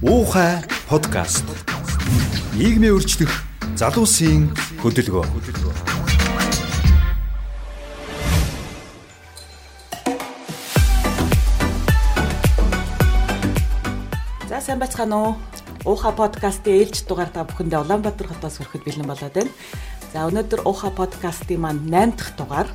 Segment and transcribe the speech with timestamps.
[0.00, 1.44] Уухай подкаст.
[2.56, 3.28] Нийгмийн өөрчлөх
[3.76, 4.48] залуусын
[4.80, 5.28] хөдөлгөөн.
[14.48, 15.36] За сайн байцгаана уу?
[15.84, 19.52] Ууха подкастын ээлж дугаар та бүхэндээ Улаанбаатар хотоос хүрэхэд бэлэн болоод байна.
[20.16, 22.68] За өнөөдөр Ууха подкастын маань 8 дахь дугаар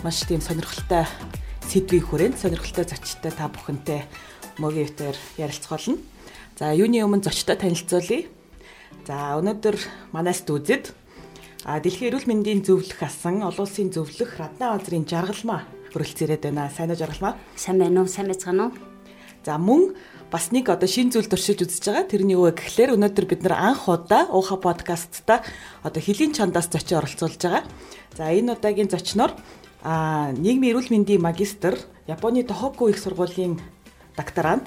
[0.00, 1.04] маш тийм сонирхолтой
[1.68, 4.08] сэдвийн хүрээнд сонирхолтой зочтой та бүхэнтэй
[4.56, 6.00] мөгийвтер ярилцах болно.
[6.56, 8.24] За юуны өмнө зочтой танилцуулъя.
[9.04, 9.76] За өнөөдөр
[10.16, 10.88] манаас дүүзэд
[11.68, 16.72] а дэлхийн эрүүл мэндийн зөвлөх асан олон улсын зөвлөх радна газрын жаргалмаа хүрэлцээрээд байна.
[16.72, 17.36] Сайн уу жаргалмаа?
[17.60, 18.08] Сайн байна уу?
[18.08, 18.76] Сайн байцгаана уу?
[19.44, 20.00] За мөн
[20.32, 22.08] бас нэг одоо шин зүйл туршиж үзэж байгаа.
[22.08, 25.44] Тэрний юу вэ гэхлээр өнөөдөр бид нар анх удаа ууха подкастта
[25.84, 27.68] одоо хөлийн чандаас зочин оролцуулж байгаа.
[28.16, 29.36] За энэ удаагийн зочноор
[29.84, 31.76] а нийгмийн эрүүл мэндийн магистр,
[32.08, 33.60] Японы Тохоку их сургуулийн
[34.16, 34.64] докторант,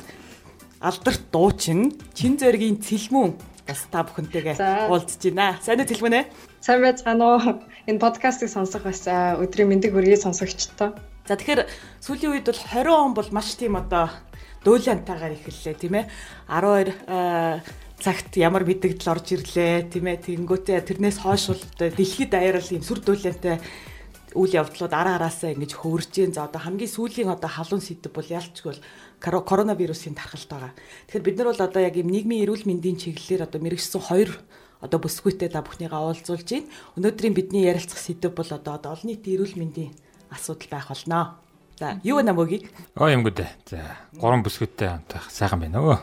[0.80, 3.36] алдарт дуучин, чин зөргийн цэлмүн
[3.68, 5.60] бас та бүхэнтэйгээ уулзж байна.
[5.60, 6.26] Сайн уу цэлмүн ээ?
[6.64, 7.60] Сайн байцгаана уу?
[7.84, 10.96] Энэ подкастыг сонсох бас өдрийн мэндийг хүргэе сонсогчдоо.
[11.28, 11.68] За тэгэхээр
[12.00, 14.08] сүүлийн үед бол 20 он бол маш тийм одоо
[14.64, 16.06] дуулантайгаар эхэллээ тийм ээ
[16.48, 16.96] 12
[18.00, 23.04] цагт ямар мэдэгдэл орж ирлээ тийм ээ тэгэнгүүтээ тэрнээс хойш бол дэлхийд даяарал ийм сүр
[23.04, 23.60] дуулантай
[24.36, 28.30] үйл явдлууд араа араасаа ингэж хөвөрж гин за одоо хамгийн сүүлийн одоо халуун сэдв бол
[28.30, 28.82] ялчгүй бол
[29.20, 30.72] коронавирусын тархалт байгаа.
[31.08, 34.32] Тэгэхээр бид нар бол одоо яг ийм нийгмийн эрүүл мэндийн чиглэлээр одоо мэрэгсэн хоёр
[34.80, 36.72] одоо бүсгүйтэй та бүхнийгээ уулзуулж байна.
[36.96, 39.92] Өнөөдрийн бидний ярилцах сэдв бол одоо олон нийтийн эрүүл мэндийн
[40.32, 41.36] асуудал байх болноо.
[41.80, 42.72] За, юу вэ намуугийг?
[42.96, 43.48] Оо юм гүдэ.
[43.68, 43.84] За,
[44.16, 45.98] гурван бүсгүйтэй хамтах сайхан байна өө.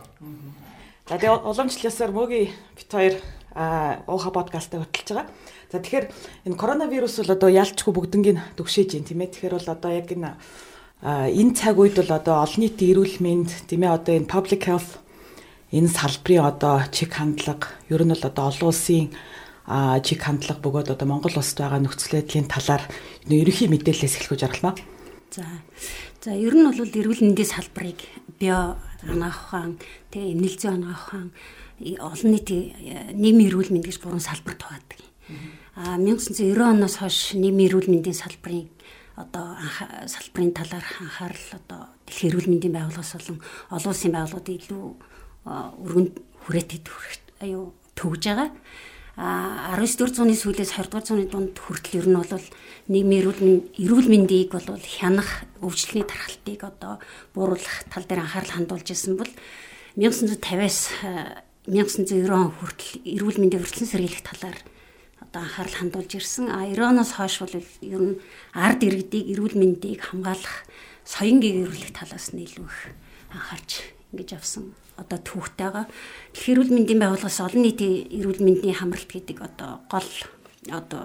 [1.08, 3.16] За, тэгээ уламжлалсаар мөгийн бит хоёр
[3.56, 5.28] а ууха подкастаа хөтлөж байгаа.
[5.72, 6.06] За тэгэхээр
[6.44, 9.32] энэ коронавирус бол одоо ялчгүй бүгднийг төгшөөж байна тийм ээ.
[9.32, 10.36] Тэгэхээр бол одоо яг энэ
[11.04, 14.96] энэ цаг үед бол одоо олон нийтийн эрүүл мэнд тийм ээ одоо энэ public health
[15.68, 19.12] энэ салбарын одоо чиг хандлага ер нь бол одоо олон улсын
[20.06, 22.82] чиг хандлага бөгөөд одоо Монгол улсад байгаа нөхцөл байдлын талаар
[23.28, 24.78] ерөнхий мэдээлэлээс эхлэх жаргалмаа.
[25.34, 25.44] За.
[26.22, 28.00] За ер нь бол эрүүл мэндийн салбарыг
[28.38, 29.76] био анаах ухаан,
[30.14, 31.28] тэгээ эмнэлэг зүйн анаах ухаан,
[31.98, 35.00] олон нийтийн нийгмийн эрүүл мэнд гэж гурван салбарт хаваадаг.
[35.76, 38.70] А 1990 оноос хойш нийгмийн эрүүл мэндийн салбарын
[39.16, 39.56] одоо
[40.06, 43.40] салбарын талаар анхаарал одоо дэлхийн эрүүл мэндийн байгууллагаас болон
[43.72, 44.84] олон улсын байгууллагууд илүү
[45.46, 46.86] өргөнд хүрээтэд
[47.40, 48.50] аюу төгж байгаа.
[49.16, 52.46] А 19-р зууны сүүлээс 20-р зууны дунд хүртэл ер нь бол
[52.92, 57.00] нийгмийн эрүүл мэндийг бол хянах өвчлөлийн тархалтыг одоо
[57.32, 59.32] бууруулах тал дээр анхаарал хандуулж исэн бол
[59.96, 60.92] 1950-аас
[61.64, 64.60] 1990 он хүртэл эрүүл мэндийн хүртэлсэн сэргийлэх талаар
[65.36, 66.48] одоо анхаарал хандуулж ирсэн.
[66.48, 68.16] А 90 оноос хойш бол ер нь
[68.56, 70.64] ард иргэдийг эрүүл мэндийг хамгаалах
[71.04, 72.78] соён гэрүүлэх талаас нь илүү их
[73.36, 73.70] анхаарч
[74.16, 75.84] ингэж авсан одоо түүхтэйгаа
[76.32, 80.10] дэлхийн эрүүл мэндийн байгууллагаас олон нийтийн эрүүл мэндийн хамралт гэдэг одоо гол
[80.72, 81.02] одоо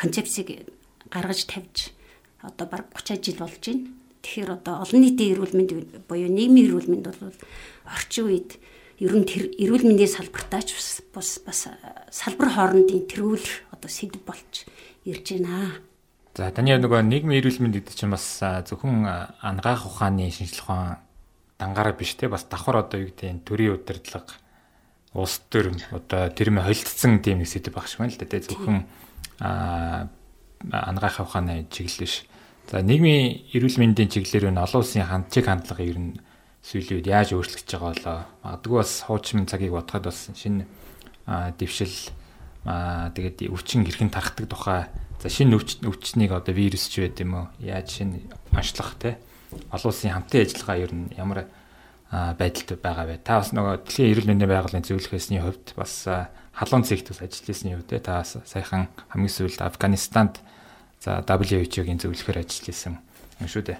[0.00, 0.72] концепцийг
[1.12, 1.92] гаргаж тавьж
[2.40, 3.84] одоо баг 30 жил болж байна.
[4.24, 5.70] Тэгэхээр одоо олон нийтийн эрүүл мэнд
[6.08, 7.36] буюу нийгмийн эрүүл мэнд бол
[7.84, 8.56] орчин үед
[8.96, 10.72] ер нь тэр эрүүл мэндийн салбартаач
[11.12, 11.68] бас бас
[12.08, 14.64] салбар хоорондын тэргүүл одоо сэдв болж
[15.04, 15.80] ирж байна.
[16.36, 19.04] За таны нөгөө нийгмийн эрүүл мэнд гэдэг чинь бас зөвхөн
[19.40, 21.00] ангаах ухааны шинжилгээ ухаан
[21.60, 24.36] дангаараа биш те бас давхар одоо юу гэдэг төрийн удирдлага
[25.16, 28.84] улс төр одоо тэрмэ холилдсон тийм нэг сэдв багш байна л да те зөвхөн
[29.40, 32.24] ангаах ухааны чиглэл биш.
[32.68, 36.20] За нийгмийн эрүүл мэндийн чиглэлээр нь олон улсын хандчиг хандлага ер нь
[36.66, 38.18] сүүлийн үед яаж өөрчлөгдөж байгаа болоо.
[38.42, 40.66] Магадгүй бас хуучин цагийг бодоход бас шинэ
[41.62, 41.94] дэвшил
[42.66, 44.90] тэгээд өвчин хэрхэн тархдаг тухай
[45.22, 45.54] за шинэ
[45.86, 49.14] өвчнийг одоо вирус ч байд юм уу яаж шинэ онцлох те
[49.70, 51.46] олон улсын хамтын ажиллагаа ер нь ямар
[52.10, 53.22] байдалд байгаа вэ?
[53.22, 56.06] Та бас нөгөө дэлхийн эрүүл мэндийн байгууллагын зөвлөхөөсний хувьд бас
[56.50, 60.42] халуун цэгт бас ажиллаж ирсний юу те та саяхан хамгийн сүүлд Афганистанд
[60.98, 62.98] за WHO-гийн зөвлөхөөр ажиллаж ирсэн
[63.38, 63.78] юм шүү дээ.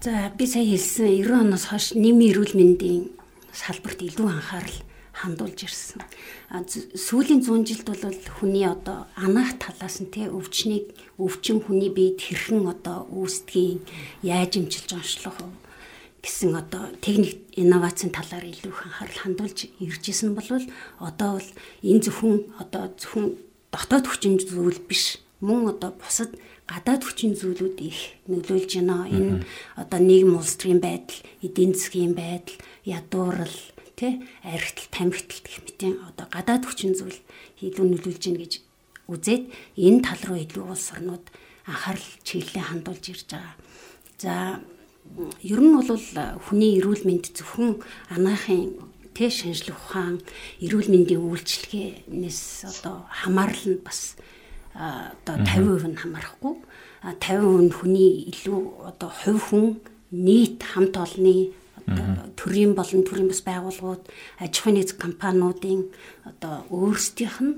[0.00, 3.10] За би сая хэлсэн 90 оноос хойш нийгмийн эрүүл мэндийн
[3.50, 4.78] салбарт илүү анхаарал
[5.10, 6.06] хандуулж ирсэн.
[6.94, 12.62] Сүүлийн 100 жилд бол хүний одоо анаах талаас нь те өвчнийг өвчин хүний биед хэрхэн
[12.70, 13.82] одоо үүсдгийг
[14.22, 15.34] яаж имчилж онцлох
[16.22, 20.46] гэсэн одоо техник инновацийн талаар илүү их анхаарал хандуулж ирж исэн бол
[21.02, 21.48] одоо бол
[21.82, 23.34] энэ зөвхөн одоо зөвхөн
[23.74, 26.30] дотоод хүчин зүйл биш мөн одоо бусад
[26.68, 29.08] гадаад хүчин зүйлүүд их нөлөөлж байна.
[29.08, 29.42] Энэ
[29.80, 33.56] одоо нийгэм улс төрийн байдал, эдийн засгийн байдал, ядуурл
[33.96, 37.18] тий архитал тамхитал гэх мэтийн одоо гадаад хүчин зүйл
[37.64, 38.52] илүү нөлөөлж гин гэж
[39.10, 39.44] үзээд
[39.80, 41.24] энэ тал руу илүү улс орнууд
[41.66, 43.56] анхаарал чиглэлээ хандуулж ирж байгаа.
[44.22, 44.60] За
[45.42, 45.88] ер нь бол
[46.46, 47.80] хүний эрүүл мэнд зөвхөн
[48.14, 48.76] анаахын
[49.16, 50.22] тэ шинжлэх ухаан
[50.62, 54.14] эрүүл мэндийн үйлчилгээнээс одоо хамаарал нь бас
[54.78, 56.54] одоо 50% нь хамаарахгүй.
[57.02, 58.60] 50% нь хүний илүү
[58.94, 59.66] одоо хувь хүн
[60.14, 61.50] нийт хамт олонны
[62.36, 64.04] төрийн болон төрийн бас байгууллагууд
[64.38, 65.88] аж ахуйн нэгж компаниудын
[66.24, 67.54] одоо өөрсдийнх нь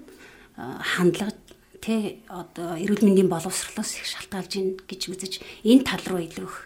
[0.57, 1.35] хандлага
[1.81, 5.33] тэ одоо эрүүл мэндийн боловсролоос их шалтгаалж ийн гэж үзэж
[5.65, 6.57] энэ тал руу илүү их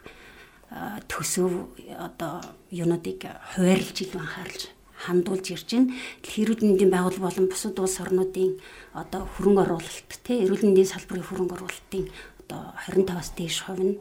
[1.09, 3.23] төсөв одоо юунуудыг
[3.55, 4.74] хуваарлж илүү анхаарч
[5.05, 5.95] хандуулж ирж байна.
[6.25, 8.53] Эрүүл мэндийн байгууллага болон бусад улс орнуудын
[8.97, 12.05] одоо хөрөнгө оруулалт тий эрүүл мэндийн салбарын хөрөнгө оруулалтын
[12.45, 13.95] одоо 25-аас дээш хувь нь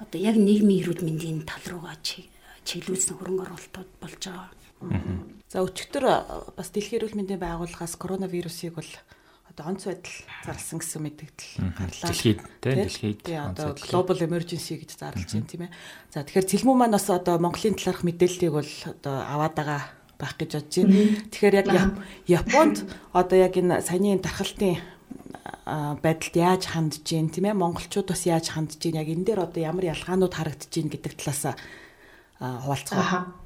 [0.00, 4.50] одоо яг нийгмийн эрүүл мэндийн тал руугаа чиглүүлсэн хөрөнгө оруулалтууд болж байгаа.
[5.48, 6.04] За өчигдөр
[6.56, 8.90] бас дэлхийн эрүүл мэндийн байгууллагаас коронавирусыг бол
[9.54, 12.10] одоо онц байдал зарласан гэсэн мэдээлэл гарлаа.
[12.10, 13.22] Дэлхийд тийм дэлхийд
[13.54, 15.72] одоо global emergency гэж зарлж байна тийм ээ.
[16.10, 19.82] За тэгэхээр цэлмүү маань бас одоо Монголын талаарх мэдээллийг бол одоо аваад байгаа
[20.24, 20.96] байх гэж бодож байна.
[21.28, 21.68] Тэгэхээр яг
[22.24, 22.76] Японд
[23.12, 24.80] одоо яг энэ саяны тархалтын
[26.00, 27.60] байдалд яаж хандж гин тийм ээ?
[27.60, 31.60] Монголчууд бас яаж хандж гин яг энэ дээр одоо ямар ялгаанууд харагдаж гин гэдэг талаас
[32.40, 33.43] хуваалцгаа.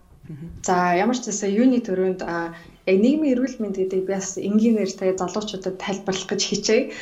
[0.66, 5.20] За ямар ч зүйлсээ юуны төрөнд яг нийгмийн эрүүл мэнд гэдэг би бас энгийнээр тэгээ
[5.20, 6.92] залуучуудад тайлбарлах гэж хичээе.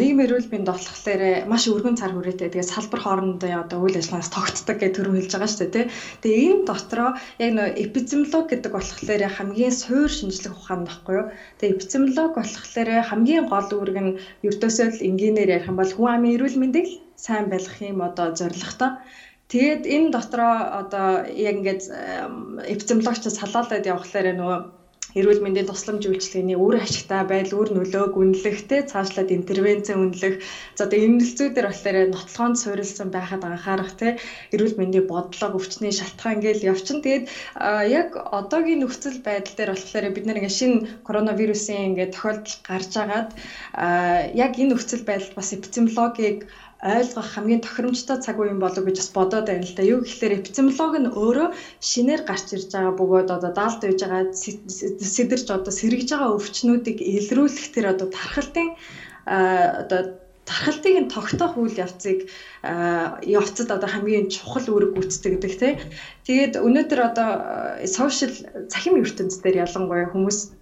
[0.00, 2.52] Нийгмийн эрүүл мэнд болохоор маш өргөн цар хүрээтэй.
[2.52, 5.86] Тэгээ салбар хоорондоо одоо үйл ажиллагаанаас тогтдог гэж төрөв хэлж байгаа шүү дээ.
[6.20, 7.10] Тэгээ энэ дотроо
[7.40, 11.26] яг нөө эпидемиолог гэдэг болохоор хамгийн суур шинжлэх ухаан баггүй юу.
[11.60, 14.16] Тэгээ эпидемиолог болохоор хамгийн гол үүрэг нь
[14.48, 19.00] ердөөсөө л энгийнээр ярих юм бол хүн амын эрүүл мэндийг сайн байлгах юм одоо зорилготой.
[19.52, 21.82] Тэгээд энэ дотроо одоо яг ингээд
[22.72, 24.58] эпидемиологч салаалаад явхлаарэ нөгөө
[25.14, 30.42] эрүүл мэндийн тусламж үйлчилгээний үр ашигтай байдал, үр нөлөөг үнэлэхтэй цаашлаад интервенц үнэлэх.
[30.74, 34.18] За одоо энэ нөлцүүдээр болохоор нотлохонд суурилсан байхад анхаарах те
[34.50, 36.98] эрүүл мэндийн бодлого, өвчтний шалтгаан ингээл явчин.
[36.98, 37.30] Тэгээд
[37.94, 43.30] яг одоогийн нөхцөл байдал дээр болохоор бид нэг шинэ коронавирусын ингээд тохиолдол гарч агаад
[44.34, 46.42] яг энэ нөхцөл байдалд бас эпидемиологийг
[46.84, 49.82] ойлгох хамгийн тохиромжтой цаг үе болов гэж бас бодоод байна л да.
[49.82, 51.48] Юу гэхээр эпидемиолог нь өөрөө
[51.80, 57.72] шинээр гарч ирж байгаа бөгөөд одоо даалт үйж байгаа сэтэрч одоо сэргэж байгаа өвчнүүдийг илрүүлэх
[57.72, 58.68] тэр одоо тархалтын
[59.24, 60.00] одоо
[60.44, 62.28] тархалтыг нь тогтоох үйл явцыг
[63.24, 65.72] явцад одоо хамгийн чухал үүрэг гүйцэтгэдэг тий.
[66.28, 67.28] Тэгээд өнөөдөр одоо
[67.88, 68.36] сошиал
[68.68, 70.52] цахим ертөнцийн дээр ялангуяа хүмүүс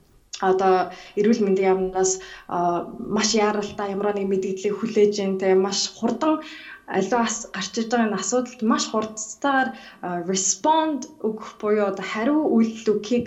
[0.50, 2.12] одоо эрүүл мэндийн яамнаас
[3.16, 6.42] маш яаралтай ямар нэг мэдээллийг хүлээж ин тэ маш хурдан
[6.86, 9.68] аливаа гарч иж байгаа энэ асуудалд маш хурдтайгаар
[10.26, 13.26] respond өгөх буюу одоо хариу үйлдэл өгөхийг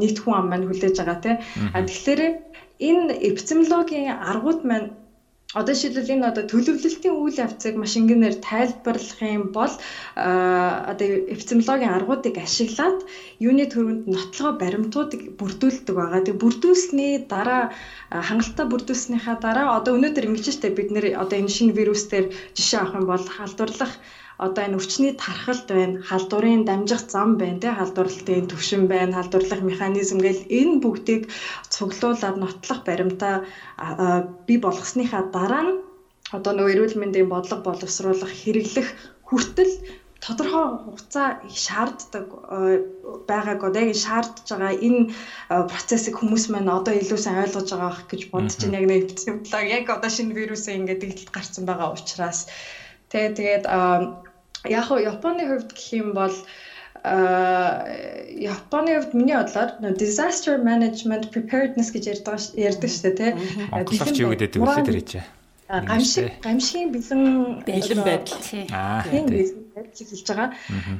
[0.00, 1.36] нийт хүн ам маань хүлээж байгаа тийм.
[1.76, 2.22] Тэгэхээр
[2.88, 4.88] энэ эпидемиологийн аргууд маань
[5.50, 9.74] одоо шийдвэл энэ одоо төлөвлөлтийн үйл явцыг маш энгийнээр тайлбарлах юм бол
[10.14, 13.02] одоо эпидемиологийн аргуудыг ашиглаад
[13.42, 16.22] юуны төрөнд нотлогоо баримтуудыг бүрдүүлдэг байгаа.
[16.22, 17.74] Тэг бүрдүүлсний дараа
[18.14, 22.94] хангалттай бүрдүүлснийхаа дараа одоо өнөөдөр ингэж штэ бид нэр одоо энэ шинэ вирусээр жишээ авах
[23.02, 23.92] юм бол халдварлах
[24.46, 30.18] одоо энэ өвчний тархалт байна, халдварын дамжих зам байна, тий халдварлалтын төвшин байна, халдварлах механизм
[30.24, 31.22] гэл энэ бүгдийг
[31.74, 33.44] цуглуулад нотлох баримтаа
[34.46, 35.72] бий болгосныхаа дараа нь
[36.36, 38.88] одоо нөгөө эрүүл мэндийн бодлого боловсруулах хэрэглэх
[39.28, 39.72] хүртэл
[40.24, 41.28] тодорхой хугацаа
[41.64, 42.26] шаарддаг
[43.28, 45.02] байгааг одоо яг шаардж байгаа энэ
[45.72, 48.78] процессыг хүмүүс маань одоо илүү сайн ойлгож байгаа гэж бодож байна.
[48.80, 52.40] Яг нэг симптом яг одоо шинэ вирусын ингээд дэгдэлт гарсан байгаа учраас.
[53.10, 53.64] Тэгээ тэгээд
[54.64, 56.34] яг хоо Японы хувьд гэх юм бол
[57.02, 57.86] а
[58.28, 63.32] Японы хувьд миний бодлоор disaster management preparedness гэж ярьдаг ярьдаг шүү дээ тий.
[63.72, 65.12] Монголч юу гэдэг вэ тэр хийж.
[65.70, 67.22] Гамшиг гамшигын бэлэн
[67.62, 68.66] бэлэн байдал тий.
[68.66, 70.48] Тийм бэлэн байдал хэлж байгаа.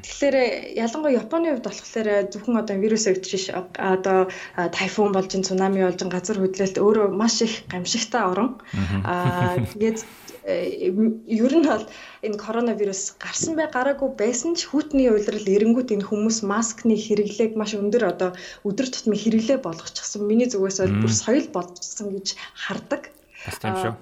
[0.07, 0.37] Тэгэхээр
[0.79, 6.79] ялангуяа Японы хувьд болохоор зөвхөн одоо вирус өвчриш одоо тайфун болж, цунами болж, газар хөдлөлт
[6.79, 8.63] өөрөө маш их гамшигтай орон.
[9.05, 10.07] Аа тэгээд
[10.47, 11.85] ер нь бол
[12.27, 17.77] энэ коронавирус гарсан бай гараагүй байсан ч хүйтний уйлрал эренгүүт энэ хүмүүс маскны хэрэглээг маш
[17.77, 18.31] өндөр одоо
[18.65, 20.25] өдөр тутмын хэрэглээ болгочихсон.
[20.25, 23.03] Миний зүгээс бол бүр соёл болгочихсон гэж хардаг.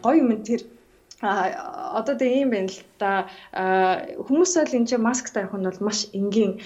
[0.05, 0.63] Гоё юм тэр
[1.21, 3.27] А одоо тэг юм байна л та.
[4.23, 6.63] Хүмүүс бол энэ чинь маск тавих нь бол маш энгийн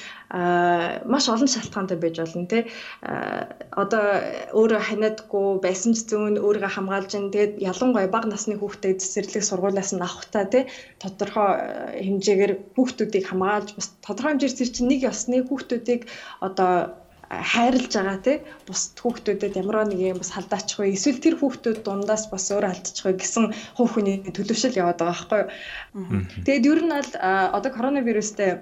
[1.09, 2.69] маш олон шалтгаантай байж болно те.
[3.73, 4.05] Одоо
[4.53, 9.97] өөрөө ханиадгүй байсан ч зүүн өөрийгөө хамгаалж ин тэгээд ялангуяа бага насны хүүхдэд цэцэрлэг сургуулиас
[9.97, 10.69] нь авахтаа те.
[11.01, 16.05] Тодорхой хэмжээгээр хүүхдүүдийг хамгаалж бас тодорхой хэмжээр чинь нэг ёсны хүүхдүүдийг
[16.45, 16.93] одоо
[17.33, 18.37] хайрлаж байгаа тий
[18.69, 20.93] бус хүүхдүүдэд ямар нэг юм бас халдаачих вэ?
[20.93, 23.45] Эсвэл тэр хүүхдүүд дундаас бас өөр алдчих вэ гэсэн
[23.81, 26.25] хувь хүний төлөвшөл яваад байгаа байхгүй юу.
[26.45, 27.13] Тэгэд ер нь аль
[27.57, 28.61] одоо коронавирустэй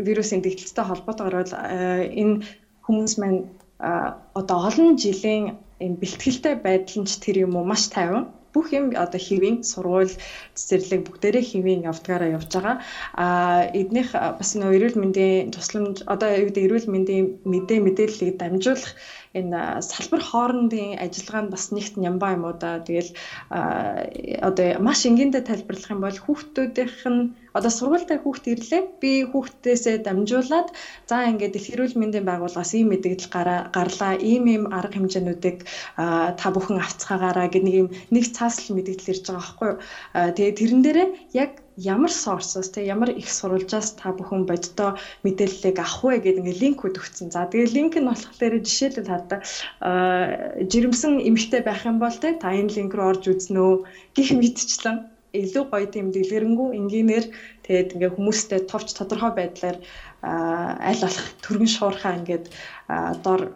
[0.00, 1.44] вирусын дэгдэлтэй холбоотойгоор
[2.08, 2.44] энэ
[2.88, 3.52] хүмүүс маань
[4.32, 8.32] одоо олон жилийн энэ бэлтгэлтэй байдал нь ч тэр юм уу маш тайван.
[8.56, 10.16] Бүх юм одоо хэвийн сургууль
[10.56, 12.76] цэцэрлэг бүгдээрээ хэвийн явдгаараа явж байгаа.
[13.14, 13.26] А
[13.80, 18.96] эднийх бас нөө эрүүл мэндийн тусламж одоо юу гэдэг эрүүл мэндийн мэдээ мэдээллийг дамжуулах
[19.36, 22.80] энэ салбар хоорондын ажиллагаа нь бас нэгт нямбаа юм уу да.
[22.80, 23.10] Тэгэл
[24.48, 27.22] одоо маш энгийдээ тайлбарлах юм бол хүүхдүүдийнх нь
[27.56, 28.82] одоо сургуультай хүүхд ирлээ.
[29.00, 30.68] Би хүүхдээсээ дамжуулаад
[31.08, 33.32] за ингээд их эрүүл мэндийн байгууллагаас ийм мэдээлэл
[33.76, 34.12] гарлаа.
[34.20, 35.58] Ийм ийм арга хэмжээнүүдийг
[36.40, 39.78] та бүхэн авцгаагаараа гэх нэг юм нэг цааслал мэдээлэл ирж байгаа байхгүй юу.
[40.46, 41.08] Тэгээ тэрэн дээрээ
[41.42, 44.94] яг ямар sources те ямар их сурвалжаас та бүхэн бодитоо
[45.26, 47.34] мэдээллийг авах вэ гэдэг ингээ линкүүд өгсөн.
[47.34, 49.40] За тэгээ линк нь болохоор жишээлбэл хадаа
[50.70, 53.58] жирэмсэн эмэгтэй байх юм бол те та энэ линк руу орж үзнэ
[54.14, 57.26] гэх мэтчлэн илүү гоё тийм дэлгэрэнгүй энгийнээр
[57.66, 59.82] тэгээд ингээ хүмүүстэй товч тодорхой байдлаар
[60.22, 62.46] аль болох төргөн шуурхаа ингээд
[63.26, 63.50] дор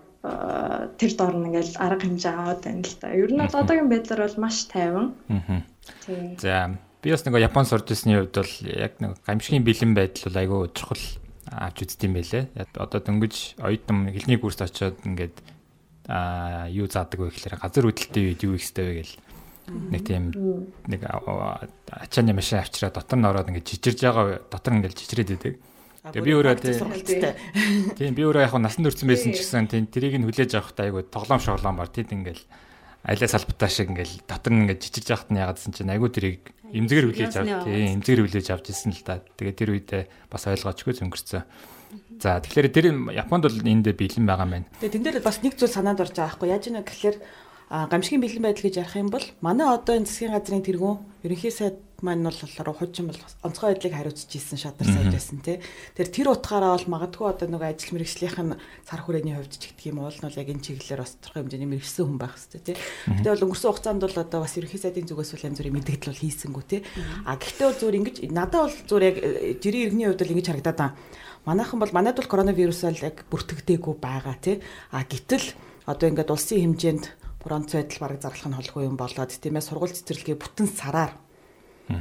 [1.00, 3.09] тэр дор нь ингээл арга хэмжээ аваад байна л та.
[3.09, 5.16] Ер нь одоогийн байдлаар бол маш тайван.
[5.32, 5.64] Аа.
[6.38, 10.40] За би бас нэг Япон сурж ирсний хувьд бол яг нэг гамшигын бэлэн байдал бол
[10.40, 11.04] айгүй чухал
[11.50, 12.44] авч үзт юм байлээ.
[12.76, 15.37] Одоо дөнгөж оюутан хэлний курст очиод ингээд
[16.06, 19.16] аа юу заадаг вэ гэхээр газар хөдлөлтийн үед юу их хэвтэй вэ гэл.
[19.70, 20.25] Нэг тийм
[20.87, 25.54] нэг ачааны машин авчираа дотор нь ороод ингээд жижирж байгаа дотор ингээд жижирээд идэг.
[26.00, 26.54] Тэгээ би өөрөө
[27.99, 31.04] тийм би өөрөө яг насан турсан байсан ч гэсэн тийм тэрийг нь хүлээж авах тайгуу
[31.04, 32.40] тоглоом шоглоом бар тийм ингээд
[33.04, 37.07] алиа салбатаа шиг ингээд дотор нь ингээд жижирж яхад нь ягаадсэн чинь айгуу тэрийг эмзэгэр
[37.11, 39.25] хүлээж авч тийм эмзэгэр хүлээж авч ирсэн л та.
[39.40, 41.42] Тэгээ тэр үедээ бас ойлгоочгүй зөнгөрсөн.
[42.21, 44.64] За тэгэхээр тэр Японд бол энд бэлэн байгаа мэн.
[44.78, 47.16] Тэгээ тэн дээр бас нэг зүйл санаанд орж байгаа байхгүй яаж юм гэхээр
[47.70, 51.78] гамшигын бэлэн байдал гэж ярих юм бол манай одоо энэ засгийн газрын тэргүүн ерөнхий сайд
[52.02, 55.60] маань бол болохоор хуучин бол онцгой байдлыг хариуцж ийсэн шадар сайд байсан тий.
[55.94, 58.58] Тэр тэр утгаараа бол магадгүй одоо нөгөө ажил мэргэжлийнх нь
[58.88, 62.04] цар хүрээний хувьд ч гэх юм уул нь яг энэ чиглэлээр бас тодорхой хэмжээний мэргэжсэн
[62.08, 62.76] хүн байх хэрэгтэй тий.
[63.06, 66.22] Гэтэ бол өнгөрсөн хугацаанд бол одоо бас ерөнхий сайдын зүгээс бол янз бүрийн мэдээлэл бол
[66.24, 66.80] хийсэнгүү тий.
[67.28, 69.16] А гэхдээ бол зүгээр ингэж надад бол зүгээр яг
[69.60, 70.96] жирийн иргэний хувьд бол ингэж харагдаад байна.
[71.44, 74.56] Манайхан бол манайд бол коронавирус бол яг бүртгэдэггүй байгаа тий.
[74.88, 75.52] А гэтэл
[75.84, 79.64] одоо ингээд улсын хэмжээнд бүр онц байдал бараг зарлах нь холгүй юм болоод тийм ээ
[79.64, 81.12] сургууль цэцэрлэгээ бүтэн сараар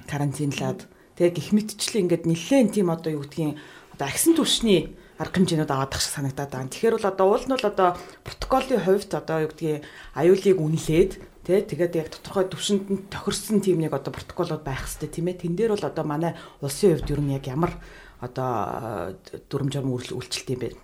[0.05, 3.55] карантинлаад тэгээ гих мэтчлээ ингээд нэлээд тийм одоо юу гэдгийг
[3.96, 6.72] одоо агсан түвшний арга хэмжээнүүд аваадах шиг санагдаад байна.
[6.72, 7.89] Тэгэхээр бол одоо уул нь бол одоо
[8.24, 9.84] протоколын хувьд одоо юу гэдгийг
[10.15, 11.12] аюулыг үнэлээд
[11.43, 15.43] тий тэгээд яг тодорхой төвшөнд нь тохирсон тийм нэг одоо протоколууд байх хэрэгтэй тийм ээ.
[15.43, 17.75] Тэн дээр бол одоо манай улсын хувьд ер нь яг ямар
[18.24, 19.15] одоо
[19.51, 20.79] дүрм журм үйлчлэлт юм бэ?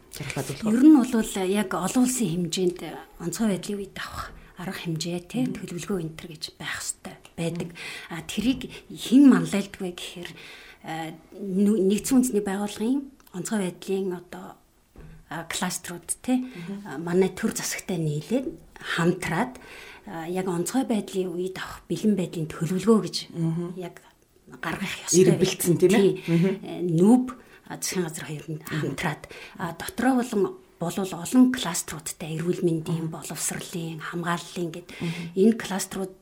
[0.67, 1.11] Ер нь бол
[1.47, 2.79] яг олон улсын хэмжээнд
[3.23, 7.69] онцгой байдлын үед авах арга хэмжээ те төлөвлөгөө энтер гэж байх хэрэгтэй байдаг.
[8.09, 10.29] А тэрийг хэн манлайлдаг вэ гэхээр
[10.85, 13.01] нэгдсэн үндэсний байгууллагын
[13.35, 14.55] онцгой байдлын одоо
[15.49, 16.39] кластерууд те
[17.01, 18.47] манай төр засагтай нийлээд
[18.79, 19.57] хамтраад
[20.29, 23.17] яг онцгой байдлын үед авах бэлэн байдлын төлөвлөгөө гэж
[23.81, 23.99] яг
[24.61, 26.11] гаргах ёстой бэлдсэн тийм ээ?
[26.85, 27.33] Нүүб
[27.65, 29.21] засгийн газар хоёр нь хамтраад.
[29.81, 30.41] Дотроо болон
[30.79, 34.87] болвол олон кластеруудтай эрүүл мэндийн боловсролын хамгааллын гэд.
[35.39, 36.13] Энэ кластерууд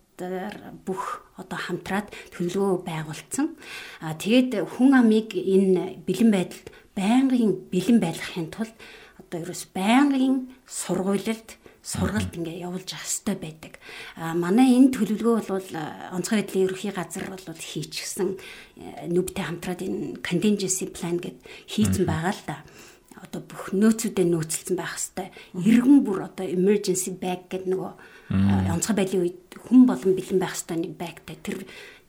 [0.86, 3.58] бүх одоо хамтраад төлөвлөгөө байгуулсан.
[4.06, 8.76] А тэгээд хүн амыг энэ бэлэн байдалд байнгын бэлэн байлгахын тулд
[9.18, 13.74] одоо ерөөс байнгын сургуйлалд сургалт ингээ явуулж явах хэрэгтэй байдаг.
[14.16, 15.70] А манай энэ төлөвлөгөө бол
[16.16, 18.40] онцгой байдлын ерөнхий газар бол хийчихсэн
[19.12, 22.58] нүбтэй хамтраад энэ contingency plan гэд хийцэн байгаа л да
[23.24, 25.32] одоо бүх нөөцүүдэд нөөцлөсөн байх хэвээр
[25.63, 27.92] иргэн бүр одоо emergency bag гэдэг нөгөө
[28.74, 31.58] онцгой байдлын үед хүн болон бэлэн байх хэвээр нэг багтай тэр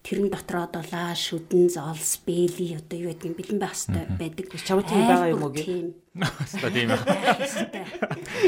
[0.05, 4.45] тэрэн дотор одоо лааш, шүдэн, золс, бэли одоо юу гэдгийг бэлэн байх хэвээр байдаг.
[4.61, 5.65] Чамд тийм байгаа юм уу гээ?
[5.65, 7.89] Хэвээ тийм байна.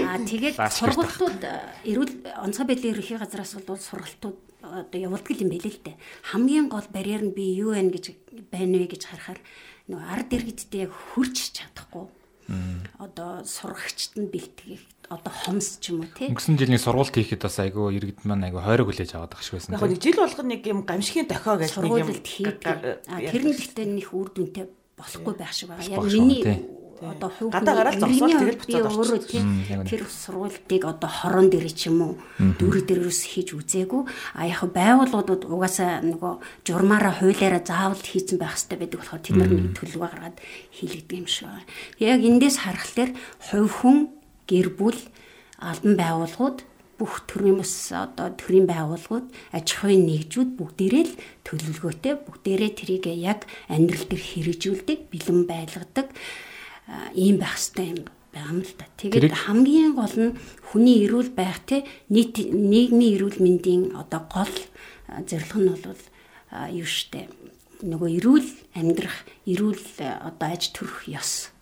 [0.04, 1.40] Аа тэгээд сургалтууд
[1.88, 2.12] эрүүл
[2.44, 5.96] онцгой байдлын ерөнхий газраас бол сургалтууд одоо явуулдаг юм байл л дээ.
[6.28, 8.12] Хамгийн гол барьер нь би юу вэ гэж
[8.52, 9.40] байна вэ гэж харахаар
[9.88, 12.04] нөгөө ард иргэдтэй яг хурч чадахгүй
[12.98, 16.30] одоо сурагчд нь бэлтгэх одоо хомс ч юм уу тий.
[16.30, 19.78] Өнгөрсөн жилийн сургууль хийхэд бас айгүй иргэд маань айгүй хойрог хүлээж аваад багш байсан.
[19.78, 22.76] Яг нэг жил болгоно нэг юм гамшигын дохио гэж нэг юм хийдэг.
[23.06, 24.66] Тэр нь гэхдээ нэг үр дүнтэй
[24.98, 25.86] болохгүй байх шиг байгаа.
[25.86, 26.42] Яг миний
[27.02, 29.46] одоо хувь гадаа гараад зогсоод тэгэл буцаад тийм
[29.84, 34.02] тэр сургуультыг одоо хорон дээр ч юм уу дүүрэг дээрээс хийж үзээгүй.
[34.38, 36.32] А яг байгууллагуудад угаасаа нөгөө
[36.64, 40.36] журмаараа хуулиараа заавал хийцэн байх хэрэгтэй байдаг болохоор тэд нар нэг төлөвөө гаргаад
[40.72, 41.68] хийлэгдэг юм шиг байна.
[42.00, 43.10] Яг эндээс харахаар
[43.44, 43.98] хувь хүн
[44.48, 45.00] гэр бүл
[45.60, 46.58] албан байгууллагууд
[46.96, 53.44] бүх төрлийн бас одоо төрийн байгууллагууд аж ахуйн нэгжүүд бүгдээрээ л төлөвлөгөөтэй бүгдээрээ тэрийг яг
[53.68, 56.08] амьдрал дээр хэрэгжүүлдэг, бэлэн байлгадаг
[57.14, 58.00] ийм байх хэрэгтэй юм
[58.32, 58.86] байгаа юм л да.
[58.96, 60.36] Тэгээд хамгийн гол нь
[60.70, 64.54] хүний эрүүл байх те нийт нийгмийн эрүүл мэндийн одоо гол
[65.26, 66.02] зорилго нь бол
[66.70, 67.26] юу штэ
[67.82, 71.52] нөгөө эрүүл амьдрах эрүүл одоо аж төрөх ёс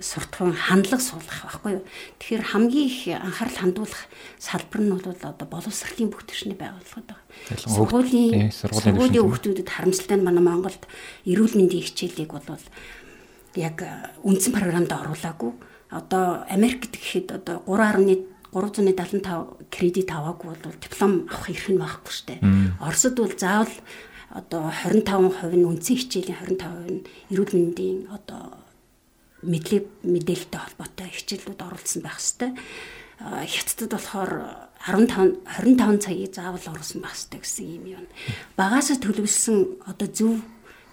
[0.00, 1.84] суртахуун хандлага суулгах байхгүй юу.
[2.22, 4.02] Тэгэхээр хамгийн их анхаарал хандуулах
[4.38, 7.26] салбар нь бол одоо боловсролын бүх түвшний байгууллагууд байна.
[7.58, 10.86] Сургуулийн сургуулийн хүүхдүүдэд харамсалтай нь манай Монголд
[11.26, 12.46] эрүүл мэндийн хичээлийг бол
[13.58, 13.82] яг
[14.22, 15.52] үндсэн програмд оруулаагүй.
[15.90, 22.26] Одоо Америк гэхэд одоо 3.1 375 кредит аваагүй бол диплом авах эрх нь байхгүй шүү
[22.32, 22.40] дээ.
[22.80, 23.76] Оросд бол заавал
[24.32, 28.64] одоо 25% нь үндсэн хичээлийн 25% нь эрүүл мэндийн одоо
[29.44, 32.56] мэдлэг мэдээлэлтэй холбоотой хичээлүүд оруулсан байх хэвээр.
[33.18, 34.32] Хятадд болохоор
[34.86, 38.04] 15 25 цагийг заавал оруулсан байх хэвээр гэсэн юм юм.
[38.56, 40.40] Багаас төлөвлөсөн одоо зөв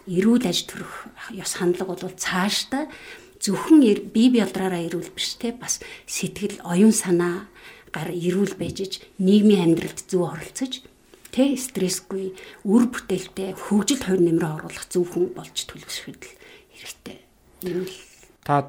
[0.08, 2.90] эрүүл аж төрөх ёс хандлага бол цаашдаа
[3.42, 3.82] зөвхөн
[4.14, 7.46] бие биедраараа эрүүл биш те бас сэтгэл оюун санаа
[7.94, 10.82] гар эрүүл байж нийгмийн амьдралд зөв оролцож
[11.36, 12.32] тэ стрессгүй
[12.64, 16.24] үр бүтээлтэй хөгжил хувь нэмрээ оруулах зөв хүн болж төлөвшөхөд
[16.72, 17.18] хэрэгтэй.
[17.68, 17.96] Ийм л
[18.46, 18.62] та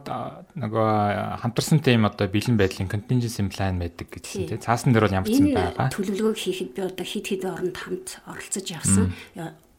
[0.56, 5.28] нөгөө хамтарсан тим одоо бэлэн байдлын contingency plan байдаг гэсэн тийм цаасан дээр бол ямар
[5.28, 5.92] ч юм байгаа.
[5.92, 9.12] Төлөвлөгөө хийхэд би одоо хид хид оронд хамт оролцож явсан.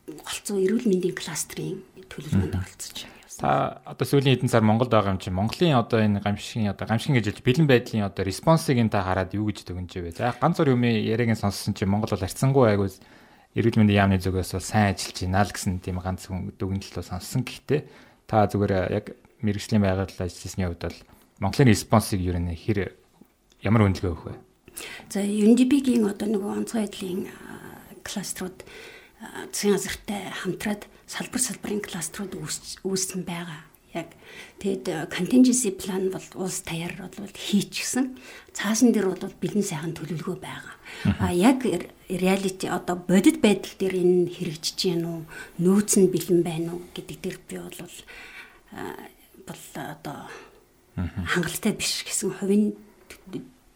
[0.08, 3.44] Голцоо эрүүл мэндийн кластерын төлөвлөгөөнд оролцож явсан.
[3.44, 7.20] Та одоо сүүлийн хэдэн сар Монголд байгаа юм чи Монголын одоо энэ гамшигын одоо гамшигын
[7.20, 10.16] гэж бэлэн байдлын одоо респонсыг та хараад юу гэж дүгнэж вэ?
[10.16, 12.88] За ганц зур юмыг яриагийн сонссон чи Монгол бол харьцангуй айгуу
[13.52, 17.44] эрүүл мэндийн яамны зүгээс бол сайн ажиллаж байна л гэсэн тийм ганц хүн дүгнэлт сонссон.
[17.44, 17.82] Гэхдээ
[18.32, 19.12] та зүгээр яг
[19.44, 21.00] мэрэгжлийн байгууллага ажилласны хувьд бол
[21.44, 22.96] Монголын респонсыг ер нь хэр
[23.62, 24.36] ямар үнэлгээ өгөх вэ?
[25.10, 27.28] За UNDP-гийн одоо нөгөө онцгой байдлын
[28.08, 28.64] кластерууд
[29.51, 32.34] засгийн газартай хамтраад салбар салбарын кластерууд
[32.84, 33.63] үүссэн байгаа.
[33.96, 34.12] Яг
[34.60, 38.19] тэгэд contingency plan бол улс таяар бол хийчихсэн.
[38.54, 40.75] Цаасан дээр бол бэлэн сайхан төлөвлөгөө байгаа.
[41.23, 41.63] А яг
[42.10, 45.19] reality одоо бодит байдал дээр энэ хэрэгжиж гин үү,
[45.63, 47.80] нөөц нь бэлэн байна уу гэдэг дээр би бол
[49.47, 50.19] бол одоо
[51.32, 52.75] хангалттай биш гэсэн хувийн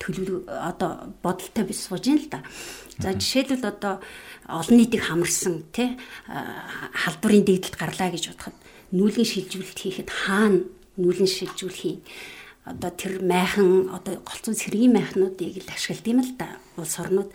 [0.02, 2.42] төлөв одоо бодолтой биш сууж ин л да.
[2.98, 4.02] За жишээлбэл одоо
[4.50, 5.96] олон нийтийг хамарсан тий
[6.28, 8.58] халдварын дэгдэлд гарлаа гэж бодоход
[8.92, 10.66] нүүлгэн шилжүүлэлт хийхэд хаана
[10.98, 12.02] нүүлгэн шилжүүлэх юм
[12.66, 16.62] одоо тэр майхан одоо голцон цэргийн майхнуудыг л ашигладаг юм л да.
[16.78, 17.32] Улс орнууд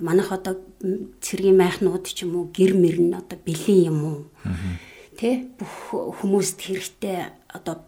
[0.00, 0.56] манайх одоо
[1.20, 4.20] цэргийн майхнууд ч юм уу гэр мөрн одоо бэлэн юм уу?
[5.20, 7.84] Тэ бүх хүмүүст хэрэгтэй одоо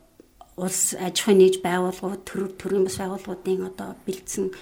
[0.56, 4.52] улс аж ахуйн нэгж байгууллагууд төр төрийн бас байгууллагуудын одоо бэлдсэн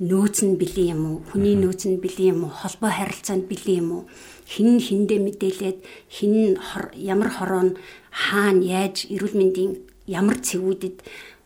[0.00, 1.18] нөөц нь бэлэн юм уу?
[1.28, 2.52] Хүний нөөц нь бэлэн юм уу?
[2.54, 4.02] Холбоо харилцаанд бэлэн юм уу?
[4.46, 6.56] Хин хиндэ мэдээлээд хин
[6.94, 9.72] ямар хороо нь хаана яаж эрүүл мэндийн
[10.06, 10.96] ямар цэгүүдэд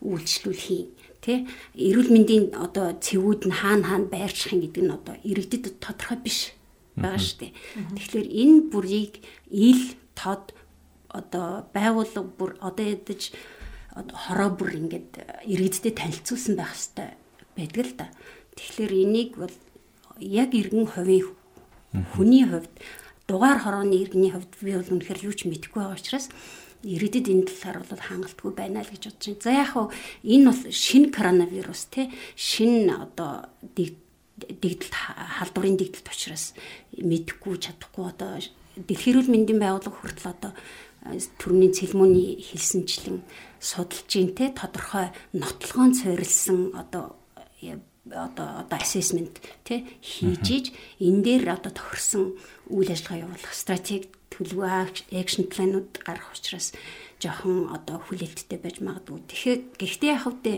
[0.05, 0.89] үйлчлүүлэх юм
[1.19, 1.49] тэ?
[1.73, 6.55] Эрүүл мэндийн одоо цэгүүд нь хаана хаана байрчих юм гэдэг нь одоо иргэдэд тодорхой биш
[6.95, 7.51] байгаа шүү дээ
[7.97, 9.13] тэгэхээр энэ бүрийг
[9.51, 9.83] ил
[10.15, 10.55] тод
[11.11, 13.35] одоо байгууллага бүр одоо ядаж
[13.95, 17.15] хороо бүр ингээд иргэдтэй танилцуулсан байх хэвээр
[17.55, 18.07] байдаг л да.
[18.59, 19.55] Тэгэхээр энийг бол
[20.19, 21.31] яг иргэн хувийн
[22.15, 22.71] хүний хувьд
[23.27, 26.27] дугаар хорооны иргэний хувьд би бол үнэхээр юу ч мэдэхгүй байгаа учраас
[26.83, 29.43] иргэдэд энэ талаар бол хангалтгүй байна л гэж бодож байна.
[29.43, 29.87] За яг хуу
[30.21, 36.53] энэ бол шинэ коронавирус те шинэ одоо дэгдэлт халдварын дэгдэлт учраас
[36.93, 38.37] мэдэхгүй чадахгүй одоо
[38.75, 40.51] дэлхийн эрүүл мэндийн байгууллага хүртэл одоо
[41.37, 43.21] төрний цэлмөний хэлсэнчлэн
[43.61, 47.15] судалж ин те тодорхой нотлогоон цорилсан одоо
[48.11, 52.37] одоо одоо assessment те хийж энэ дээр одоо тохирсон
[52.69, 56.73] үйл ажиллагаа явуулах стратеги төлөвөө action plan-ууд гарах учраас
[57.21, 59.23] жоохон одоо хүлээлттэй байж магадгүй.
[59.29, 60.57] Тэгэхээр гэхдээ яг хэвдээ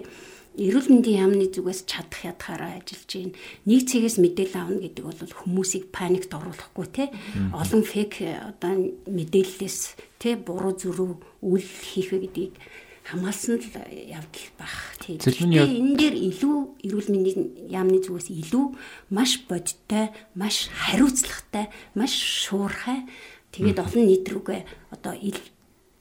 [0.58, 3.38] эрүүл мэндийн яамны зүгээс чадах ядхаараа ажиллаж байна.
[3.70, 7.06] Нэг цэгээс мэдээлэл авна гэдэг бол хүмүүсийг паникт оруулахгүй те.
[7.54, 8.74] Олон фейк одоо
[9.06, 9.80] мэдээллээс
[10.18, 12.58] те буруу зөрүү үйл хийх гэдгийг
[13.06, 13.70] хамгаалсан л
[14.10, 14.98] явдал бах.
[15.06, 16.58] Тэгээ энэ дээр илүү
[16.90, 18.66] эрүүл мэндийн яамны зүгээс илүү
[19.14, 23.06] маш бодиттой, маш хариуцлагатай, маш шуурхай.
[23.54, 25.40] Тэгээд олон нийт рүүгээ одоо ил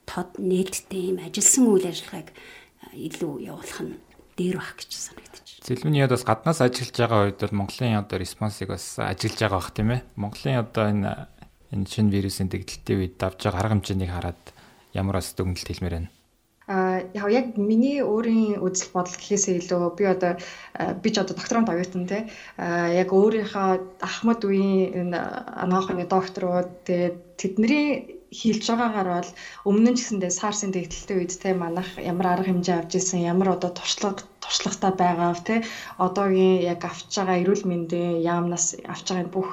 [0.08, 2.34] тод нээлттэй юм ажилсан үйл ажиллагааг
[2.96, 3.94] илүү явуулах нь
[4.36, 5.46] дээр байх гэж санагдаж.
[5.64, 9.72] Зэлмний яд бас гаднаас ажиллаж байгаа үед бол Монголын одоо респонсыг бас ажиллаж байгаа бах
[9.74, 10.00] тийм ээ.
[10.14, 11.10] Монголын одоо энэ
[11.72, 14.42] энэ шинэ вирусын дэгдэлтийн үед давж байгаа арга хэмжээнийг хараад
[14.94, 16.10] ямар бас дүгнэлт хэлмээр байна.
[16.66, 16.98] А
[17.30, 20.34] яг миний өөрийн үзэл бодол гэхээсээ илүү би одоо
[20.98, 22.26] би ч одоо докторант оюутан те
[22.58, 25.18] яг өөрийнхөө ахмад үеийн энэ
[25.62, 29.30] анагаахны докторууд тэгээд тэдний хийлж байгаагаар бол
[29.68, 33.70] өмнө нь гэсэндээ SARS-ын дэгдэлтэй үед те манайх ямар арга хэмжээ авч ирсэн ямар одоо
[33.74, 35.56] туршлага туршлагатай байгаа те
[36.06, 39.48] одоогийн яг авч байгаа эрүүл мэндийн яамнаас авч байгаа бүх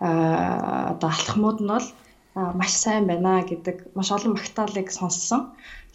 [0.00, 1.88] одоо алхмууд нь бол
[2.60, 5.42] маш сайн байна гэдэг маш олон магтаалыг сонссон.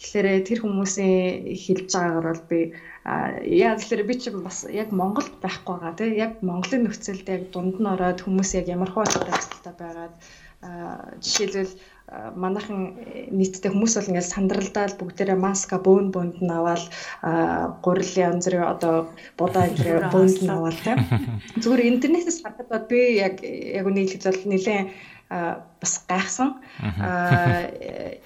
[0.00, 2.60] Тэгэхээр тэр хүмүүсийн хэлж байгаагаар бол би
[3.04, 7.76] яа тэгэхээр би ч бас яг Монголд байхгүй байгаа тийм яг Монголын нөхцөлд яг дунд
[7.80, 10.14] нь ороод хүмүүс яг ямар хөө асуудалтай байгаад
[11.24, 11.72] жишээлбэл
[12.36, 13.00] манайхан
[13.32, 16.84] нийтдээ хүмүүс бол ингээд сандралдаал бүгдээрээ маска бөөн бөөнд нь аваад
[17.84, 18.94] гурил янз бүрийн одоо
[19.40, 21.00] будаа янз бүрийн бөөнд нь аваад тийм
[21.62, 24.92] зүгээр интернетээс харахад би яг яг үнийг хэлбэл нэлээд
[25.80, 26.50] бас гайхсан.
[27.00, 27.68] Аа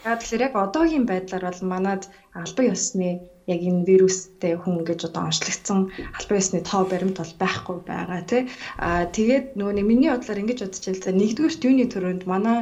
[0.04, 2.02] яа тэгэхээр яг одоогийн байдлаар бол манад
[2.34, 3.10] албан ёсны
[3.48, 8.42] яг энэ вирустэй хүн гэж одоо онцлогдсон албан ёсны тоо баримт бол байхгүй байгаа тий.
[8.76, 12.58] Аа тэгээд нөгөө миний бодлоор ингэж за нэгдүгээр юуны төрөнд манай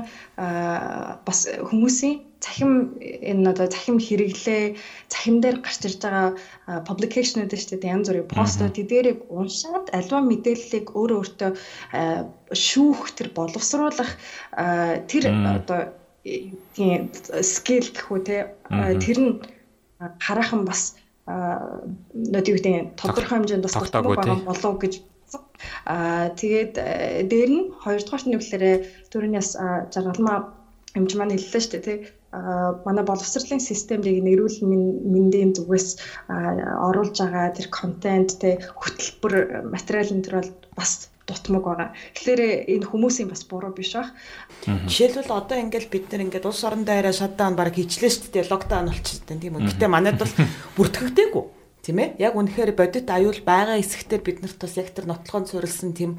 [1.27, 4.77] бас хүмүүсийн цахим энэ одоо цахим хэрэглээ
[5.09, 6.29] цахим дээр гарч ирж байгаа
[6.88, 8.77] публикейшнүүд шүү дээ янз бүрийн постууд.
[8.77, 11.51] Эдгээрийг уншаад альва мэдээллийг өөрөө өөртөө
[12.53, 14.11] шүүх тэр боловсруулах
[15.11, 15.81] тэр одоо
[16.77, 17.09] тийм
[17.40, 18.37] скил гэх үү те
[19.01, 19.33] тэр нь
[20.20, 24.94] хараахан бас нөт юу гэдэг тодорхой хэмжээнд бас тогтмол байгаа болов гэж.
[25.88, 26.75] Аа тэгээд
[27.31, 28.64] дээр нь хоёрдугаар нь юу гэхээр
[29.35, 29.51] бас
[29.94, 30.38] жаргалмаа
[30.94, 31.99] хэмж маань хэллээ шүү дээ тий
[32.85, 35.88] манай боловсролын системийг нэрүүл мэндийн зүгээс
[36.29, 41.90] оруулж байгаа тэр контент те хөтөлбөр материалын төр бол бас дутмаг байгаа.
[42.14, 44.14] Тэгэхээр энэ хүмүүсийн бас буруу биш бах.
[44.64, 48.46] Жишээлбэл одоо ингээл бид нар ингээд улс орон дээрээ шатдаун баг хийчлээ шүү дээ.
[48.46, 49.66] Локдаун болчихсон тийм үү.
[49.75, 50.33] Гэтэ манайд бол
[50.79, 51.44] бүртгэгдээгүй.
[51.83, 52.14] Тийм ээ.
[52.22, 56.18] Яг үнэхээр бодит аюул байгаа хэсэгтэр бид нарт бас яг тэр нотлохонд суурилсан тийм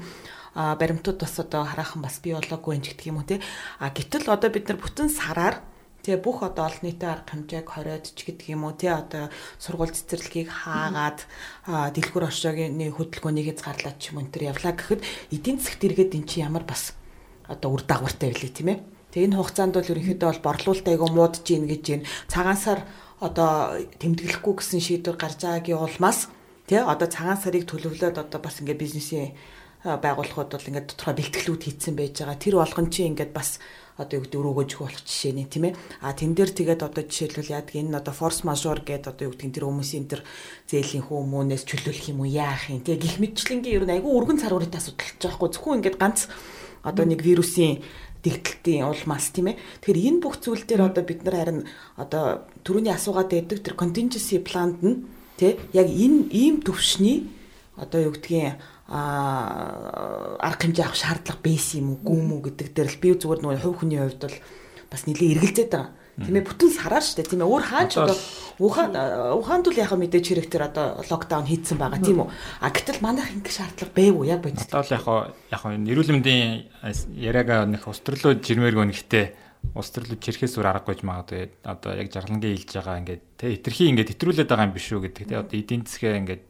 [0.52, 3.40] баримтууд бас одоо хараахан бас бий болоогүй юм гэх юм уу тий.
[3.80, 5.64] А гэтэл одоо бид нар бүтэн сараар
[6.08, 9.28] Тэгээ бүх одоо олон нийтийн арга хэмжээг хориод ч гэдэг юм уу тий одоо
[9.60, 11.20] сургууль цэцэрлэгийг хаагаад
[11.68, 15.04] дэлгүүр оршоогийн хөдөлгөөнийг хязгаарлаад ч юм энэ төр явлаа гэхэд
[15.36, 16.96] эдийн засгт иргэд эн чинь ямар бас
[17.44, 18.78] одоо үр дагавартай байлээ тийм ээ.
[19.12, 22.08] Тэгээ энэ хугацаанд бол ерөнхийдөө бол борлуулалт айгу муудж ийн гэж байна.
[22.32, 22.80] Цагаан сар
[23.20, 23.52] одоо
[24.00, 26.32] тэмдэглэхгүй гэсэн шийдвэр гарч байгаагийн улмаас
[26.64, 29.36] тий одоо цагаан сарыг төлөвлөөд одоо бас ингээ бизнесийн
[29.84, 32.40] байгууллагууд бол ингээд тодорхой бэлтгэлүүд хийцэн байж байгаа.
[32.40, 33.60] Тэр болгон чи ингээд бас
[33.98, 35.74] одоо юу гэдэг өрөөгөөж болох жишээ нь тийм ээ.
[36.00, 39.52] А тэн дээр тэгээд одоо жишээлбэл яадаг энэ одоо force majeure гэдэг одоо юу гэдэг
[39.58, 40.22] тэр хүмүүсийн тэр
[40.70, 44.54] зээлийн хүмүүнээс чөлөөлөх юм уу яах юм тийм гих мэтчлэнгийн ер нь айгүй өргөн цар
[44.54, 46.20] хүрээтэй асуудал болж байгаа хгүй зөвхөн ингээд ганц
[46.86, 47.82] одоо нэг вирусын
[48.22, 49.58] дэгдэлтийн улмаас тийм ээ.
[49.82, 51.60] Тэгэхээр энэ бүх зүйл дээр одоо бид нар харин
[51.98, 54.96] одоо түрүүний асуугаад байдаг тэр contingency plan-д нь
[55.38, 57.30] тий яг энэ ийм төвшний
[57.78, 58.58] одоо юу гэдгийг
[58.88, 63.40] а арга хэмжээ авах шаардлага байсан юм уу гүм үү гэдэг дээр л би зүгээр
[63.44, 64.36] нөгөө хувь хүний хувьд бол
[64.88, 65.92] бас нэлээ эргэлзээд байгаа.
[66.18, 67.30] Тийм ээ бүтэн сараар шүү дээ.
[67.30, 68.16] Тийм ээ өөр хаач одоо
[68.58, 68.90] Ухаан
[69.38, 72.32] Ухаанд л яхаа мэдээж хэрэг тэр одоо локдаун хийцэн байгаа тийм үү.
[72.58, 74.66] А гэтэл манайх ингэ шаардлага байв уу яг бодсон.
[74.66, 75.06] Одоо л яг
[75.52, 76.66] яг эрүүл мэндийн
[77.14, 79.24] яриага нэг устрлуу жирмээргөө нэгтээ
[79.78, 84.48] устрлуу чирхээс үр аргагүйж магадгүй одоо яг жаргалангийн хэлж байгаа ингээд тэ хитрхи ингээд хэтрүүлээд
[84.50, 86.44] байгаа юм биш үү гэдэг тэ одоо эдийн засгээ ингээд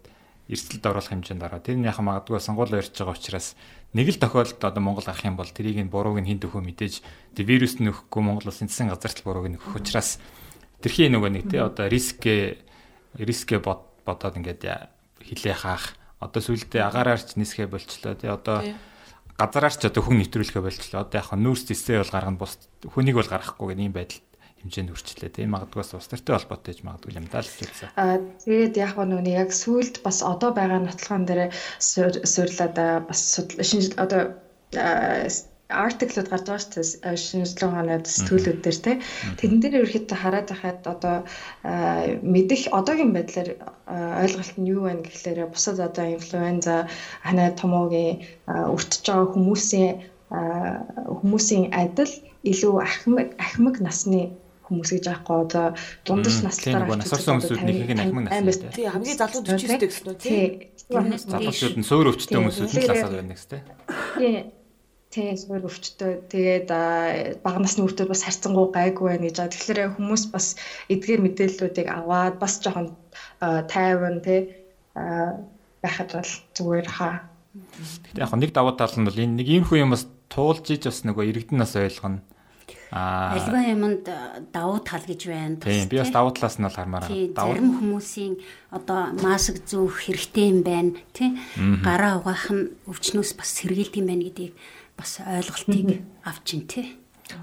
[0.48, 1.60] эрсдэлд оруулах хэмжээнд ороо.
[1.60, 3.52] Тэр нь яхаа магадгүй сонгуул ярьж байгаа учраас
[3.92, 7.04] нэг л тохиолдолд одоо Монгол гарах юм бол тэрийг нь бурууг нь хин дөхөө мэдээж
[7.36, 10.16] вирус нөхгүй Монгол улсын засгийн газарт бурууг нь өгөх учраас
[10.80, 12.24] тэрхий нөгөө нэг тий одоо риск
[13.16, 14.64] рискэ бодоод ингээд
[15.20, 18.62] хилээ хаах одоо сүлдээ агаараар ч нисхэ болчлоо тий одоо
[19.38, 23.30] газараар ч одоо хүн нэвтрүүлэхэ болчлоо одоо яг нүүрс тестээ бол гаргана бус хүнийг бол
[23.30, 24.20] гаргахгүй гэх юм байдал
[24.62, 27.88] хэмжээнд хүрчлээ тийм магадгүйс ус төртэй холбоотой гэж магадгүй юм даа л хэлсэн.
[27.94, 32.76] Аа тэгээд яг нүг яг сүулт бас одоо байгаа нотлохон дээр суйрлаад
[33.08, 33.20] бас
[33.62, 34.34] шинж одоо
[35.68, 36.72] артиклууд гарч байгаа шүү
[37.04, 38.96] дээ шинжилгээ хаанаад сэтгүүлүүд дээр тий.
[39.36, 41.16] Тэрэн дээр ерөөхдөө хараад байхад одоо
[42.24, 43.50] мэдих одоогийн байдлаар
[44.24, 46.88] ойлголт нь юу вэ гэхлээр бусад одоо инфлюенза
[47.20, 49.92] ханаа томоогийн өртөж байгаа хүмүүсийн
[51.20, 52.12] хүмүүсийн адил
[52.50, 54.32] илүү ахмаг ахмаг насны
[54.68, 55.66] хүмүүс гэж аахгүй одоо
[56.04, 58.60] дундаж наслаараа насарсан хүмүүсүүд нэг их ахмаг нас.
[58.76, 60.44] Тий хамгийн залуу 49 дэх гэсэн үү тий.
[60.92, 63.50] Залуучууд нь суур өвчтөй хүмүүсүүд нь ласаад байна гэсэн
[64.20, 64.38] тий.
[65.08, 65.32] Тий.
[65.40, 66.68] Суур өвчтөй тэгээд
[67.40, 69.54] бага насны хүмүүс бас харьцангуй гайгүй байна гэж байгаа.
[69.56, 70.46] Тэгэхээр хүмүүс бас
[70.92, 72.92] эдгээр мэдээллүүдийг аваад бас жоохон
[73.40, 74.52] тайван тий
[75.80, 77.24] байхад бол зүгээр хаа.
[77.56, 80.84] Гэхдээ яг нэг давуу тал нь бол энэ нэг ийм хүн юм бас туулж иж
[80.86, 82.20] бас нөгөө иргэдэн нас ойлгоно
[82.90, 83.36] Аа.
[83.36, 84.08] Альва юмд
[84.52, 85.60] давуу тал гэж байна.
[85.60, 87.36] Тийм, би бас давуу талаас нь бол хармаар байна.
[87.36, 88.34] Зарим хүмүүсийн
[88.72, 91.36] одоо маск зүүх хэрэгтэй юм байна, тий?
[91.84, 94.56] Гараа угаах нь өвчнөөс бас сэргийлт юм байна гэдгийг
[94.96, 96.96] бас ойлголтыг авч ин тий.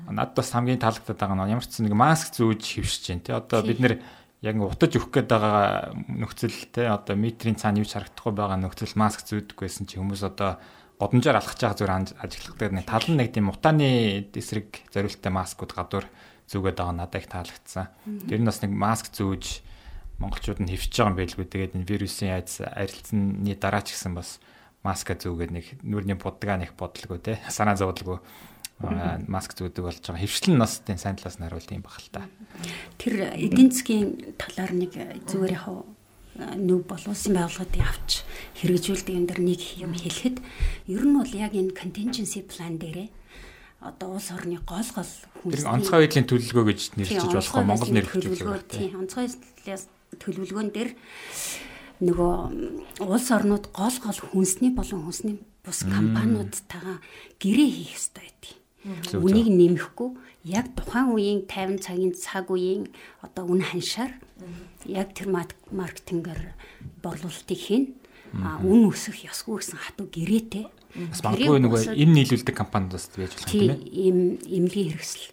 [0.09, 3.37] Надад бас хамгийн таалагдаад байгаа нь ямар ч нэг маск зүүж хөвшиж जैन тий.
[3.37, 4.01] Одоо бид нэр
[4.41, 8.97] яг утаж өгөх гээд байгаа нөхцөл тий одоо метрийн цаана юу ч харагдахгүй байгаа нөхцөл
[8.97, 10.57] маск зүүдгүйсэн чи хүмүүс одоо
[10.99, 16.05] годамжаар алхаж байгаа зүгээр ажиглахдаг нэг тал нь нэг тийм утааны эсрэг зориулттай маскууд гадуур
[16.47, 17.91] зүгээд байгаа надад их таалагдсан.
[18.29, 19.65] Тэр нь бас нэг маск зүүж
[20.23, 21.45] монголчууд нь хөвчж байгаа юм байлгүй.
[21.45, 24.39] Тэгээд энэ вирусын айдас арилцсны дараа ч гэсэн бас
[24.85, 28.21] маска зүүгээд нэг нүрийн будгаа нэг бодлого те санаа зовдлого
[28.79, 30.21] маск зүүдэг болж байгаа.
[30.21, 32.29] Хөвшлэн нас тийм сайн талаас нь харуулт юм баг л та.
[33.01, 34.93] Тэр эдийн засгийн талаар нэг
[35.25, 35.65] зүгээр яг
[36.35, 38.09] нүг боловсон байгууллагад явж
[38.59, 40.37] хэрэгжүүлдэг юм дэр нэг юм хэлэхэд
[40.91, 43.09] ер нь бол яг энэ contingency plan дээрээ
[43.79, 45.11] одоо улс орны гол гол
[45.43, 49.27] хүнс Тэр онцгой байдлын төлөвлөгөө гэж нэрлэж болох Монгол нэр төлөвлөгөө тийм онцгой
[50.19, 50.89] төлөвлөгөөн дээр
[52.03, 52.33] нөгөө
[53.05, 56.99] улс орнууд гол гол хүнсний болон хүнсний бус компаниудтайгаа
[57.39, 58.59] гэрээ хийх хэрэгтэй байдгийг.
[59.17, 60.09] Үнийг нэмэхгүй
[60.45, 62.93] яг тухайн үеийн 50 цагийн цаг үеийн
[63.25, 64.13] одоо үн ханшаар
[64.85, 65.33] яг тэр
[65.73, 66.53] маркетингээр
[67.01, 67.97] борлуулалтыг хийн.
[68.45, 70.69] А үн өсөх ёсгүй гэсэн хатуу гэрээтэй.
[71.09, 73.79] Бас магадгүй нөгөө эм нийлүүлдэг компанид бас байж болох юм тийм ээ.
[74.05, 75.27] Эм эмнэлгийн хэрэгсэл.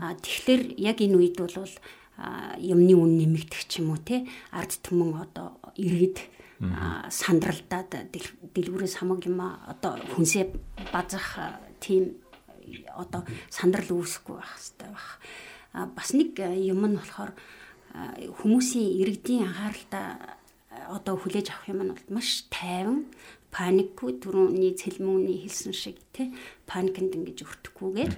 [0.00, 1.54] А тэгэхээр яг энэ үед бол
[2.62, 4.24] юмны үн нэмэгдэх ч юм уу те
[4.54, 6.22] ард түмэн одоо иргэд
[7.10, 8.14] сандралдаад
[8.54, 10.54] дэлгүүрээс хамаг юм одоо хүнсээ
[10.94, 12.23] базах тийм
[12.96, 15.08] одоо сандрал үүсэхгүй байх хэрэгтэй байх.
[15.94, 17.32] Бас нэг юм нь болохоор
[18.42, 20.38] хүмүүсийн иргэдийн анхааралтаа
[20.90, 23.06] одоо хүлээж авах юм нь бол маш тайван
[23.54, 26.34] паникгүй түрүүний цэлмүүний хэлсэн шиг тий
[26.66, 28.12] паникнд ингэж өртөхгүйгээр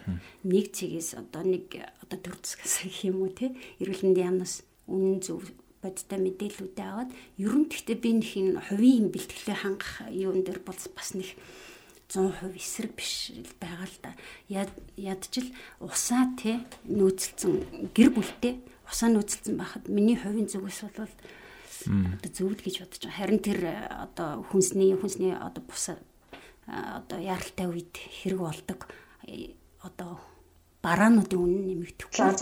[0.49, 3.53] нэг цэгээс одоо нэг одоо төр засгаас гэх юм уу тий
[3.85, 5.45] эрүүл мэндийн яамнаас үнэн зөв
[5.85, 10.81] бодтой мэдээллүүдээ аваад ер нь гэхдээ би нэг хин хувийн бэлтгэлээ хангах юун дээр бол
[10.97, 11.37] бас нэг
[12.09, 14.13] 100% эсрэг биш байгаа л да.
[14.49, 21.11] Яд ядчил усаа те нөөцлцэн гэр бүлтэй усаа нөөцлцэн байхад миний хувийн зүгээс бол
[21.87, 23.19] одоо зөвд гэж бодож байгаа.
[23.19, 25.99] Харин тэр э, одоо хүнсний хүнсний одоо бус э,
[26.71, 28.87] одоо яралтай үед хэрэг болдог
[29.27, 30.19] э, одоо
[30.83, 32.39] бараануудын үнэ нэмэгдэхгүй байх.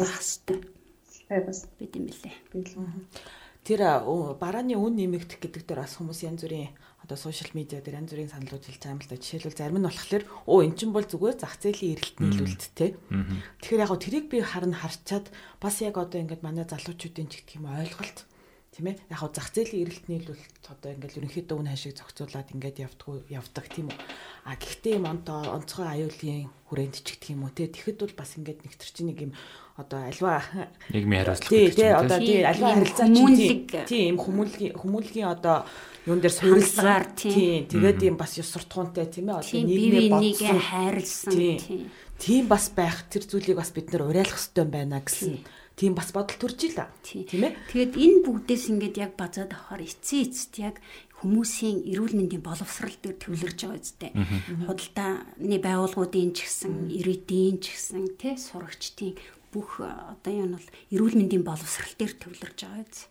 [1.29, 2.37] Бас бид юм лээ.
[3.65, 3.81] Тэр
[4.37, 6.73] барааны үн нэмэгдэх гэдэг дээр бас хүмүүс янз бүрийн
[7.05, 9.21] одоо сошиал медиа дээр янз бүрийн саналууд хэлж байгаа юм л да.
[9.21, 12.97] Жишээлбэл зарим нь болохоор оо эн чинь бол зүгээр зах зээлийн эрэлт нийлүүлэлт те.
[13.61, 15.29] Тэгэхээр яг тэрийг би харна харчаад
[15.61, 18.25] бас яг одоо ингээд манай залуучуудын ч гэх юм ойлголт
[18.73, 18.97] тийм ээ.
[19.13, 23.93] Яг зах зээлийн эрэлт нийлүүлэлт одоо ингээл ерөнхийдөө үн хашиг зохицуулаад ингээд явдаг явдаг тийм
[23.93, 23.99] үү.
[24.49, 27.69] А гэхдээ юм онцгой онцгой аюулын хүрээнд ч гэх юм уу те.
[27.69, 29.33] Тэгэхэд бол бас ингээд нэг төр чинь нэг юм
[29.75, 30.43] одоо альва
[30.95, 35.67] нийгмийн хариуцлага тий тий одоо тий альва харилцаа чинь тий юм хүмүүлгийн хүмүүлгийн одоо
[36.07, 37.67] юун дээр суурилсаар тий.
[37.67, 40.59] тэгээд юм бас ёс суртахуунтай тийм ээ одоо нийгмээ бодсон.
[40.63, 41.91] хайрлсан
[42.23, 45.43] тийм бас байх тэр зүйлийг бас бид нэр уриалах хэрэгтэй байна гэсэн
[45.75, 46.87] тийм бас бодол төрж ила.
[47.03, 47.59] Тийм ээ.
[47.71, 50.79] Тэгээд энэ бүгдээс ингээд яг базаад авахаар эцсийн эцэст яг
[51.19, 54.13] хүмүүсийн эрүүл мэндийн боловсрал дээр төвлөрж байгаа үстэй.
[54.69, 59.19] Худалдааны байгууллагуудын ч гэсэн, ирээдийн ч гэсэн, тэ сурагчдын
[59.55, 63.07] бүх одоо нь бол эрүүл мэндийн боловсрал дээр төвлөрж байгаа үз.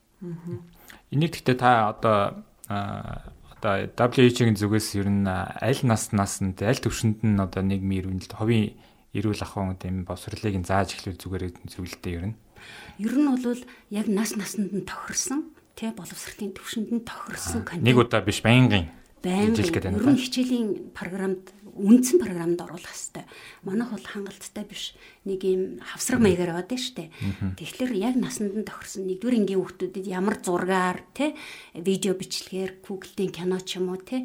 [1.16, 7.40] Энийг гэхдээ та одоо одоо WHO-гийн зүгээс ер нь аль наснаас нь аль төвшөнд нь
[7.40, 8.76] одоо нийгмийн эрүүл ховын
[9.16, 12.38] эрүүл ахуйн тийм боловсролыг зааж эхлүүл зүгээр зүйлтэй ер нь
[13.00, 17.88] Ер нь бол яг нас насанд нь тохирсон тий боловсролын төвшөнд нь тохирсон контент.
[17.88, 18.92] Нэг удаа биш байнгын
[19.24, 23.26] байнгын ер нь хичээлийн програмд үндсэн програмд оруулах хэвээр.
[23.66, 24.94] Манайх бол хангалттай биш.
[25.26, 27.10] Нэг юм хавсраг маягаар аваад штэ.
[27.58, 31.34] Тэгэхээр яг насанд нь тохирсон нэгдүгээр ангийн хүүхдүүдэд ямар зургаар те
[31.74, 34.22] видео бичлэгээр Google-ийн кино ч юм уу те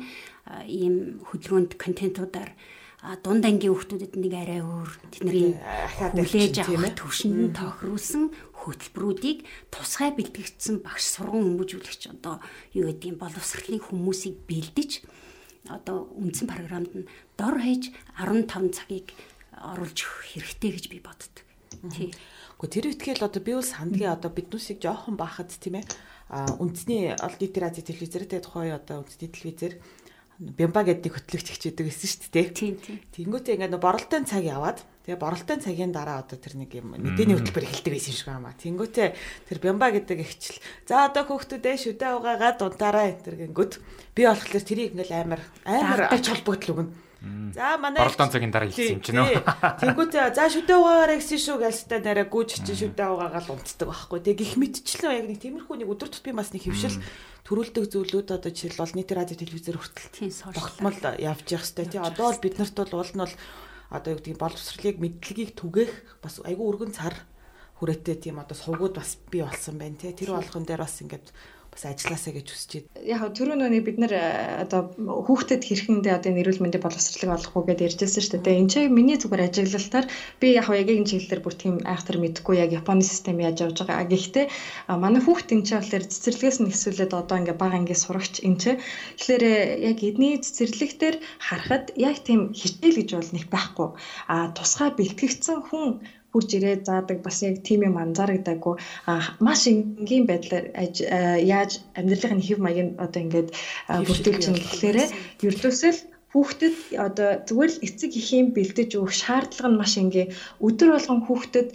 [0.68, 2.52] ийм хөдөлгөөнд контентуудаар
[3.22, 5.54] дунд ангийн хүүхдүүдэд нэг арай өөр тэдний
[6.02, 12.42] хүлээж авах төвшөнд тохируулсан хөтөлбөрүүдийг тусгай бэлтгэгдсэн багш сурган хүмүүжүүлэгч одоо
[12.74, 14.90] юу гэдгийг боловсролын хүмүүсийг бэлдэж
[15.68, 19.12] одоо үндсэн програмд нь дор хаяж 15 цагийг
[19.52, 21.44] оруулж өгөх хэрэгтэй гэж би боддог.
[21.92, 22.10] Тий.
[22.58, 25.86] Гэхдээ тэр үтгэл одоо би бол сандгийн одоо биднүүсийг жоохон баахад тийм ээ
[26.58, 29.74] үндэсний олон нийтийн радио телевизээр тэ тухай одоо үндэсний телевизээр
[30.38, 32.46] бямба гэдэг хөтлөгч хичээдэг гэсэн шүү дээ.
[32.54, 32.98] Тийм тийм.
[33.14, 37.64] Тэнгүүтээ ингээд боролтын цаг яваад тэгээ боролтын цагийн дараа одоо тэр нэг юм мэдээний хөтөлбөр
[37.64, 38.52] эхэлдэг байсан шиг байна.
[38.60, 39.08] Тэнгүүтээ
[39.48, 43.72] тэр бямба гэдэг ихчл за одоо хүүхдүүдээ шүдэ угаагаа дунтаараа энэ гингүүд
[44.12, 46.92] би болохоор тэрийг ингээл амар амар ач холбогдол өгнө.
[47.56, 49.40] За манай боролтон цагийн дараа хэлсэн юм чинь үү.
[49.80, 54.20] Тэнгүүтээ за шүдэ угаагаараа гэсэн шүү гэлстэй нараа гүйж чи шүдэ угаагаа л унтдаг байхгүй.
[54.22, 57.00] Тэгээ гих мэдчлээ яг нэг тиймэрхүү нэг өдөр тутмын бас нэг хөвшил
[57.48, 62.28] төрүүлдэг зүйлүүд одоо жишээл бол нийт радио телевизээр хүртэл тогтмол явж явах хэрэгтэй тий одоо
[62.28, 63.34] бол бид нарт бол уул нь бол
[63.88, 67.16] одоо юу гэдэг боловсролыг мэдлэгийг түгээх бас айгүй өргөн цар
[67.80, 70.12] хүрээтэй тийм одоо сувгууд бас бий болсон байна тий.
[70.12, 71.32] Тэр болгон дээр бас ингээд
[71.78, 73.06] бас ажилласаа гэж байна.
[73.06, 77.66] Яг түрүү нүний бид нар э, одоо хүүхдэд хэрхэндээ одоо нэрүүл мэндийн боловсролыг олох уу
[77.70, 78.58] гэдээ ярьжсэн шүү дээ.
[78.58, 80.06] Энд чинь миний зүгээр ажиглалтаар
[80.42, 84.10] би яг яг энэ чиглэлээр бүр тийм айхтар мэдгүй яг Японы систем яаж явж байгаа.
[84.10, 84.46] Гэхдээ
[84.90, 88.82] манай хүүхд энэ чинь болохоор цэцэрлэгээс нь эсвэл одоо ингээ бага ангийн сурагч энэ чинь
[89.22, 89.54] тэгэхээр э,
[89.94, 93.88] яг эдний цэцэрлэгтэр харахад яг тийм хичээл гэж бол нэг байхгүй.
[94.26, 96.02] А тусгай бэлтгэгдсэн хүн
[96.38, 98.74] хурж ирээд заадаг бас яг тийм юм анзаарагдаагүй
[99.46, 100.66] маш энгийн байдлаар
[101.42, 103.48] яаж амьдралын хэв маяг нь одоо ингээд
[104.06, 105.08] бүрдүүлж байгаа гэхлээрээ
[105.48, 105.92] ердөөсөө
[106.28, 110.26] хүүхдэд одоо зүгээр л эцэг эхийн бэлдэж өгөх шаардлага нь маш ингээ
[110.60, 111.68] өдөр болгон хүүхдэд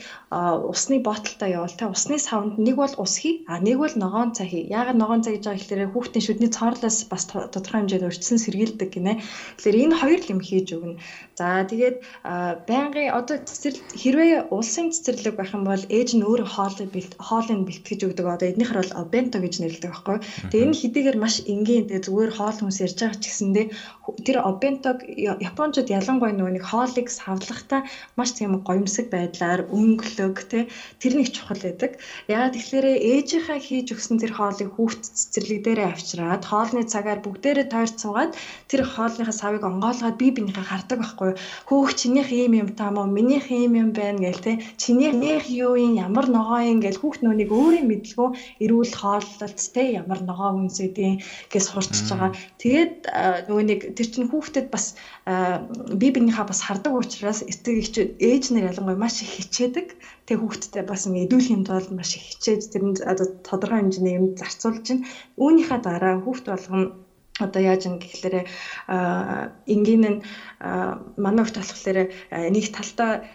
[0.69, 1.89] усны боталтай явуул та.
[1.89, 4.63] Усны савнд нэг бол ус хий а нэг бол ногоон цай хий.
[4.69, 9.13] Яагаад ногоон цай гэж байгаа гэхээр хүүхдийн шүдний цоорлоос бас тодорхой хэмжээнд урьдчилан сэргийлдэг гинэ.
[9.57, 11.01] Тэгэхээр энэ хоёр юм хийж өгнө
[11.37, 11.97] за тэгээд
[12.69, 17.99] байнгын одоо цэцэрлэг хэрвээ улсын цэцэрлэг байх юм бол ээж нь өөрөө хоолыг хоолыг бэлтгэж
[18.05, 18.25] өгдөг.
[18.29, 20.17] Одоо эднийхэр бол обенто гэж нэрлэдэг байхгүй
[20.53, 23.65] тэгээд энэ хэдийгээр маш энгийн тэгээд зүгээр хоол хүнс ярьж байгаа ч гэсэндээ
[24.27, 24.97] тэр обентог
[25.49, 27.81] японочууд ялангуяа нөгөө нэг хоолыг савлахтаа
[28.19, 30.63] маш тийм гоёмсог байдлаар өнгөлөг тий
[31.01, 31.97] тэр нэг чухал байдаг.
[32.27, 37.95] Яагаад тэгэхээр ээжийнхаа хийж өгсөн тэр хоолыг хүүхд цэцэрлэг дээрээ авчираад хоолны цагаар бүгдээрээ тойрч
[38.03, 38.31] суугаад
[38.69, 41.37] тэр хоолныхаа савыг онгоолгоод бие биенийхээ хардаг байхгүй юу.
[41.69, 44.55] Хөөх чинийх ийм юм таа мó минийх ийм юм байна гээл тий.
[44.81, 48.29] Чинийх юу юм ямар ногоо юм гээл хүүхд нүунийг өөрийн мэдлгүй
[48.63, 52.31] эрүүл хооллолт тий ямар ногоо үнсэдийн гэж сурчиж байгаа.
[52.61, 52.95] Тэгээд
[53.47, 58.99] нөгөө нэг тэр чинь хүүхдэд бас бие биенийхээ бас хардаг учраас эцэг ээж нар ялангуяа
[58.99, 59.87] маш их хичээдэг.
[60.27, 64.81] Тэгээ хүүхдтэй бас мэдүүлэх юмд бол маш их хичээж тэрэнд одоо тодорхой хэмжээний юм зарцуулж
[64.87, 65.05] чинь
[65.35, 67.02] үүнийхээ дараа хүүхд болгоно
[67.39, 68.41] одоо яаж юм гэхлээрэ
[69.73, 70.19] энгийн нь
[71.17, 71.97] манай хөлт болохоор
[72.53, 73.25] нэг талдаа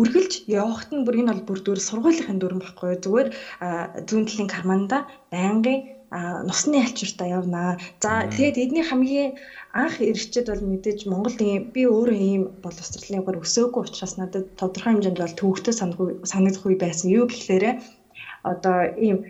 [0.00, 3.28] үргэлж явахт нь бүр энэ бол бүр дөр сургуулийн дүрм байхгүй зүгээр
[4.08, 4.98] зүүн талын карманда
[5.30, 5.78] байнгын
[6.48, 7.80] нусны альчуртаа явнаа.
[8.02, 9.32] За тэгээд эдний хамгийн
[9.72, 15.22] анх ирчэд бол мэдээж Монголын би өөрөө ийм боловсролын угаар өсөөгүй учраас надад тодорхой хэмжээнд
[15.24, 17.08] бол төвөгтэй санагдах үе байсан.
[17.08, 17.80] Юу гэхлээрэ
[18.44, 19.24] одоо ийм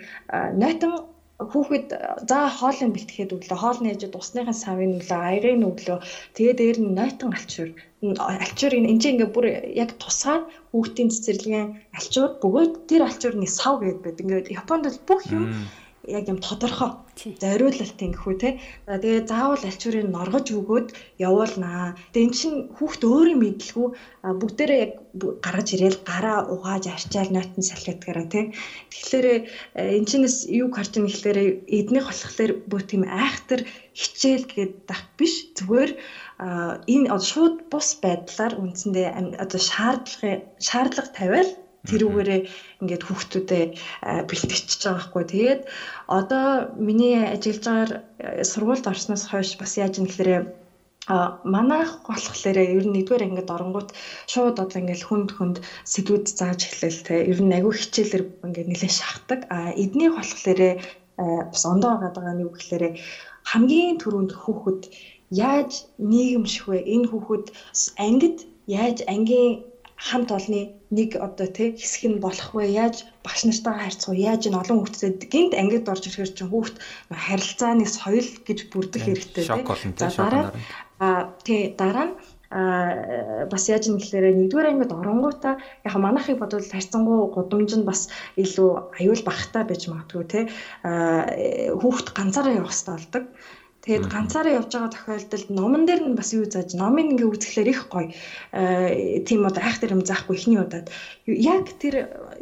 [0.58, 1.06] нойтон
[1.50, 1.86] хүүхэд
[2.30, 5.98] за хоолыг бэлтгэхэд өглөө хоолны ээжэд усныхын савын өглөө аягын өглөө.
[6.36, 7.70] Тэгээ дээр нь нойтон алчуур
[8.44, 9.46] алчуур энэ энэ ингээ бүр
[9.82, 14.22] яг тусгаар хүүхдийн цэцэрлэгийн алчуур бөгөөд тэр алчуурны сав гэдэг байд.
[14.22, 15.44] Ингээд Японд бол бүх юм
[16.08, 18.58] яг юм тодорхой зориулалтын гэхүү те.
[18.86, 20.88] За тэгээ заавал альчуурыг норгож өгөөд
[21.22, 21.94] явуулнаа.
[22.10, 23.86] Тэгээ эн чинь хүүхд өөрийн мэдлгүй
[24.40, 24.92] бүгдээрээ яг
[25.44, 28.50] гаргаж ирээл гараа угааж арчаал нойтон салхидгараа те.
[28.90, 29.26] Тэгэхээр
[29.78, 31.38] эн чинээс юу харж байгаа гэхээр
[31.70, 33.62] эднийх болохоор бүр тийм айхтар
[33.94, 35.90] хичээл гээд дах биш зүгээр
[36.42, 41.50] энэ шууд бус байдлаар үндсэндээ одоо шаардлага шаардлага тавиал
[41.88, 42.40] тэрүүгээрээ
[42.82, 43.70] ингээд хүүхдүүдэд
[44.28, 45.24] бэлтгэж байгаа байхгүй.
[45.32, 45.62] Тэгээд
[46.06, 46.46] одоо
[46.78, 50.30] миний ажиллаж байгаа сургуульд орсноос хойш бас яаж юм гэхээр
[51.10, 53.90] а манайх болохоор ер нь нэгдүгээр ангид оронгууд
[54.30, 55.56] шууд одоо ингээл хүнд хүнд
[55.92, 57.26] сэдвүүд зааж эхлэв те.
[57.26, 59.40] Ер нь агүй хичээлэр ингээд нэлээд шахдаг.
[59.50, 60.60] А эднийх болохоор
[61.50, 62.84] бас ондоо байгаа нэг гэхээр
[63.50, 64.82] хамгийн түрүүнд хүүхэд
[65.34, 66.78] яаж нийгэмших вэ?
[66.94, 67.46] Энэ хүүхэд
[67.98, 68.38] ангид
[68.70, 69.71] яаж ангийн
[70.02, 72.66] хамт олны нэг одоо тий хэсэг нь болох вэ?
[72.66, 74.26] Яаж багш нартайгаа харьцах вэ?
[74.26, 79.44] Яаж энэ олон хүүхдэд гинт ангид орж ирэхээр чинь хүүхд харилцааны соёл гэж бүрдэх хэрэгтэй
[79.46, 79.94] тий.
[79.96, 80.50] За дараа
[80.98, 82.14] а тий дараа нь
[82.52, 85.56] а бас яаж юм гэхээр нэгдүгээр ангид оронгуудаа
[85.88, 90.40] яг манайхыг бодвол харьцангуй гудамж нь бас илүү аюул багтаа байж магадгүй те
[90.84, 91.32] а
[91.80, 93.24] хүүхд ганцаараа явах хэрэгтэй болдог
[93.82, 97.90] Тэгээд ганцаараа явж байгаа тохиолдолд номон дээр нь бас юу зааж номын ингээ үзэхлээр их
[97.90, 98.14] гоё.
[98.54, 100.86] Э тийм одоо айх тэр юм заахгүй ихний удаад.
[101.26, 101.94] Яг тэр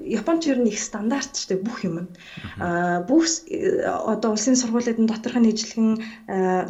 [0.05, 2.13] Японч ер нь их стандарт шүү дээ бүх юм.
[2.61, 5.91] Аа бүх одоо улсын сургуулиудын доторх нь ижлэгэн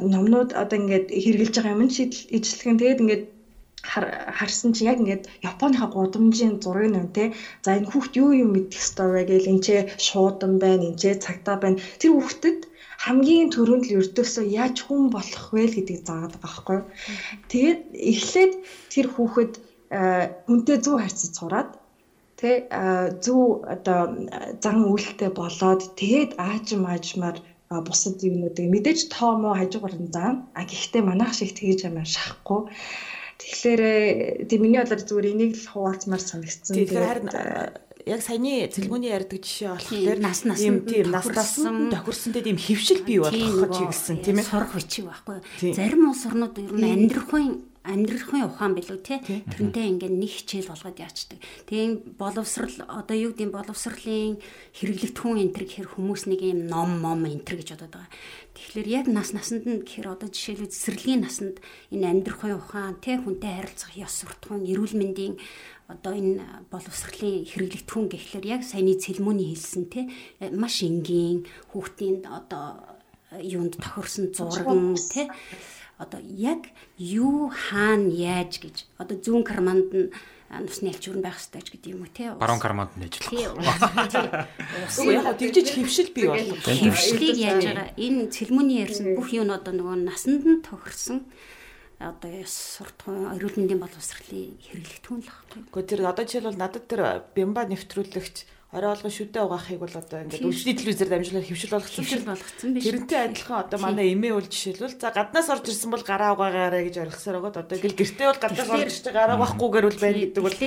[0.06, 3.24] номнууд одоо ингээд хэрэгжилж байгаа юм шийдэл ижлэгэн тэгээд ингээд
[3.82, 7.24] харсан чинь яг ингээд Японыхаа гудамжийн зургийг нэ тэ
[7.64, 9.68] за энэ хүүхд юу юм мэдэх ёстой вэ гээл энэ ч
[10.06, 12.69] шуудан байна энэ ч цагтаа байна тэр хүүхдэд
[13.00, 16.78] хамгийн түрүүнд л өртөөсөө яаж хүн болох вэ гэдгийг заадаг байхгүй.
[17.48, 17.80] Тэгээд
[18.12, 18.52] эхлээд
[18.92, 19.52] тэр хүүхэд
[20.46, 21.70] хүнтэй зөв харьцаж сураад
[22.36, 22.68] тэ
[23.24, 24.00] зөв одоо
[24.60, 27.38] зан үйлтэй болоод тэгээд аажим аажмаар
[27.88, 30.44] бусад юмнуудыг мэдээж тоо мó хажуугаар нь заана.
[30.58, 32.60] А гэхдээ манайх шиг тэгж амар шахахгүй.
[33.40, 33.82] Тэгэхээр
[34.48, 36.74] тийм миний бодлоор зүгээр энийг л хуваалцмаар санагдсан.
[36.76, 37.28] Тэгэхээр харин
[38.10, 43.06] яг саяны цэлгүүний ярьдаг жишээ болохоор нас нас юм тийм нас тасан тохирсонтэй тийм хөвшил
[43.06, 44.50] бий болох гэж хэлсэн тийм ээ.
[44.50, 45.38] Сурах бичиг байхгүй
[45.70, 51.00] зарим улс орнууд ер нь амьдрахын амьдрахын ухаан билүү те тэрнтэй ингээд нэг хичээл болгоод
[51.00, 51.40] яачдаг.
[51.64, 54.36] Тэгээ боловсрал одоо юу гэдэг боловсролын
[54.76, 58.12] хэрэглэгдэхүүн энтер гэхэр хүмүүс нэг юм ном мом энтер гэж бодоод байгаа.
[58.52, 61.56] Тэгэхээр яг нас насанд нь гэхэр одоо жишээлбэл цэцэрлэгийн насанд
[61.88, 65.40] энэ амьдрахын ухаан те хүнтэй харилцах ёс суртахуун эрүүл мэндийн
[65.90, 70.00] одоо энэ боловсролын хэрэглэгдэхүүн гэхлээр яг саяны цэлмөний хэлсэн те
[70.54, 72.78] маш энгийн хүүхдийн одоо
[73.42, 75.26] юунд тохирсон зурган те
[76.00, 76.64] одоо яг
[76.96, 78.88] юу хаана яаж гэж.
[78.96, 80.08] Одоо зүүн карманд нь
[80.48, 82.32] нусны альчуурн байх хэрэгтэй ч гэдэг юм уу те.
[82.40, 84.48] Баруун карманд нь ажиллах.
[84.96, 86.56] Үгүй яг тэгжиж хөвшил бий болох.
[86.64, 87.88] Хөвшлийг яаж байгаа?
[88.00, 91.28] Энэ цэлмөний ярьсан бүх юм одоо нөгөө насанд нь тохирсон
[92.00, 95.60] одоо суртахуун эрүүл мэндийн боловсролын хэрэглэгдэхүүн л баггүй.
[95.68, 97.02] Гэхдээ тэр одоо жишээлбэл надад тэр
[97.36, 98.36] бямба нэвтрүүлэгч
[98.72, 102.84] орой олгон шүдэ угаахыг бол одоо ингээд өвчний телевизээр дамжуулаад хөвшил болгоцсон хөвшил болгоцсон биш.
[102.86, 106.96] Тэрнтэй адилхан одоо манай эмээ үл жишээлбэл за гаднаас орж ирсэн бол гараа угаагаарэ гэж
[107.02, 107.66] орхисоор байгаа.
[107.66, 110.58] Одоо ингээл гэртээ бол гаднаас орж ирж гараа угаахгүйгээр бол байна гэдэг бол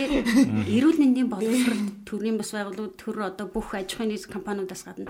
[0.68, 5.08] эрүүл мэндийн боловсрол төрийн бас байгууллагууд төр одоо бүх аж ахуйн компаниудаас гадна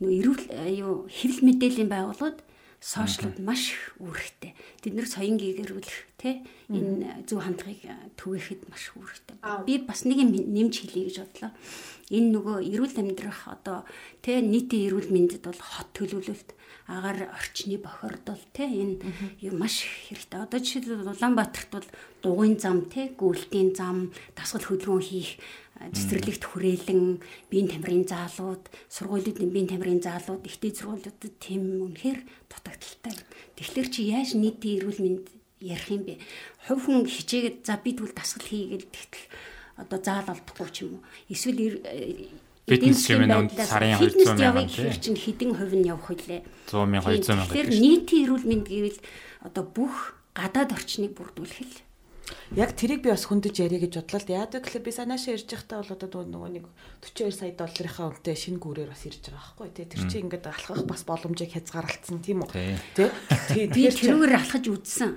[0.00, 0.42] нөө эрүүл
[0.80, 2.40] юу хэвлэл мэдээллийн байгууллагууд
[2.80, 4.56] сошиалд маш их үүрэгтэй.
[4.80, 6.40] Бид нэр соён гэрүүлэх те
[6.72, 7.84] энэ зөв хандлагыг
[8.16, 9.36] түгээхэд маш үүрэгтэй.
[9.68, 11.52] Би бас нэг юм нэмж хэлье гэж бодлоо
[12.10, 13.86] энэ нөгөө эрүүл амьдрах одоо
[14.24, 16.50] тэ нийтийн эрүүл мэндэд бол хот төлөвлөлт
[16.90, 18.98] агаар орчны бохирдол тэ энэ
[19.44, 20.42] юм маш хэрэгтэй.
[20.42, 21.88] Одоо жишээлбэл Улаанбаатарт бол
[22.24, 25.38] дугуйн зам тэ гүйлтийн зам дасгал хөдөлгөөн хийх
[25.80, 32.20] цэцэрлэгт хүрээлэн биеийн тамирын заалууд, сургуулиудын биеийн тамирын заалууд, ихтэй сургуулиудад тийм үнэхээр
[32.52, 33.16] дутагдaltaй.
[33.56, 35.26] Тэгэхээр чи яаж нийтийн эрүүл мэнд
[35.64, 36.20] ярих юм бэ?
[36.68, 39.26] Хувь хүн хичээгээд за би тэгвэл дасгал хийгээд тэгтэл
[39.80, 41.04] одоо заал олдохгүй ч юм уу.
[41.32, 41.80] Эсвэл
[42.68, 46.44] эдийн засгийн үнд сарын 200 мянган чинь хэдэн хувь нь явах вүлээ?
[46.68, 47.52] 100 мянга 200 мянга.
[47.56, 49.00] Тэгэхээр нийтийн эрүүл мэнд гэвэл
[49.48, 51.76] одоо бүх гадаад орчныг бүрдүүлэх л
[52.56, 54.38] яг тэрийг би бас хөндөж яриа гэж бодлоо л да.
[54.44, 56.64] Яадаг гэхээр би санаашаа ирж байхдаа бол одоо нөгөө нэг
[57.00, 59.86] 42 сая долларынхаа үнэтэй шинэ гүүрээр бас ирж байгаа байхгүй тий.
[59.86, 62.50] Тэр чинь ингээд алхах бас боломжийг хязгаарлалцсан тийм үү?
[62.50, 63.66] Тий.
[63.70, 65.10] Би тэрүүгээр алхаж үзсэн.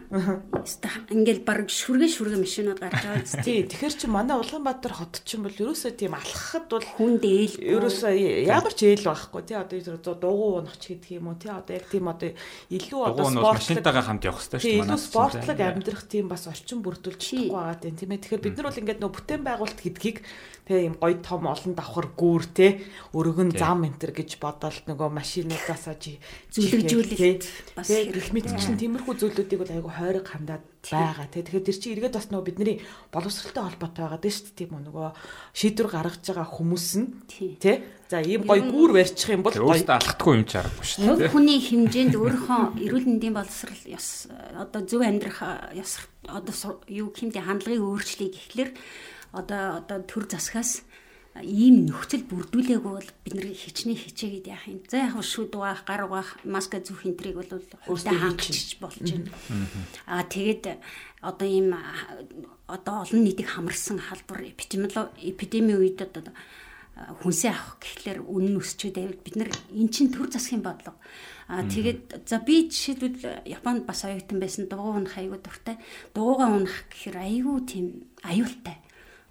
[1.14, 3.42] Ингээл баг шүргэ шүргэ машинууд гарч байгаа үст.
[3.42, 3.66] Тий.
[3.66, 8.74] Тэгэхээр чи манай Улаанбаатар хот чинь бол ерөөсөө тийм алхахад бол хүн дээл ерөөсөө ямар
[8.74, 9.58] ч ээл байхгүй тий.
[9.58, 11.52] Одоо дугуй унах ч гэдэг юм уу тий.
[11.52, 12.32] Одоо яг тийм одоо
[12.70, 14.82] илүү одоо спорт машинтайгаа хамт явах хэрэгтэй шүү дээ.
[14.84, 18.22] Илүү спортлог амьдрах тийм бас орчин бүрдүүлж чадахгүй байгаа тийм ээ.
[18.24, 20.18] Тэгэхээр бид нар бол ингээд нөө бүтээн байгуулалт гэдгийг
[20.64, 22.68] тэгээ юм гоё том олон давхар гүүр те
[23.12, 25.96] өргөн зам энтер гэж бодоод нөгөө машинуудаасаа
[26.56, 27.44] зүлэгжүүлэлт
[27.76, 31.44] бас их мэд чинь тиймэрхүү зүйлүүдийг бол айгу хойрог хандаад байгаа те.
[31.44, 32.78] Тэгэхээр тэр чинь эргээд бас нөгөө бидний
[33.12, 34.84] боловсралтай холбоотой байгаа дээ шүү дээ тийм үү?
[34.88, 35.08] Нөгөө
[35.56, 37.08] шийдвэр гаргаж байгаа хүмүүс нь
[37.60, 37.74] те.
[38.12, 39.80] За ийм гоё гүүр барьчих юм бол гоё.
[39.80, 41.32] алхдаггүй юм чарахгүй шүү дээ.
[41.32, 44.28] Хүний хэмжээнд өөрийнхөө эрүүл мэндийн боловсрал ёс
[44.60, 45.40] одоо зөв амьдрах
[45.72, 46.56] ёс одоо
[46.92, 48.72] юу хэмдэ хандлагыг өөрчлөе гэхлээр
[49.34, 50.86] одоо одоо төр засгаас
[51.42, 54.86] ийм нөхцөл бүрдүүлээгүй бол бид нэр хичнээн хичээгээд яах юм.
[54.86, 59.34] За яг шүд угаах, гар угаах, маска зүүх энтрийг бол өөртөө хангачиж болж байна.
[60.06, 60.78] Аа тэгээд
[61.26, 61.74] одоо ийм
[62.70, 66.30] одоо олон нийтийг хамарсан халдвар эпидеми үед одоо
[66.94, 71.02] хүнсээ авах гэхлээр үнэн өсчөөд байвал бид нар эн чин төр засгийн бодлого
[71.48, 75.76] Аа тэгээд за би жишээлбэл Японд бас оюутан байсан дугуй унах аягүй дуртай.
[76.16, 77.88] Дугуйгаа унах гэхээр аягүй тийм
[78.24, 78.80] аюултай.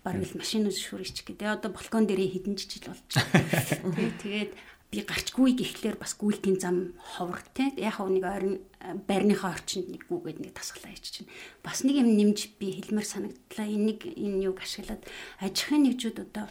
[0.03, 1.62] Бараг л машин шүрч гэдэг.
[1.62, 4.18] Одоо балкон дээр хідэн жижиг болж байна.
[4.22, 4.53] Тэгээд
[4.92, 8.61] би гарчгүй гэхлээр бас гүйлтийн зам ховор те яг нэг ойрын
[9.09, 11.32] байрныхаа орчинд нэг гүгээд нэг тасгалаа хийж чинь
[11.64, 15.00] бас нэг юм нэмж би хэлмээр санагдлаа энийг энэ юг ашиглаад
[15.40, 16.44] аж ахуйн нэгжүүд одоо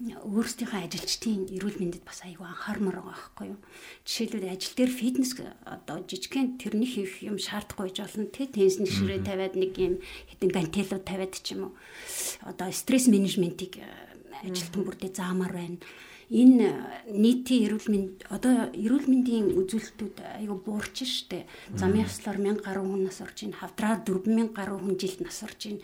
[0.00, 3.60] өөрсдийнхөө ажилчдын эрүүл мэндэд бас аюу анхаармаар байгаа байхгүй юу.
[4.08, 5.36] Жишээлбэл ажил дээр фитнес
[5.68, 8.48] одоо жижигхэн тэрний хийх юм шаардахгүй гэж болно тий.
[8.48, 10.00] Тенсний ширээ тавиад нэг юм
[10.32, 11.72] хэдэн гантелууд тавиад ч юм уу.
[12.48, 13.76] Одоо стресс менежментийг
[14.40, 15.78] ажилтан бүрдээ заамаар байна
[16.30, 21.50] энэ нийтийн эрүүл мэнд одоо эрүүл мэндийн үзүүлэлтүүд айгүй буурч штэ.
[21.74, 25.60] Замын яслаар 1000 гаруй хүн нас орж ийн, хавдраар 4000 гаруй хүн жилд нас орж
[25.66, 25.78] ийн.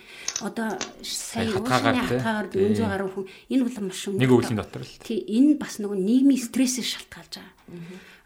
[0.46, 4.22] Одоо сая уушны хатгаар 400 гаруй хүн энэ бол маш өндөр.
[4.22, 4.94] Нэг өвлийн дотор л.
[5.02, 7.54] Тий, энэ бас нөгөө нийгмийн стрессээс шалтгаалж байгаа.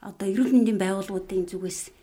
[0.04, 1.99] Одоо эрүүл мэндийн байгууллагуудын зүгээс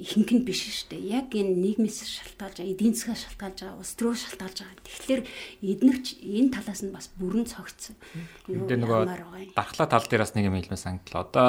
[0.00, 1.20] нь биш шүү дээ.
[1.20, 4.84] Яг энэ нийгмээс шалтгаалж байгаа, эдийн засгаас шалтгаалж байгаа, улс төрөө шалтгаалж байгаа.
[4.88, 5.22] Тэгэхээр
[5.60, 7.96] эднэрч энэ талаас нь бас бүрэн цогцсон.
[8.48, 11.22] Энд нөгөө дархлаа тал дээр бас нэг юм хэлмээр санагдлаа.
[11.28, 11.48] Одоо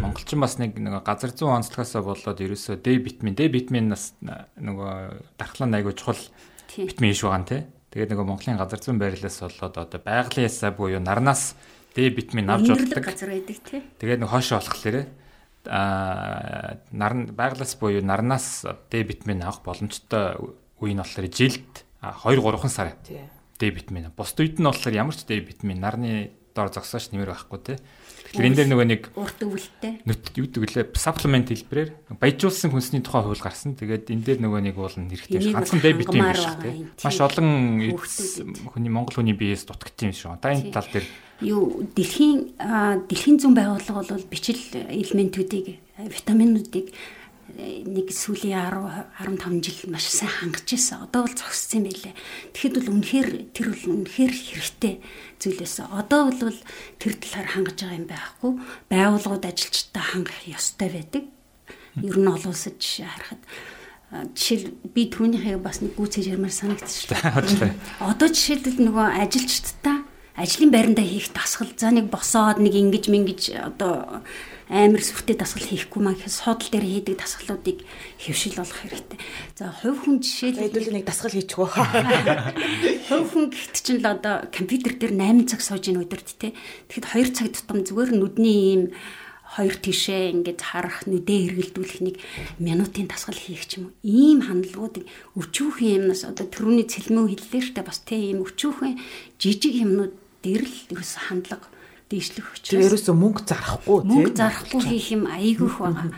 [0.00, 5.36] монголчин бас нэг нөгөө газар зүүн онцлогоосоо болоод ерөөсөө Д витамин, Д витамин нас нөгөө
[5.36, 6.20] дархлаа айгуу чухал
[6.72, 7.62] витамин иш байгаа нь тий.
[7.92, 11.52] Тэгээд нөгөө Монголын газар зүүн байрлалаас болоод одоо байгалийн ясаа буюу нарнаас
[11.92, 13.02] Д витамин авч болдог.
[14.00, 15.19] Тэгээд нөгөө хоошоо болохлээрээ
[15.66, 20.38] а нарн байглаас буюу нарнаас Д витамин авах боломжтой
[20.80, 22.96] үе нь болохоор жилд 2 3 сар.
[23.04, 24.12] Д витамин.
[24.16, 27.74] Бусд үед нь болохоор ямар ч Д витамин нарны дор зогсооч нэмэр байхгүй те.
[28.30, 29.92] Тэгэхээр энэ дээр нөгөө нэг урт өвөлтэй.
[30.06, 33.74] Нүт юу гэвэл supplement хэлбэрээр баяжуулсан хүнсний тухай хууль гарсан.
[33.74, 35.50] Тэгээд энэ дээр нөгөө нэг уулна хэрэгтэй.
[35.50, 36.70] Ганцхан Д витамин биш те.
[37.02, 37.48] Маш олон
[37.96, 40.30] хүний Монгол хүний биеэс дутагдсан юм шиг.
[40.34, 41.06] Одоо энэ тал дээр
[41.40, 42.56] юу дэлхийн
[43.08, 46.92] дэлхийн зүүн байгууллага бол бичил элементүүдийг витаминуудыг
[47.60, 51.04] нэг сүүлийн 10 15 жил маш сайн хангаж ирсэн.
[51.04, 52.14] Одоо бол зогссон юм байлээ.
[52.54, 54.94] Тэгэхэд бол үнэхээр тэр бол үнэхээр хэрэгтэй
[55.40, 55.76] зүйлээс.
[55.90, 56.58] Одоо бол
[57.00, 58.52] тэр талаар хангаж байгаа юм байхгүй.
[58.88, 61.24] Байгууллагууд ажилчдаа хангах ёстой байдаг.
[61.98, 63.42] Ер нь олон улсад жишээ харахад
[64.10, 67.42] жишээл би түүнийхээ бас нэг гүйцэж ярмаар санагдчихлаа.
[68.10, 74.22] Одоо жишээлбэл нөгөө ажилчдаа ажлын байрандаа хийх дасгал за нэг босоод нэг ингэж мингэж одоо
[74.70, 77.82] амар сүртэй дасгал хийхгүй маа гэхээс содл дээр хийдэг дасгалуудыг
[78.22, 79.18] хөвшил болгох хэрэгтэй.
[79.58, 81.70] За хувь хүн жишээл хэдүүл нэг дасгал хийчихвөө.
[83.10, 86.54] Хувь хүн гэхт чинь л одоо компьютер дээр 8 цаг сууж ийн өдөрт те.
[86.86, 88.82] Тэгэхэд 2 цаг тутам зүгээр нүдний ийм
[89.58, 92.16] хоёр тишээ ингээд харах нүдээ эргэлдүүлэх нэг
[92.62, 93.98] минутын дасгал хийх ч юм уу.
[94.06, 98.94] Ийм хандлагуудыг өчүүхэн юмнаас одоо төрөний цэлмөө хэллээ штэ бас тийм ийм өчүүхэн
[99.42, 101.68] жижиг юмнууд дээр л ерөөс хандлага
[102.10, 102.74] дээшлэх учраас.
[102.74, 104.10] Тэр ерөөсөө мөнгө зарахгүй тийм.
[104.10, 106.10] Мөнгө зарахгүй хийх юм айгүйх байгаа.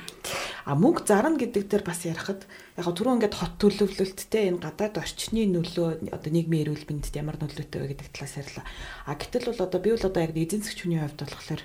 [0.64, 2.48] А мөнгө зарна гэдэг дээр бас ярихад
[2.80, 7.80] яг түрүү ингээд хот төлөвлөлттэй энэ гадаад орчны нөлөө одоо нийгмийн эрүүл мэндэд ямар нөлөөтэй
[7.82, 8.64] вэ гэдэг талаас ярьлаа.
[9.04, 11.62] А гэтэл бол одоо би бол одоо яг эзэн засгчны хувьд болохоор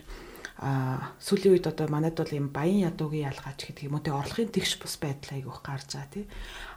[0.58, 4.50] а сүүлийн үед одоо манайд бол юм баян ядуугийн ялгаач гэдэг юм уу те орлогын
[4.50, 6.26] тэгш бус байдал айгүйх гарч байгаа тий.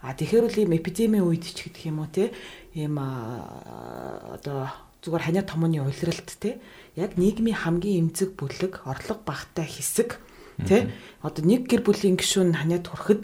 [0.04, 2.28] А тэгэхээр үл юм эпидемийн үед ч гэдэг юм уу те
[2.76, 4.68] ийм одоо
[5.04, 6.60] зүгээр ханиа томооны уйлралт те.
[6.96, 10.20] Яг нийгмийн хамгийн эмзэг бүлэг орлого багтай хэсэг
[10.66, 10.92] тий
[11.22, 13.22] одоо нэг гэр бүлийн гишүүн ханиад хүрэхэд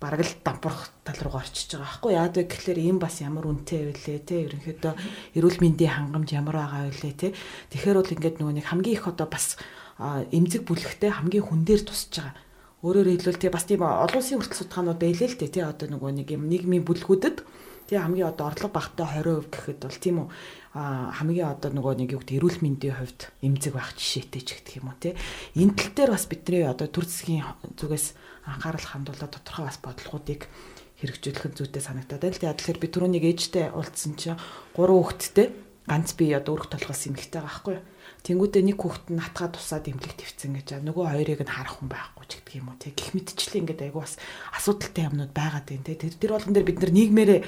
[0.00, 2.12] бараг л дампуурах тал руу орчиж байгаа байхгүй.
[2.16, 4.34] Яад вэ гэхэлэр ийм бас ямар үнэтэй байлээ те.
[4.50, 4.92] Ерөнхийдөө
[5.38, 7.28] эрүүл мэндийн хангамж ямар байгаа вэ те.
[7.70, 9.60] Тэгэхээр бол ингээд нөгөө нэг хамгийн их одоо бас
[10.02, 12.34] эмзэг бүлэгтэй хамгийн хүн дээр тусч байгаа.
[12.82, 15.62] Өөрөөр хэлбэл те бас тийм олон улсын хүртэл судалгаанууд байлээ л те те.
[15.62, 17.46] Одоо нөгөө нэг юм нийгмийн бүлгүүдэд
[17.86, 20.28] те хамгийн одоо орлого багтай 20% гэхэд бол тийм үү
[20.72, 24.88] хамгийн одоо нөгөө нэг юу гэдэг эрүүл мэндийн хувьд эмзэг байх жишээтэй ч гэдэг юм
[24.88, 25.12] уу те
[25.52, 27.44] энэ тал дээр бас бидний одоо төр засгийн
[27.76, 28.16] зүгээс
[28.48, 30.48] анхаарал хандуулаад тодорхой бас бодлогоодыг
[30.96, 34.40] хэрэгжүүлэх зүйтэй санагдаад байна л те тэгэхээр би түрүүнийг ээжтэй уулзсан чинь
[34.72, 35.46] гурван хүүхэдтэй
[35.84, 37.76] ганц би одоо өрх толгоос эмэгтэй байгаа байхгүй
[38.22, 40.78] Тэнгүүдээ нэг хүүхэд нь натгаа тусаад эмнэлэг твцэн гэж.
[40.86, 44.06] Нөгөө хоёрыг нь харах хүн байхгүй ч гэдэг юм уу те гих мэтчлээ ингээд айгу
[44.06, 44.14] бас
[44.54, 47.40] асуудалтай юмнууд байгаад байна те тэр тэр болгон дээр бид нар нийгмээрээ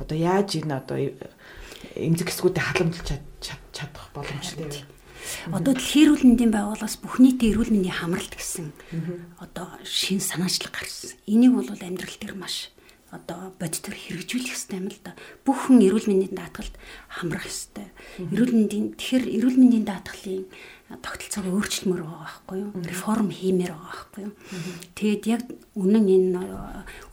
[0.00, 0.96] одоо яаж энэ одоо
[1.96, 3.08] эмзэг хэсгүүдэд халамжилж
[3.72, 4.84] чадах боломжтой.
[5.48, 8.76] Одоо дэлхийн эрүүл мэндийн байгууллагаас бүх нийтийн эрүүл мэндийн хамралт гэсэн
[9.40, 11.16] одоо шин санаачлаг гарсан.
[11.24, 12.74] Энийг бол амьдрал дээр маш
[13.14, 15.14] одоо бодитор хэрэгжүүлэх хэрэгтэй юм л да.
[15.46, 16.74] Бүх хүн эрүүл мэндийн даатгалд
[17.08, 17.88] хамрах хэрэгтэй.
[18.34, 20.44] Эрүүл мэндийн тэгэхээр эрүүл мэндийн даатгалын
[21.00, 22.70] тогтолцоог өөрчлөмөр байгаа байхгүй юу?
[22.84, 24.34] Реформ хиймээр байгаа байхгүй юу?
[24.98, 25.42] Тэгэд яг
[25.78, 26.40] үнэн энэ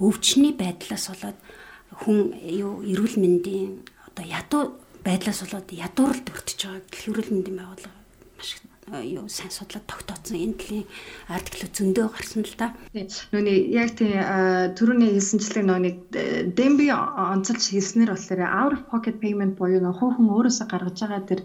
[0.01, 1.37] өвчний байдлаас болоод
[2.01, 4.63] хүн юу эрүүл мэндийн одоо ядуу
[5.05, 7.99] байдлаас болоод ядууралд өртөж байгаа дэлхийрүүл мэндийн байгууллага
[8.37, 8.49] маш
[8.91, 10.87] юу сайн судлаад тогтооцсон энэ төрлийн
[11.31, 12.67] артикл зөндөө гарсан л да.
[13.31, 14.11] Нүуний яг тийм
[14.75, 15.93] түрүүний хэлсэнчлэг нөөний
[16.57, 21.41] Демби онцолж хэлснээр болохоор out of pocket payment буюу нөх хүн өөрөөсөө гаргаж байгаа тэр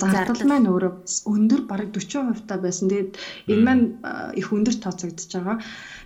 [0.00, 0.92] зардал маань өөрөө
[1.28, 2.88] өндөр бараг 40% та байсан.
[2.88, 3.10] Тэгээд
[3.52, 3.84] энэ маань
[4.38, 5.58] их өндөр тооцогдож байгаа.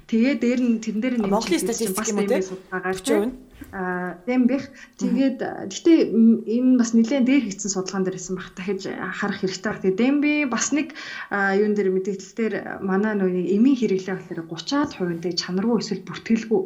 [0.09, 5.68] Тэгээ дээр нь тэрэн дээр нэг Монголын статистик юм уу те 40% а Дембих тэгээд
[5.68, 9.82] гэхдээ энэ бас нэлээд дээр хийсэн судалгаан дээр хэлсэн баг дахиж харах хэрэгтэй баг.
[9.82, 10.94] Тэгээд Демби бас нэг
[11.28, 16.62] юун дээр мэдээлэл дээр манай нөгөө эмийн хэрэглээ болохоор 30-аад хувинтэй чанаргүй эсвэл бүртгэлгүй.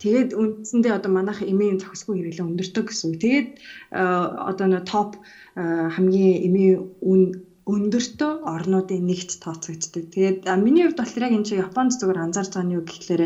[0.00, 3.20] Тэгээд үндсэндээ одоо манайх эмийн зохисгүй хэрэглээ өндөртөг гэсэн.
[3.20, 3.48] Тэгээд
[3.92, 5.10] одоо нөгөө топ
[5.58, 7.22] хамгийн эмийн үн
[7.64, 10.12] өндөртөө орнуудын нэгт тооцогддог.
[10.12, 13.22] Тэгээд миний хувьд болохоор яг энэ чинь Японд зүгээр анзаарч байгаа нь юу гэхлээр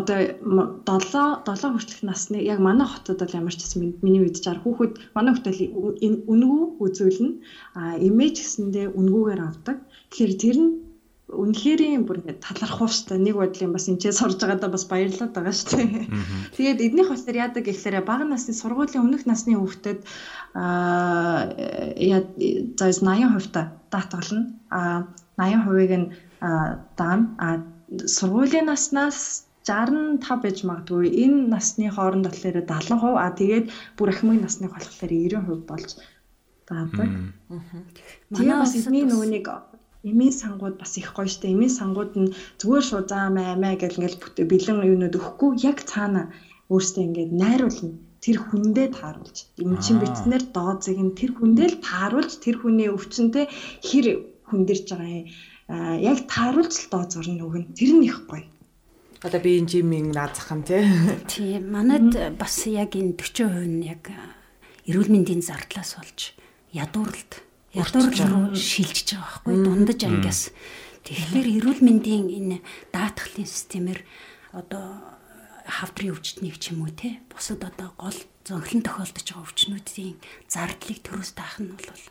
[0.00, 0.18] одоо
[0.88, 5.12] 7 7 хүртэлх насны яг манай хотод бол ямар ч гэсэн миний үед чаар хүүхэд
[5.12, 5.60] манай хөтөл
[6.32, 7.30] үнгүү үзүүлнэ.
[7.76, 9.76] А имиж гэсэндээ үнгүүгээр авдаг.
[10.08, 10.70] Тэгэхээр тэр нь
[11.30, 15.54] үнэхэрийн бүр ингэ талархав штэ нэг бодлын бас энэ ч сурж байгаадаа бас баярлаад байгаа
[15.54, 16.10] штэ.
[16.58, 20.02] Тэгээд эднийх болохоор яадаг гэхлээрэ бага насны сургуулийн өмнөх насны хүүхдэд
[20.58, 21.54] аа
[22.76, 24.52] за 80% та даатгална.
[24.68, 25.06] А
[25.38, 26.08] 80%ийг нь
[26.98, 27.24] даана.
[27.38, 27.48] А
[28.04, 33.66] сургуулийн наснаас 65 байж магадгүй энэ насны хооронд болохоор 70% а тэгээд
[33.96, 35.90] бүр ахмын насны болохоор 90% болж
[36.66, 37.10] даадаг.
[38.30, 39.46] Манай бас эзний нөгөө нэг
[40.02, 41.54] эмийн сангууд бас их гоё штэ.
[41.54, 45.50] Эмийн сангууд нь зүгээр шууд заа маа маа гэл ингээл бэлэн юунууд өгөхгүй.
[45.62, 46.34] Яг цаана
[46.70, 47.94] өөртөө ингээд найруулна.
[48.22, 49.36] Тэр хүндээ тааруулж.
[49.58, 53.34] Эмчин битснэр дооцыг нь тэр хүндээ л тааруулж тэр хүний өвчнөд
[53.82, 54.06] хэр
[54.46, 55.26] хүндэрж байгаа юм?
[55.98, 58.46] Яг тааруулж л доо зурна өгнө тэр нь их гоё.
[59.22, 60.82] Одоо би энэ жимийн наазах юм тий.
[61.30, 64.10] Тийм манад бас яг энэ 40% нь яг
[64.86, 66.34] эрүүл мэндийн зардлаас болж
[66.74, 70.42] ядууралд ядуурл руу шилжиж байгаа байхгүй дундаж ангиас.
[71.02, 72.58] Тэгэхээр эрүүл мэндийн энэ
[72.92, 74.00] даатгалын системээр
[74.52, 75.00] одоо
[75.66, 80.16] хавдрын өвчтнийг ч юм уу те бусад одоо гол зөнхлөн тохиолдож байгаа өвчнүүдийн
[80.50, 82.02] зардлыг төрөөс таах нь бол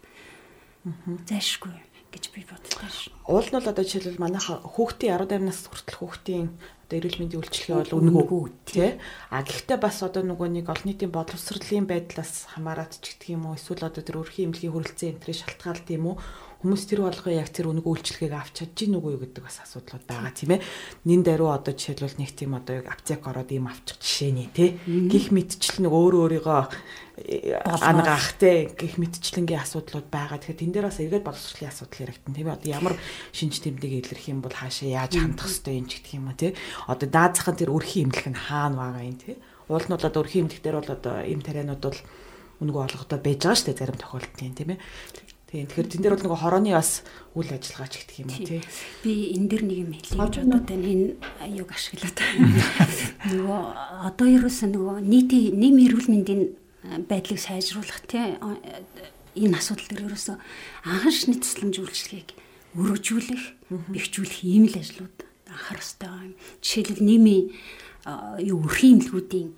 [1.29, 1.75] зайшгүй
[2.11, 2.81] гэж би боддог.
[2.89, 3.13] Ш.
[3.27, 6.47] Уул нь бол одоо жишээлбэл манайха хүүхдийн 18 нас хүртэл хүүхдийн
[6.91, 8.99] одоо эрүүл мэндийн үйлчилгээ бол үнэгүй тий.
[9.31, 13.55] А гэхдээ бас одоо нөгөө нэг олон нийтийн боловсролын байдлаас хамаарат ч гэх юм уу
[13.55, 16.15] эсвэл одоо тэр өрхийн эмнэлгийн хүрэлцэн энтрийн шалтгаалт юм уу
[16.61, 20.29] хүмүүс тэр болгоо яг тэр үнэг үйлчлэгийг авч чадж гин үгүй гэдэг бас асуудлууд байгаа
[20.29, 20.65] тийм ээ.
[21.09, 24.77] Нин даруй одоо жишээлбэл нэг тийм одоо яг аптек ороод ийм авчих жишээний тий.
[24.85, 26.61] Гих мэдчил нэг өөр өөрийгөө
[27.63, 30.41] ангаах тий гих мэдчлэнгийн асуудлууд байгаа.
[30.41, 32.57] Тэгэхээр тэн дээр бас эргээд боловсролын асуудал яригдана тийм ээ.
[32.57, 32.95] Одоо ямар
[33.31, 36.51] шинж тэмдэг илэрх юм бол хаашаа яаж хандах хэвтэй юм ч гэх юм уу тий.
[36.89, 39.35] Одоо даазахын тэр өрхийн имлэг нь хаана байгаа юм тий.
[39.69, 41.99] Уул нь бол одоо өрхийн имлэг дээр бол одоо им тарианууд бол
[42.61, 44.79] үнгөө олгодоо байж байгаа шүү дээ зарим тохиолдолд тийм ээ.
[45.51, 47.03] Тийм тэгэхээр тэн дээр бол нөгөө хорооны бас
[47.35, 48.61] үйл ажиллагаа ч гэх юм уу тий.
[49.03, 50.87] Би энэ дэр нэг юм хэлье гэж бодоод байна.
[50.87, 51.07] Энэ
[51.43, 52.17] аюуг ашиглаад.
[53.35, 53.59] Нөгөө
[54.07, 56.41] одоо ерөөсөө нөгөө нийтийн нэм эрүүл мэндийн
[56.83, 58.37] байдлыг сайжруулах тий
[59.35, 60.37] энэ асуудал дээр ерөөсөө
[60.85, 62.29] анхаарчны тусламж үйлчлэгийг
[62.75, 65.17] өргөжүүлэх, бэхжүүлэх ийм л ажлууд
[65.47, 66.35] анхаарах хэрэгтэй байна.
[66.63, 67.45] Жишээлбэл нийгмийн
[68.47, 69.49] юу өрхийн имлгүүдийн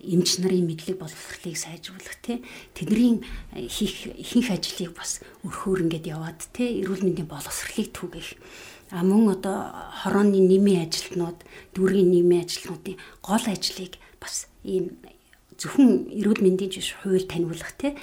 [0.00, 2.44] эмч нарын мэдлэг боловсролыг сайжруулах тий
[2.76, 8.36] тэдний хийх ихэнх ажлыг бас өрхөөр ингээд яваад тий эрүүл мэндийн боловсролыг түгэх
[8.92, 9.72] а мөн одоо
[10.04, 11.40] хорооны нэмийн ажилтнууд
[11.74, 15.00] дүүргийн нэмийн ажилтнуудын гол ажлыг бас ийм
[15.60, 17.96] зөвхөн эрүүл мэндийн жиш хууль таниулах тий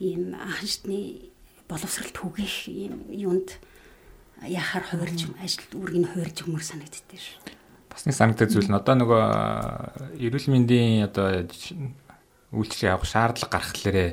[0.00, 1.30] ийм анхны
[1.70, 3.58] боловсрол түгэх ийм юунд
[4.42, 7.40] яхаар хувирж ажил үүргийг хувирж өгмөр санагддээ шүү
[7.90, 9.22] бас нэг санагддаг зүйл нь одоо нөгөө
[10.24, 11.44] эрүүл мэндийн одоо
[12.54, 14.06] үйлчлэг авах шаардлага гаргахлаарэ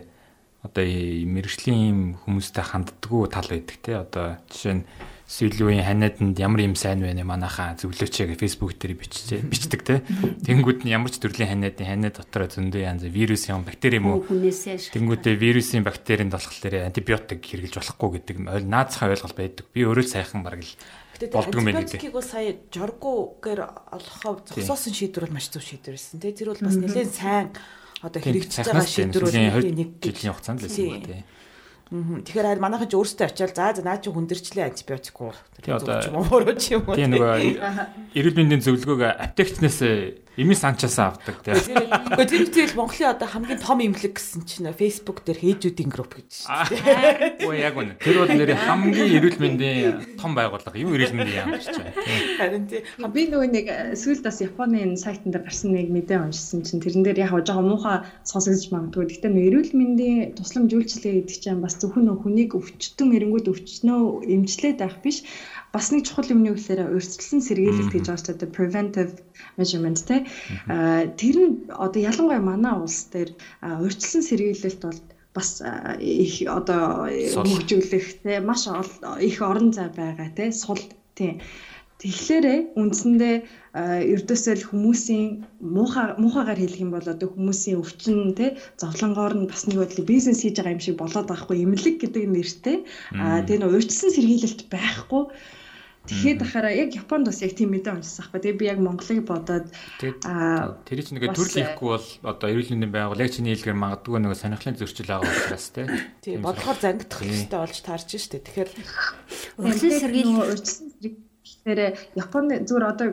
[0.66, 3.92] одоо мэрэгжлийн хүмүүстэй ханддаггүй тал байдаг те.
[4.02, 4.84] Одоо жишээ нь
[5.28, 9.96] сүүлийн ханиаданд ямар юм сайн вэ манайхаа зөвлөөч яг фэйсбүүк дээр биччихэ бичдэг те.
[10.48, 14.24] Тэнгүүд нь ямар ч төрлийн ханиадын ханиад дотор зөндөө янз вирус юм бактери юм уу?
[14.24, 19.68] Тэнгүүдээ вирусын бактеринд болохоор антибиотик хэрэглэж болохгүй гэдэг ойл наацхан ойлголт байдаг.
[19.76, 20.74] Би өөрөө сайхан бараг л
[21.28, 22.00] болдгоо мэн гэдэг.
[22.00, 26.24] Антибиотикийг сая жоргуугаар олохоо зогсоосон шийдвэр бол маш зөв шийдвэр байсан.
[26.24, 27.52] Тэгээ тэр бол бас нэлээд сайн
[28.02, 29.38] одоо хэрэгжиж байгаа шийдвэр бол
[29.74, 31.26] нэг жилийн хугацаанд л байсан тийм.
[31.88, 35.32] Тэгэхээр манайхан ч өөрсдөө очиад за за наа чи хүндэрчлээ антибиотик уу.
[35.64, 37.00] Тэр зөв юм уу ч юм уу.
[37.00, 37.64] Тийм нөгөө
[38.20, 39.80] эрүүл мэндийн зөвлөгөөг аптекчнээс
[40.38, 41.58] Эми санчаас авдаг тийм.
[41.58, 46.46] Гэхдээ тэр зүйл Монголын одоо хамгийн том имлэг гэсэн чинь Facebook дээр хээжүүдийн групп гэж
[46.46, 47.50] шүү дээ.
[47.50, 47.98] Оо яг үнэ.
[47.98, 50.78] Тэр бол нэр хамгийн эрүүл мэндийн том байгууллага.
[50.78, 51.94] Юу эрүүл мэндийн яам гэж байна.
[52.38, 52.86] Харин тийм.
[53.10, 57.02] Би нөгөө нэг э, сүүлд бас Японы сайтн дээр гарсан нэг мэдээ уншсан чинь тэрэн
[57.02, 59.18] дээр яг жоохон муухай сонсогдож магадгүй.
[59.18, 64.30] Гэхдээ нөгөө эрүүл мэндийн тусламж үйлчилгээ гэдэг чинь бас зөвхөн нөгөө хүнийг өвчтөн эренгүүд өвчнөө
[64.30, 65.26] эмчлээд байх биш
[65.74, 69.14] бас нэг чухал юм нь юу гэхээр урьдчилан сэргийлэлт гэж байгаа шүү дээ preventive
[69.58, 70.18] measurement те.
[71.20, 73.30] Тэр нь одоо ялангуяа манай улс дээр
[73.62, 75.00] урьдчилан сэргийлэлт бол
[75.38, 75.62] бас
[76.02, 78.66] их одоо хөгжүүлэх те маш
[79.22, 80.82] их орон зай байгаа те сул
[81.18, 81.42] тийм
[81.98, 83.36] Тэгэхээр үндсэндээ
[83.74, 85.26] ердөөсөө л хүмүүсийн
[85.66, 90.46] муухай муухайгаар хэлэх юм бол одоо хүмүүсийн өвчин те зовлонгоор нь бас нэг бодлоо бизнес
[90.46, 92.78] хийж байгаа юм шиг болоод байхгүй эмнэлэг гэдэг нэртэй.
[93.18, 95.24] Аа тэгээ нөө урьдчилан сэргийлэлт байхгүй
[96.08, 98.40] Тэгэхэд ахаараа яг Японд бас яг тийм мэдээ уншсан байхгүй.
[98.40, 99.68] Тэгээ би яг Монголыг бодоод
[100.24, 104.20] аа тэр чинь нэг төрөл ихгүй бол одоо эрүүл мэндийн байгуул яг чиний хэлгээр магадгүй
[104.24, 105.86] нэг сонирхлын зөрчил байгаа учраас тий.
[106.24, 108.40] Тийм бодлохоор зангидах хэрэгтэй болж таарч штэ.
[108.40, 108.72] Тэгэхээр
[109.60, 111.27] урьдчилан сэргийлэл
[111.68, 113.08] тэгэхээр Японы зүгээр одоо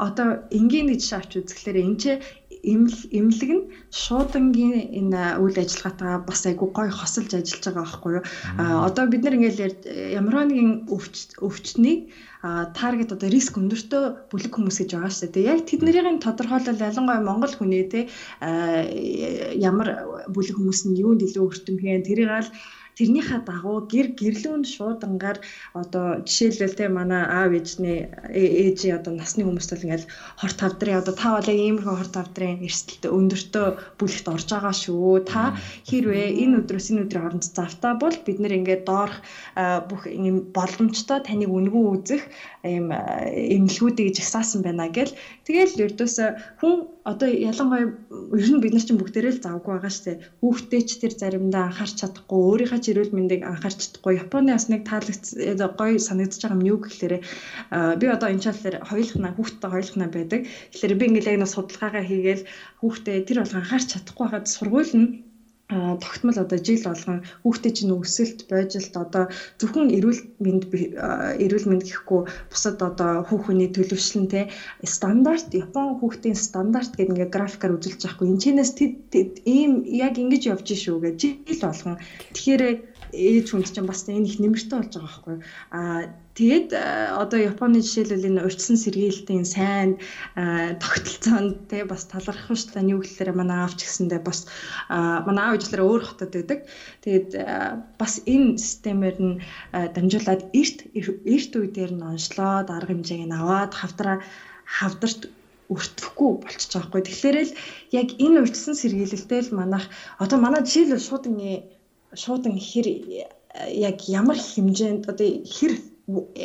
[0.00, 2.04] одоо энгийн нэг жишээ авч үзэхлээр энэ ч
[2.64, 8.24] эмнэлэг нь шуудангийн энэ үйл ажиллагаатаа бас айгүй гоё хосолж ажиллаж байгаа байхгүй юу.
[8.60, 9.76] А одоо бид нар ингээл
[10.16, 10.88] ямар нэгэн
[11.40, 12.00] өвчтнийг
[12.40, 15.50] таргет одоо риск өндөртөө бүлэг хүмүүс гэж байгаа шүү дээ.
[15.52, 18.08] Яг тэднэрийн тодорхойлол ялангуяа Монгол хүний те
[19.56, 19.88] ямар
[20.28, 22.50] бүлэг хүмүүс нь юунд илүү өртөмхөн тэрийг аль
[22.98, 25.38] тэрнийхээ дагуу гэр гэрлүүн шуудангаар
[25.74, 30.10] одоо жишээлбэл те манай аав ээжний ээжийн одоо насны хүмүүс бол ингээл
[30.40, 33.66] хорт тавдрын одоо та бол иймэрхүү хорт тавдрын эрсдэлтэй өндөртөө
[33.98, 35.24] бүлэгт орж байгаа шүү.
[35.30, 35.42] Та
[35.88, 39.16] хэрвээ энэ өдрөөс энэ өдрийн хооронд завтаа бол бид нэр ингээд доорх
[39.88, 42.22] бүх ийм боломжтой таныг үнгүү үзэх
[42.64, 45.16] ийм эмнэлгүүдийг жагсаасан байна гэл
[45.46, 46.28] тэгэл ердөөсөө
[46.60, 47.88] хүн одоо ялангуяа
[48.36, 50.22] ер нь бид нар чинь бүгдээрээ л завгүй байгаа шүү дээ.
[50.44, 54.20] Хүүхдээ ч тэр заримдаа анхаарч чадахгүй, өөрийнхөө эрүүл мэндийг анхаарч чадахгүй.
[54.20, 57.14] Японы бас нэг таалагц гоё санагдаж байгаа юм юу гэхээр
[58.00, 60.40] би одоо энэ чалаар хоёулахна хүүхдтэй хоёулахна байдаг.
[60.74, 62.44] Тэгэхээр би ингээл яг нэг судалгаагаа хийгээл
[62.82, 65.08] хүүхдээ тэр болго анхаарч чадахгүй байхад сургууль нь
[65.70, 69.24] тогтмол одоо жил болгон хүүхдээ чинь өсөлт бойжилт одоо
[69.62, 70.64] зөвхөн эрүүл мэнд
[71.44, 74.40] эрүүл мэнд гэхгүй бусад одоо хүүхний төлөвшлөн те
[74.82, 78.72] стандарт Япон хүүхдийн стандарт гэдэг ингээ графикаар үзүүлж байхгүй энэ чинээс
[79.46, 81.96] ийм яг ингэж явж шүү гэж жил болгон.
[82.34, 82.62] Тэгэхээр
[83.12, 85.36] ээж хүнд чинь бас энэ их нэмэртэй болж байгаа байхгүй
[85.70, 85.80] а
[86.40, 90.00] Тэгээд одоо Японы жишээлбэл энэ урьдчилан сэргийлтийн сайн
[90.80, 92.86] тогтолцоонд те бас талархах дээ.
[92.94, 94.46] Юу гэхээр манай аав ч гэсэндээ бас
[94.88, 96.64] манай аав ижлэр өөр хотод байдаг.
[97.04, 97.30] Тэгээд
[98.00, 99.34] бас энэ системээр нь
[99.74, 104.24] дамжуулаад эрт эрт үе дээр нь онцлоод арга хэмжээг нь аваад хавдраа
[104.64, 105.28] хавдарт
[105.66, 107.02] өртөхгүй болчихж байгаа хгүй.
[107.04, 107.52] Тэгэхээр л
[107.90, 109.84] яг энэ урьдчилан сэргийлэлтэй л манах
[110.22, 111.36] одоо манай жишээлбэл шуудан
[112.14, 112.86] шуудан хэр
[113.70, 115.72] яг ямар хэмжээнд одоо хэр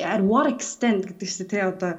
[0.04, 1.98] at what extent гэдэг чинь те одоо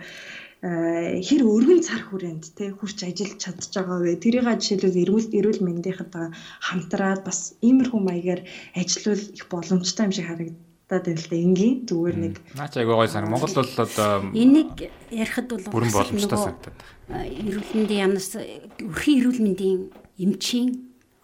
[0.63, 4.23] э, хэр өргөн цар хүрээнд те хүрч ажиллаж чадж байгаа вэ?
[4.23, 6.27] Тэрийг жишээлбэл эрүүл эрүүл мэндийнхэнтэй
[6.63, 8.43] хамтраад бас иймэрхүү маягаар
[8.75, 11.37] ажиллавал их боломжтой юм шиг харагдаад байна л да.
[11.37, 13.27] Энгийн зүгээр нэг Наач айгүй гоё сан.
[13.27, 14.71] Монгол бол одоо энийг
[15.11, 16.79] ярихад бол бүрэн боломжтой санагдаад.
[17.11, 18.31] Эрүүл мэндийн яамнаас
[18.79, 19.79] өрхийн эрүүл мэндийн
[20.23, 20.69] эмчийн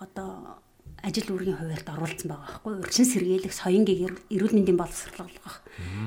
[0.03, 0.62] одоо
[1.03, 5.59] ажил үүргийн хуваарьд оруулсан байгаа байхгүй урьдчилан сэргийлэх соёнгийн эрүүл мэндийн боловсруулах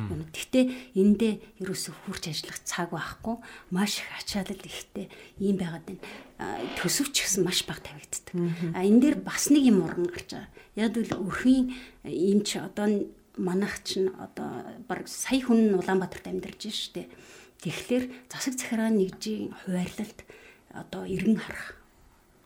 [0.07, 0.23] юм.
[0.31, 3.35] Гэхдээ эндээ ерөөсө хурц ажиллах цаг байхгүй
[3.75, 5.11] маш их ачаалал ихтэй
[5.43, 6.03] ийм байгаад байна.
[6.79, 8.31] Төсөвч гэсэн маш бага тавигддаг.
[8.71, 10.49] А энэ дээр бас нэг юм уран гарч байгаа.
[10.79, 11.75] Яг л өрхийн
[12.07, 12.87] эмч одоо
[13.35, 17.11] манайх чинь одоо баг сая хүн Улаанбаатарт амьдарч штэ.
[17.59, 20.23] Тэгэхээр засаг захиргааны нэгжийн хуваарлалт
[20.71, 21.84] одоо иргэн харах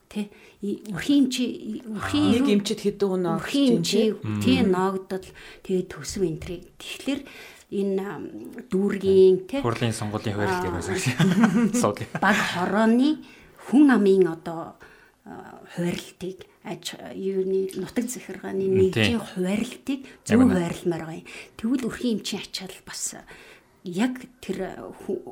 [0.10, 0.26] тий.
[0.62, 4.66] Өрхийн чи өрхийн нэг эмчэд хэдэн хүн өрхийн чи тий.
[4.66, 5.24] ноогдол
[5.64, 7.22] тэгээ төсөв энтриг тэгэхээр
[7.70, 8.06] энэ
[8.74, 9.62] дүүргийн тий.
[9.62, 12.18] Хурлын сонгуулийн хуваарлт байсан гэсэн.
[12.18, 13.22] Баг хорооны
[13.70, 14.76] хүн амын одоо
[15.78, 21.30] хуваарлтыг аж юуны нутаг захиргааны нэгжийн хуваарлтыг зөв хуваарлмаар байгаа юм.
[21.58, 23.14] Тэгвэл өрхийн эмчийн ачаал бас
[23.86, 24.76] яг тэр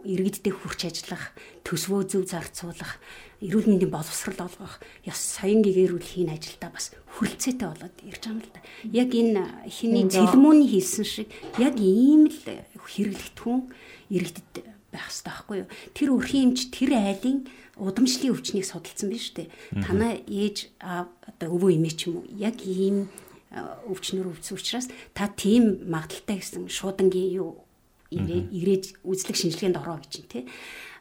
[0.08, 1.36] иргэддээ хүрч ажиллах,
[1.68, 3.02] төсвөө зөв зарцуулах,
[3.42, 8.42] эрүүл мэндийн боловсрал олгох, ёс соён гэгэрүүл хийн ажилдаа бас хөрөлцөөтэй болоод ирж байгаа юм
[8.42, 8.62] л да.
[8.90, 11.30] Яг энэ хиний цэлмөөний хийсэн шиг
[11.62, 13.62] яг ийм л хэрэглэгдэхүүн
[14.10, 15.70] иргэдэд байх хэрэгтэй байхгүй юу?
[15.94, 17.46] Тэр өрхийн эмч тэр айлын
[17.78, 19.54] удамшлын өвчнийг судалсан биз дээ.
[19.86, 23.06] Танаа ээж одоо өвөө эмээ ч юм уу яг ийм
[23.54, 27.62] өвчнөр өвсөн учраас та тийм магадaltaй гэсэн шуудангийн юу
[28.10, 30.44] ирээд үзлэг шинжилгээнд ороо гэж тий.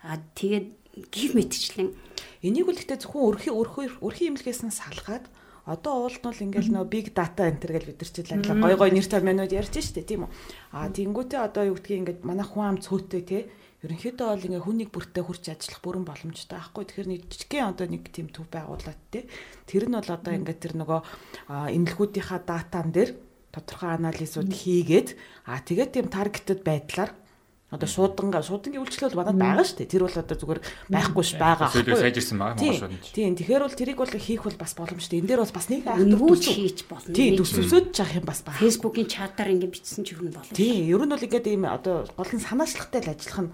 [0.05, 0.68] А тэгээд
[1.11, 1.91] гих мэтчлэн
[2.42, 5.26] энийг үл ихтэй зөвхөн өрхийн өрхийн өрхийн имлгээс нь салгаад
[5.66, 8.62] одоо уулд нь бол ингээл нөө big data энэ төр гэж бид нар ч л
[8.62, 10.30] гой гой нэр томьёонууд ярьж штэ тийм үү.
[10.70, 13.42] А тэнгуүтээ одоо юу гэдгийг ингээд манай хүн ам цөөтэй тий
[13.82, 16.84] ерөнхийдөө бол ингээ хүнийг бүртээ хурч ажиллах бүрэн боломжтой байхгүй.
[16.86, 19.26] Тэгэхээр нэг жижигхэн одоо нэг тийм төв байгуулад тий.
[19.66, 21.00] Тэр нь бол одоо ингээ тэр нөгөө
[21.74, 23.10] эмнэлгүүдийнхаа датан дээр
[23.50, 25.08] тодорхой анализууд хийгээд
[25.50, 27.10] аа тэгээд тийм таргетед байдлаар
[27.66, 29.90] одоо шууданга шуудангийн үйлчлэл бол надад байгаа шүү дээ.
[29.90, 31.66] Тэр бол одоо зүгээр байхгүй ш байгаа.
[31.74, 33.10] Эсвэл сайжирсан байгаа Монгол шууд.
[33.10, 33.34] Тийм.
[33.34, 35.18] Тэгэхээр бол тэрийг бол хийх бол бас боломжтой.
[35.18, 37.10] Энэ дээр бас бас нэг өнгөж хийж болно.
[37.10, 37.34] Тийм.
[37.42, 38.62] Төсөвсөд жаах юм бас байна.
[38.62, 40.54] Facebook-ийн чатаар ингэ бичсэн ч юм болно.
[40.54, 40.86] Тийм.
[40.86, 43.52] Ер нь бол ингээд ийм одоо гол нь санаачлагтай л ажиллах нь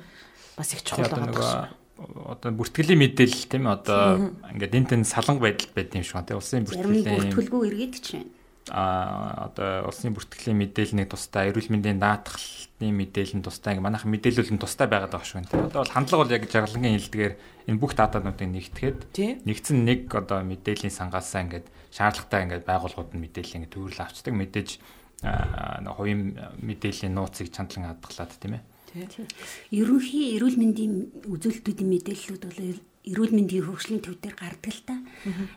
[0.60, 5.96] бас их чухал байгаа одоо бүртгэлийн мэдээлэл тийм одоо ингээд энэ тэн саланг байдал байд
[5.96, 6.36] юм шиг байна.
[6.36, 11.98] Улсын бүртгэлийн бүртгэлгүй иргэд ч байна а одоо улсын бүртгэлийн мэдээлэлний тусдаа эрүүл мэндийн
[12.82, 15.70] даатгалын мэдээлэл нь тусдаа ингээ манайхан мэдээлэл нь тусдаа байгаад байгаа шүү дээ.
[15.70, 17.34] Одоо бол хандлага бол яг жаргалангийн хэлдгээр
[17.70, 18.98] энэ бүх датануудыг нэгтгэхэд
[19.46, 24.34] нэгдсэн нэг одоо мэдээллийн сангаасаа ингээд шаардлагатай ингээд байгууллагууд нь мэдээлэл ингээд төвөрлө авчдаг.
[24.34, 24.70] Мэдээж
[25.22, 26.22] хувийн
[26.58, 28.62] мэдээллийн нууцыг чандлан хадгалаад тийм ээ.
[29.70, 32.60] Ерөнхий эрүүл мэндийн үзүүлэлтүүдийн мэдээллүүд бол
[33.02, 34.94] эрүүл мэндийн хөгжлийн төв дээр гардаг л та.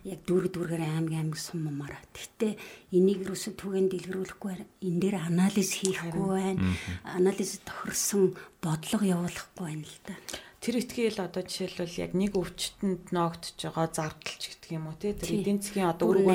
[0.02, 1.94] Яг дүүрэг дүүргээр аймаг аймаг суммаар.
[2.10, 2.54] Гэхдээ
[2.98, 6.74] энийг юусе түгээн дэлгэрүүлэхгүй энэ дээр анализ хийхгүй байна.
[7.06, 8.34] Анализ тохирсон
[8.66, 10.18] бодлого явуулахгүй байна л та.
[10.58, 15.38] Тэр ихтгэл одоо жишээлбэл яг нэг өвчтөнд ноогдож байгаа зардалч гэдэг юм уу те тэр
[15.38, 16.26] эдийн засгийн одоо үр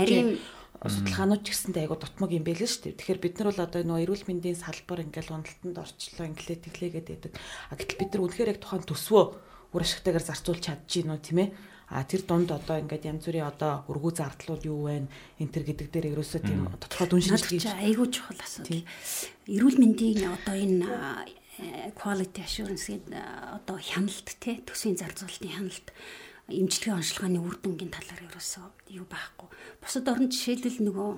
[0.80, 2.98] судалгаанууд ч гэсэндээ айгу дутмаг юм байл шүү дээ.
[3.02, 7.32] Тэгэхээр бид нар бол одоо нөгөө эрүүл мэндийн салбар ингээл уналтанд орчлоо инглээ тэглээгээд байдаг.
[7.68, 11.38] А гэтэл бид нар үнэхээр яг тухайн төсвөө үр ашигтайгаар зарцуулж чадчих юм уу тийм
[11.46, 11.50] ээ?
[11.90, 15.10] А тэр дунд одоо ингээд янз бүрийн одоо өргүү зардлууд юу вэ?
[15.42, 18.86] Энтер гэдэг дээр ерөөсөө тийм тодорхой дүн шинжилгээ хийж айгүй чухал асуудал.
[19.50, 20.86] Эрүүл мэндийн одоо энэ
[21.98, 25.88] quality assurance гэдэг одоо хяналт те төсвийн зарцуулалтын хяналт
[26.46, 29.48] эмчилгээ онцлогооны үр дүнгийн талаар ерөөсөө юу байхгүй.
[29.82, 31.10] Бусад орнд жишээлбэл нөгөө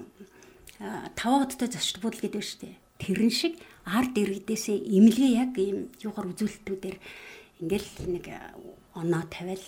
[1.17, 2.75] таван хоттой зочд буудал гэдэг шүү дээ.
[3.01, 3.55] Тэрэн шиг
[3.87, 6.97] ард иргэдээсээ имлгээ яг ийм юугаар үзүүлэлтүүдээр
[7.63, 8.27] ингээл нэг
[8.99, 9.65] оноо тавиал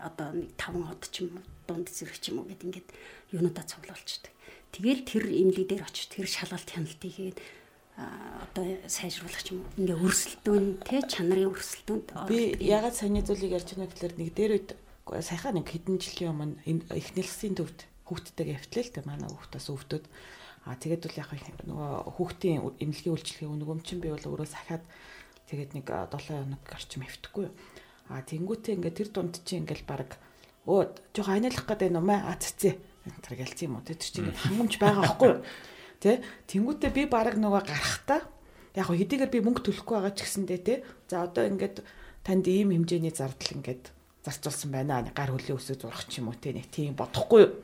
[0.00, 2.88] одоо нэг таван хот ч юм уу дунд зэрэг ч юм уу гэд ингээд
[3.34, 4.32] юунуудаа цуглуулчихдаг.
[4.72, 7.38] Тэгэл тэр имлэг дээр очиж тэр шалгалт хяналтыг хийгээд
[7.94, 14.14] одоо сайжруулах юм ингээ өрсөлдөөн те чанарын өрсөлдөөнд би ягаад саяны зүйлийг ярьж байгаа гэхээр
[14.18, 14.68] нэг дээр үед
[15.22, 20.04] саяхан нэг хэдэн жилийн өмнө их нэлсийн төвд хүүхдтэйгээ явтлаа л те манай хүүхдээс өвдөд.
[20.64, 21.30] А тэгээд бол яг
[21.68, 24.82] нөгөө хүүхдийн эмнэлгийн үйлчлэгээ нөгөө чинь би бол өөрөө сахиад
[25.50, 27.46] тэгээд нэг 7 хоног гарчим хөвтөхгүй
[28.08, 30.16] а тэнгуүтээ ингээ тэр дунд чинь ингээл баг
[30.68, 32.74] өө жоох аниалах гэдэг юм аа цэцээ
[33.24, 35.40] тэр гэлцсэн юм уу тэр чинь хангамж байгаа байхгүй юу
[36.04, 36.20] Тэ?
[36.52, 38.28] Тэнгүүтээ би баг нөгөө гарахтаа
[38.76, 40.84] яг хэдийгээр би мөнгө төлөхгүй байгаа ч гэсэндээ тэ.
[41.08, 41.80] За одоо ингээд
[42.20, 43.88] танд ийм хэмжээний зардал ингээд
[44.20, 45.00] зарцуулсан байна.
[45.16, 47.56] Гар хөлийн өсөж зурах ч юм уу тэ нэг тийм бодохгүй юу?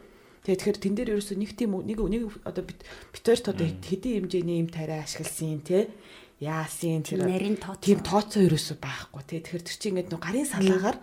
[0.48, 2.80] Тэгээ тэгэхээр тэн дээр ерөөсөө нэг тийм нэг нэг одоо бит
[3.12, 5.92] битэрт одоо хэдийн хэмжээний юм тариа ашигласан те
[6.40, 10.48] яасын тэр нарийн тооцоо тийм тооцоо ерөөсөө байхгүй те тэгэхээр тэр чинь ингээд нэг гарын
[10.48, 10.98] салаагаар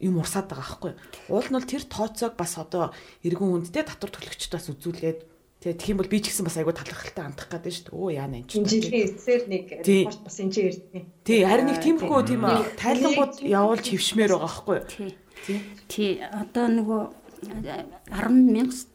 [0.00, 0.92] юм урсаад байгаа байхгүй
[1.28, 2.84] уул нь бол тэр тооцоог бас одоо
[3.20, 5.20] эргэн хүнд те татвар төлөгчд бас үзүүлээд
[5.58, 7.98] Тэгээ тэгэх юм бол би ч гэсэн бас айгүй талархалтай хандах гэдэг шүү дээ.
[7.98, 11.02] Өө яа нэ энэ жилийн эцсээр нэг репорт бас энэ ирдээ.
[11.26, 12.42] Тий, харин нэг тиймхүү тийм
[12.78, 14.78] тайлангууд явуулж хөвшмээр байгаа байхгүй?
[14.86, 15.58] Тий.
[15.90, 17.02] Тий, одоо нөгөө
[17.42, 18.86] 10 мянга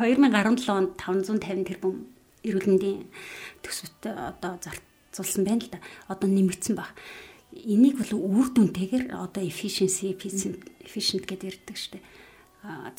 [0.00, 2.08] 2017 онд 550 тэрбум
[2.40, 3.04] эрүүл мэндийн
[3.60, 4.56] төсөвт одоо
[5.18, 5.82] зарцуулсан байна л да.
[6.06, 6.94] Одоо нэмэгдсэн баг.
[7.50, 12.04] Энийг бол үр дүнтэйгээр одоо efficiency efficient гэдэг ярьдаг шүү дээ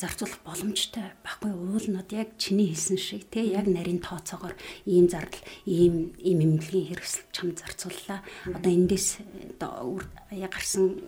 [0.00, 1.52] зарцуулах боломжтой байхгүй.
[1.52, 4.56] Уулнууд яг чиний хэлсэн шиг тий яг нарийн тооцоогоор
[4.88, 8.24] ийм зардал ийм ийм эмнэлгийн хэрэгсэл чам зарцууллаа.
[8.48, 9.20] Одоо эндээс
[9.60, 10.00] одоо
[10.32, 10.98] гарсан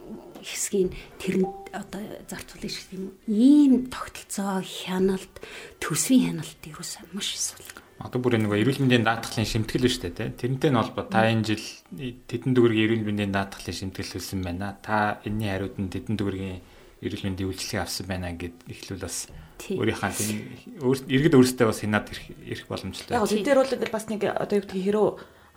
[0.44, 5.34] хэсгийн тэрэнд одоо зарцуулах шиг юм ийм тогтолцоо хяналт
[5.80, 7.66] төсвийн хяналт ерөөсөө маш эсвэл
[8.02, 10.50] Одоо бүр нэг эрүүл мэндийн даатгалын шимтгэл шүү дээ тий.
[10.50, 11.66] Тэрнтэй нь холбоо та энэ жил
[12.26, 14.74] тэдэн дүүргийн эрүүл мэндийн даатгалын шимтгэл хэлсэн байна.
[14.82, 16.58] Та энэний хариуд нь тэдэн дүүргийн
[17.02, 19.30] эрүүл мэндийн үйлчлэгээ авсан байна гэд ихлүүл бас
[19.70, 20.38] өөрийнхөө тийм
[21.06, 22.06] иргэд өөрсдөө бас хянаад
[22.46, 23.14] ирэх боломжтой.
[23.14, 25.08] Яг энэ дээр бол бас нэг одоо юу гэдгийг хэрөө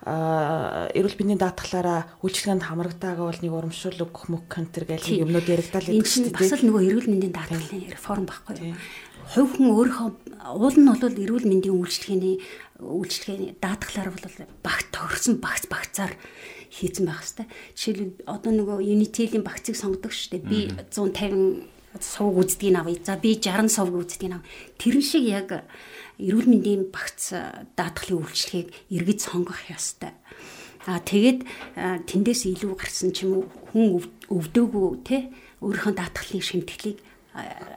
[0.06, 6.06] эрүүл мэндийн даатгалаараа үйлчлэгэнд хамрагдаагаа бол нэг урамшуул өгөх мөх контер гэх юмнууд яригдал байдаг
[6.06, 6.36] шүү дээ.
[6.36, 8.78] Бас л нөгөө эрүүл мэндийн даатгалын реформ байхгүй юу?
[9.26, 10.08] Хувь хүн өөрийнхөө
[10.54, 12.36] уул нь бол эрүүл мэндийн үйлчлэгээний
[12.78, 14.26] үйлчлэгээний даатгалаар бол
[14.62, 16.14] багт тохирсон багц багцаар
[16.70, 17.50] хийцэн байх хэвээр.
[17.74, 20.46] Жишээлбэл одоо нөгөө Unity-ийн багцыг сонгодог шүү дээ.
[20.46, 20.58] Би
[20.94, 21.66] 150
[21.98, 23.02] сувг үздгийг авъя.
[23.02, 24.46] За би 60 сувг үздгийг ав.
[24.78, 25.66] Тэрэн шиг яг
[26.22, 27.34] эрүүл мэндийн багц
[27.74, 30.14] даатгалын үйлчлэгийг эргэж сонгох ёстой.
[30.86, 31.42] А тэгээд
[32.06, 37.02] тэндээс илүү гарсан ч юм уу хүн өвдөөгүй те өөрийнхөө даатгалын шимтгэлийг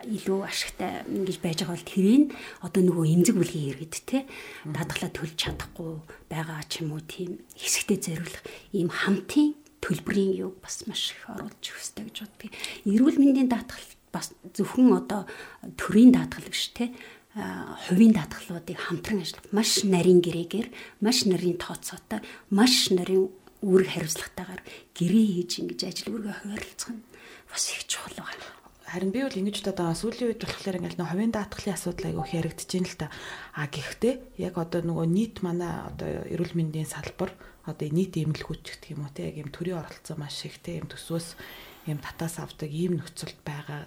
[0.08, 2.24] илүү ашигтай ингэж байж байгаа бол тэрийг
[2.64, 4.24] одоо нөгөө эмзэг бүлгийн иргэд те
[4.64, 5.92] даатгалаа төлж чадахгүй
[6.32, 11.64] байгаа ч юм уу тийм хэсэгтээ зориулах ийм хамтын төлбөрийн юг бас маш их оруулж
[11.64, 12.54] өгстэй гэж боддгийг.
[12.88, 15.28] Эрүүл мэндийн даатгал бас зөвхөн одоо
[15.80, 16.92] төрийн даатгал биш те
[17.36, 20.68] хувийн даатгалуудыг хамтран ажиллах маш нарийн гэрээгээр
[21.00, 22.20] маш нарийн тооцоотой
[22.52, 23.30] маш нарийн
[23.64, 24.62] үүрэг хариуцлагатайгаар
[24.98, 27.04] гэрээ хийж ингэж ажил үүргээ хуваарлцах нь
[27.48, 28.59] бас их чухал байна
[28.90, 32.70] харин би бол ингэж байгаа сүүлийн үед болохоор ингээл нөө хувийн даатгалын асуудал айгүй харагдаж
[32.74, 33.08] байна л та.
[33.54, 37.32] А гэхдээ яг одоо нөгөө нийт манай одоо эрүүл мэндийн салбар
[37.70, 40.90] одоо нийт эмнэлгүүч гэх юм уу те яг юм төрийн оролцоо маш их те юм
[40.90, 41.38] төсвөөс
[41.86, 43.86] юм татаас авдаг ийм нөхцөлд байгаа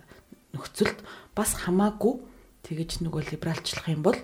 [0.54, 0.98] нөхцөлд
[1.34, 2.22] бас хамаагүй
[2.62, 4.18] тэгэж нөгөө либералчлах юм бол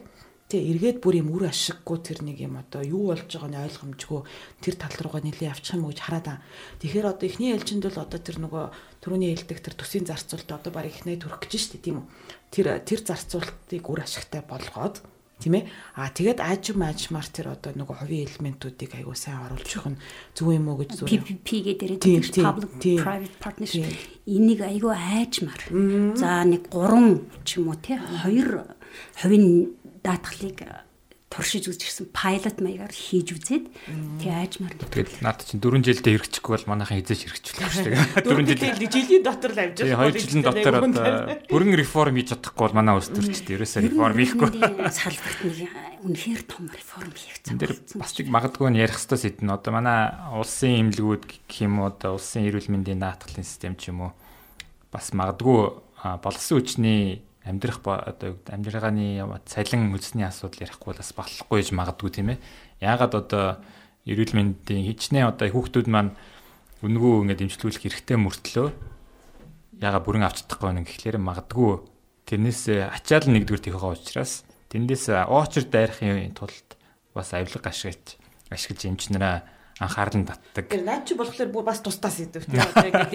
[0.48, 4.20] Тэ эргээд бүр юм үр ашиггүй тэр нэг юм одоо юу болж байгааг нь ойлгомжгүй
[4.64, 6.38] тэр тал руугаа нэлээд явчих юм уу гэж хараад аа.
[6.80, 8.64] Тэгэхээр одоо эхний ээлжинд бол одоо тэр нөгөө
[9.02, 12.06] түрүүний хэлдэг тэр төсвийн зарцуулалт одоо баг ихнээ төрөх гэж штэ тийм үү.
[12.50, 15.02] Тэр тэр зарцуулалтыг үр ашигтай болгоод
[15.38, 15.64] тийм ээ.
[15.94, 20.00] Аа тэгээд аажим аажмаар тэр одоо нөгөө хувийн элементүүдийг аягүй сайн оруулж өгөх нь
[20.34, 21.06] зөв юм уу гэж зөв.
[21.06, 22.02] PPP гэдэг
[22.42, 23.86] public private partnership
[24.26, 25.62] энийг аягүй аажмаар.
[26.18, 28.66] За нэг 3 ч юм уу тий 2
[29.22, 30.87] хувийн даатгалыг
[31.28, 33.64] туршиж үзчихсэн пайлот маягаар хийж үзээд
[34.20, 37.04] тий аажмаар тэгэл наад чинь 4 жилдээ хэрэгжихгүй бол манайхан
[37.68, 38.24] шүү дээ.
[38.24, 41.04] 4 жилийн дотор л амжиж байгаа 2 жилийн дотор одоо
[41.52, 44.50] бүрэн реформ хийж чадахгүй бол манай улс төрчд ерөөсөө реформ хийхгүй.
[44.88, 49.50] Салбарт нэг үнэхээр том реформ хийх цаг болсон бас чиг магадгүй нь ярих хэвээр сэдэн
[49.52, 54.06] одоо манай улсын эмнэлгүүд гэх юм уу одоо улсын эрүүл мэндийн даатгалын систем ч юм
[54.06, 54.12] уу
[54.94, 55.60] бас магадгүй
[56.22, 62.38] боловсон хүчний амьдрах одоо амьдралгааны цалин үлсний асуудал ярихгүй бас болохгүй гэж магадгүй тийм ээ.
[62.84, 63.44] Яагаад одоо
[64.04, 66.12] эрүүл мэндийн хичнээн одоо хүүхдүүд маань
[66.84, 68.68] үнгүү ингээд имжлүүлэх хэрэгтэй мөртлөө
[69.80, 71.82] яага бүрэн авч чадахгүй нэг гэхлээр магадгүй
[72.28, 76.68] тэрнээс ачаал нэгдүгээр тийхээ учраас тэндээс оочр дайрахын тулд
[77.14, 78.20] бас авилга ашиглаж
[78.52, 80.66] ашиглаж эмчнэрээ анхаарал нь татдаг.
[80.66, 82.58] Тэр наад чи болохоор бүр бас тустаас идэв тийм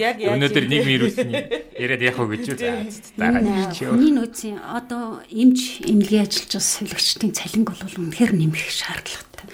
[0.00, 1.34] яг өнөөдөр нийгмийн ирүүлсний
[1.76, 3.92] яриад яах вэ гэж үү.
[3.92, 9.46] Хүний нөөцийн одоо эмч эмнэлгийн ажиллаж байгаа сувилагчдын цалинг бол үнэхээр нэмэх шаардлагатай.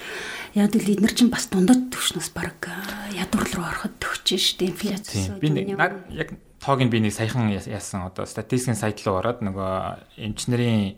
[0.54, 2.70] Яг л эдгээр чинь бас дундад төвшнөөс баг
[3.14, 5.34] ядуур руу ороход төгч штэ инфляци.
[5.42, 5.74] Би нэг
[6.14, 10.94] яг тоог нь би нэг саяхан яасан одоо статистикийн сайт руу ороод нөгөө эмчнэрийн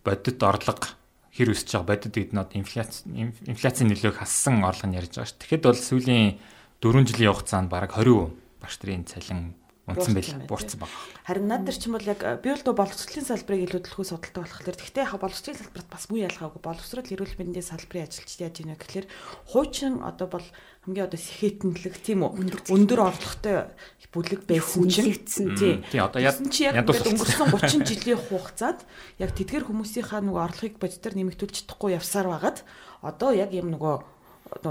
[0.00, 1.01] бодит орлого
[1.32, 3.08] хэр өсөж байгаа бодит гэдэг нь инфляц
[3.48, 5.40] инфляцийн нөлөөг хассан орлого нь ярьж байгаа ш.
[5.40, 6.36] Тэгэхэд бол сүүлийн
[6.84, 9.56] 4 жилийн хугацаанд бараг 20% багш нарын цалин
[9.86, 10.90] унтсан байл буурсан баг.
[11.26, 14.78] Харин над нар ч юм бол яг би бол боловсролын салбарыг илүү төлөхөө судалдаг болохоор
[14.78, 16.60] тэгтээ яг боловсролын салбарт бас муу ялгаагүй.
[16.62, 19.06] Боловсрол эрүүл мэндийн салбарын ажилчид яаж ийнэ гэхээр
[19.50, 20.46] хуучин одоо бол
[20.86, 23.74] хамгийн одоо сэхэтэнлэг тийм үү өндөр орлоготой
[24.12, 25.80] бүлэг байсан чинь тий.
[26.04, 26.36] одоо яг
[26.84, 28.84] өнгөрсөн 30 жилийн хугацаанд
[29.16, 32.58] яг тэдгэр хүмүүсийнхаа нөгөө орлогыг бодитоор нэмэгдүүлж чадахгүй явсаар байгаад
[33.00, 33.94] одоо яг юм нөгөө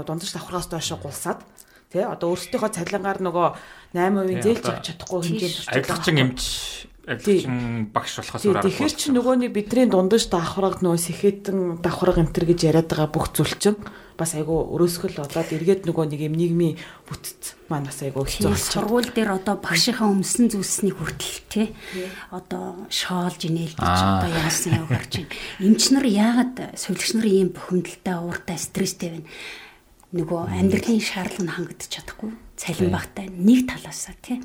[0.06, 1.42] дундаж давхраас доош гулсаад
[1.92, 3.48] Тэ одоо өөрсдийнхөө цалингаар нөгөө
[3.92, 6.40] 8% зээлж авч чадахгүй хэмжээнд авилгачин эмч
[7.04, 8.72] авилгачин багш болохоос өөр аргагүй.
[8.72, 13.52] Тэгэхээр чи нөгөөний бидний дундаж давхраг нөгөө сэхэтэн давхраг энтер гэж яриад байгаа бүх зүйл
[13.60, 13.76] чинь
[14.16, 18.72] бас айгу өрөөсгөл болоод эргээд нөгөө нэг юм нийгмийн бүтц маань бас айгу хэцүү болчих.
[18.72, 21.66] Сургууль дээр одоо багшийнхаа өмсөн зүйлсний хүртэл тий.
[22.30, 25.32] Одоо шоолж инээлдэж одоо яасан яв гарч байна.
[25.58, 29.28] Эмч нар яагаад сувилагч нарын ийм бухимдалтай ууртай стресстэй байна
[30.12, 34.38] нөгөө амьдралын шаардлага хангадж чадахгүй цалин багтай нэг талаасаа тий.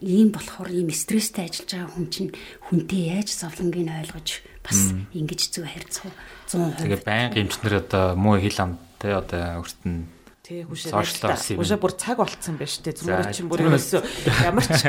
[0.00, 2.30] Ийм болохоор ийм стресстэй ажиллаж байгаа хүн чинь
[2.70, 4.28] хүнтэй яаж зовлонгийг ойлгож
[4.64, 6.14] бас ингэж зөв харьцах
[6.48, 6.78] 100%.
[6.86, 10.08] Тэгээ байнга эмчнэр одоо муу хил ам тий одоо өөрт нь
[10.50, 14.02] тий хүшээ хүшээ бүр цаг болцсон байна шүү дээ зүгээр чинь бүр ерөөсөө
[14.42, 14.82] ямар ч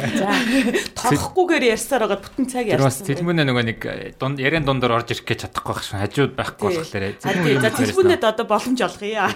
[0.98, 2.90] тоохгүйгээр ярьсаар байгаа бүтэн цаг ярьсан.
[2.90, 3.80] Бас тэлмүнэ нөгөө нэг
[4.18, 6.02] дунд яриан дундор орж ирэх гэж чадахгүй байх шүү.
[6.02, 9.30] Хажууд байхгүй болохоор за тэлмүнэд одоо боломж олгоё.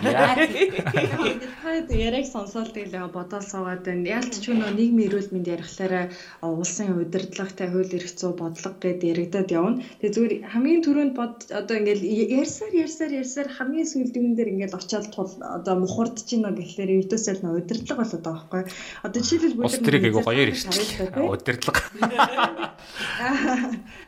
[1.62, 4.18] Хаад яриаг сонсоод тэгэл бодоод суугаад байна.
[4.18, 6.10] Яалт ч нөгөө нийгмийн эрүүл мэнд ярихлаараа
[6.42, 9.86] улсын удирдлагатай хууль эрх зүй бодлого гэд яригадад явна.
[10.02, 12.02] Тэгээ зүгээр хамгийн түрүүнд бод одоо ингээл
[12.42, 17.44] ярьсаар ярьсаар ярьсаар хамгийн сүүлдгэн дээр ингээл очиад тул одоо мухар чинь нөө гэхлээр ердөөсөө
[17.44, 18.64] нөө удирдлага болоод байгаа байхгүй.
[19.04, 21.20] Одоо жишээлбэл бүгд тэрийг айгу гоёор ирчихлээ.
[21.20, 21.82] Удирдлага.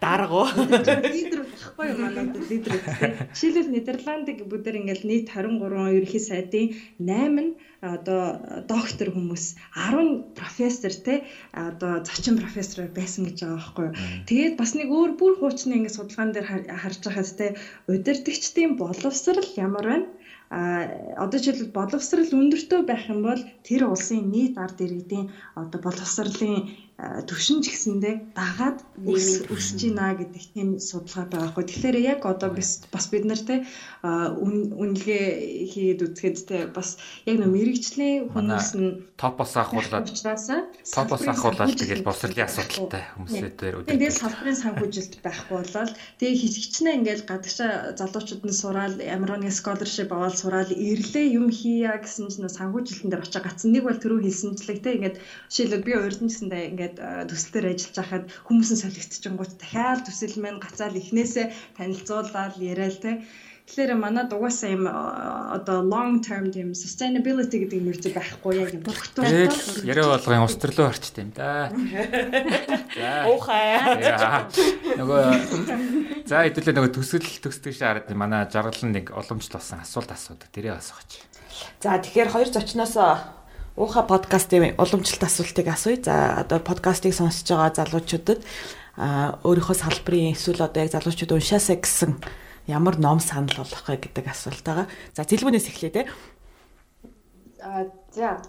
[0.03, 0.43] Дарга.
[0.55, 2.73] Лидер байхгүй юу манай лидер.
[3.33, 7.51] Жишээлбэл Нидерландыг бүгд ингээл нийт 23 ерөнхий сайдын 8 нь
[7.81, 8.21] одоо
[8.65, 11.15] доктор хүмүүс 10 профессор те
[11.53, 13.89] одоо зочин профессор байсан гэж байгаа байхгүй.
[14.29, 16.47] Тэгээд бас нэг өөр бүр хуучны ингэ судалгаан дээр
[16.81, 17.47] харж байхад те
[17.85, 20.07] удирдгчдын боловсрал ямар байна?
[20.49, 20.59] А
[21.23, 25.25] одоо жишээлбэл боловсрал өндөртөө байх юм бол тэр улсын нийт ард иргэдийн
[25.59, 26.55] одоо боловсролын
[26.97, 31.65] төвшин ч гэсэндээ дагаад өсөж байна гэдэг тийм судалгаа байгаа хгүй.
[31.69, 33.69] Тэгэхээр яг одоо бас бид нар те
[34.01, 35.25] үнэлгээ
[35.69, 36.97] хийгээд үзэхэд те бас
[37.29, 43.93] яг нэг мэрэгчлийн хүмүүс нь топос ахуулаад топос ахуулаад тэгэл боловсролын асуудалтай хүмүүсээ дээр үгүй.
[43.93, 50.09] Тэгээд салбарын санхүүжилт байхгүй болол тэгээ хичнээн ингээл гадагшаа залуучууд нь сураал ямар нэг scholarship
[50.09, 53.69] аваад сураал ирлээ юм хийя гэсэн чинь санхүүжилтэн дээр очиж гацсан.
[53.69, 55.17] Нэг бол түрүү хэлсэнчлэг те ингээд
[55.49, 60.63] жишээлбэл би урьдэн гэсэндээ ингээд ингээд төсөлтөөр ажиллаж байхад хүмүүс нь солигдчихэнгүүт дахиад төсөл маань
[60.63, 63.11] гацаал эхнээсээ танилцуулаад яриад те
[63.67, 68.83] Тэгэхээр манад угаасаа юм одоо long term тийм sustainability гэдэг юм үржи байхгүй яг юм
[68.87, 69.27] тогтвол
[69.83, 71.67] яриа болгоын устрлуу орчт юм да.
[72.95, 73.27] За.
[73.27, 73.75] Уухай.
[74.95, 75.19] Нөгөө
[76.31, 80.47] за хэдүүлээ нөгөө төсөл төсдөг шаард манай жаргалан нэг уламжлал болсон асуулт асуудаг.
[80.55, 81.27] Тэрийг асуугач.
[81.83, 82.95] За тэгэхээр хоёр зочноос
[83.77, 86.01] Ууха подкастын уламжлалт асуултыг асууя.
[86.01, 88.41] За одоо подкастыг сонсож байгаа залуучуудад
[88.97, 92.17] а өөрийнхөө салбарын эсвэл одоо яг залуучууд уншаасаа гэсэн
[92.65, 94.89] ямар ном санал болох вэ гэдэг асуулт байгаа.
[95.13, 96.09] За зэлгүүнээс эхлэе те.
[97.61, 97.85] А
[98.17, 98.41] за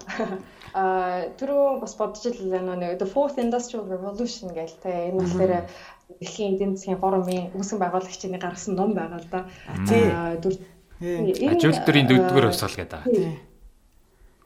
[0.73, 5.69] а түрүү бас бодож илээ нэг the fourth industrial revolution гээл те энэ болохоор
[6.17, 9.45] дэлхийн эдийн засгийн форумын үүсгэн байгуулагчны гаргасан ном байгаа л да.
[9.85, 10.09] Тий.
[10.41, 10.57] Дүр
[10.99, 13.48] Ажилтнуудын дөрөвдүгээр хувьсгал гэдэг байгаа.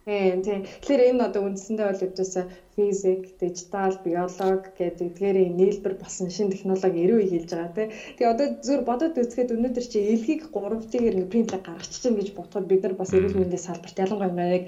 [0.03, 0.61] Тийм тийм.
[0.83, 2.43] Тэгэхээр энэ одоо үндсэндээ бол өдөөсөө
[2.75, 7.89] физик, дижитал, биологи гэдэг эдгээрийн нийлбэр болсон шинэ технологи ирүү хэлж байгаа тийм.
[8.19, 12.83] Тэгээ одоо зөв бодоод үзэхэд өнөөдөр чи элгийг 3D-гээр ингээ принтер гаргачихсан гэж бодоход бид
[12.83, 14.65] нар бас эрүүл мэндийн салбарт ялангуяа яг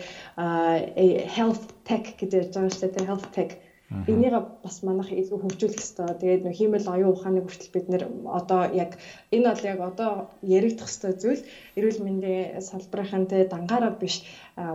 [1.35, 3.09] health tech гэж ярьж байгаа шүү дээ.
[3.11, 3.51] Health tech
[3.85, 4.33] Энийг
[4.65, 6.09] бас манайх илүү хөгжүүлэх хэрэгтэй.
[6.17, 8.97] Тэгээд нөх хиймэл оюун ухааны хүртэл бид нэр одоо яг
[9.29, 10.11] энэ бол яг одоо
[10.41, 11.43] яригдах хэрэгтэй зүйл.
[11.77, 14.25] Эрүүл мэндийн салбарын тэ дангаараа биш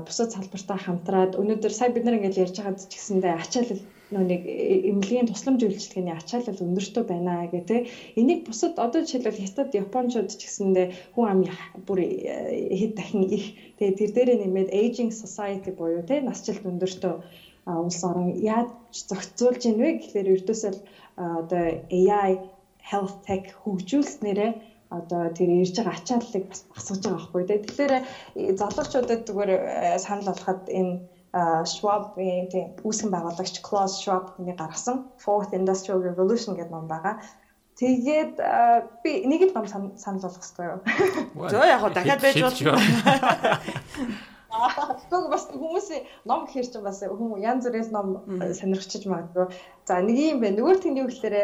[0.07, 3.83] бусад салбартаа хамтраад өнөөдөр сая бид нар ингэж ярьж байгаад ч гэсэндээ ачаалал
[4.15, 4.43] нөө нэг
[4.91, 10.87] эмнэлгийн тусламж үйлчилгээний ачаалал өндөртөө байна тэ энийг бусад одоо жишээлбэл хятад японочууд ч гэсэндээ
[11.15, 11.51] хүн амын
[11.87, 13.55] бүр э, хэд дахин их.
[13.79, 17.15] Тэгээ тэр дээрээ нэмээд aging society буюу тэ насжилт өндөртөө
[17.79, 20.73] улс орон яаж зохицуулж ийн вэ гэхээр ердөөсөө
[21.21, 22.33] одоо AI
[22.91, 24.53] health tech хөгжүүлснээрээ
[24.91, 27.59] одоо тэр ирж байгаа ачааллыг бас багсгаж байгаа байхгүй тий.
[27.63, 28.03] Тэгэхээр э,
[28.59, 30.95] залуучуудад зүгээр э, санал болгоход энэ
[31.31, 37.23] Schwab-ийн тийм үүсгэн байгуулагч Klaus Schwab-ны гаргасан Fourth Industrial Revolution гэдэг ном байгаа.
[37.79, 38.35] Тэгээд
[39.07, 40.83] би нэг л ном санал болгох хэрэгтэй юу?
[41.55, 42.75] Зөө яг хаа дахиад байж болно.
[44.51, 49.47] Тэгвэл бас хүмүүсийн ном гэхэр чинь бас хүмүүс янз бүрээс ном сонирхчиж магадгүй.
[49.87, 50.59] За нэг юм байна.
[50.59, 51.37] Нөгөө тэний үгээр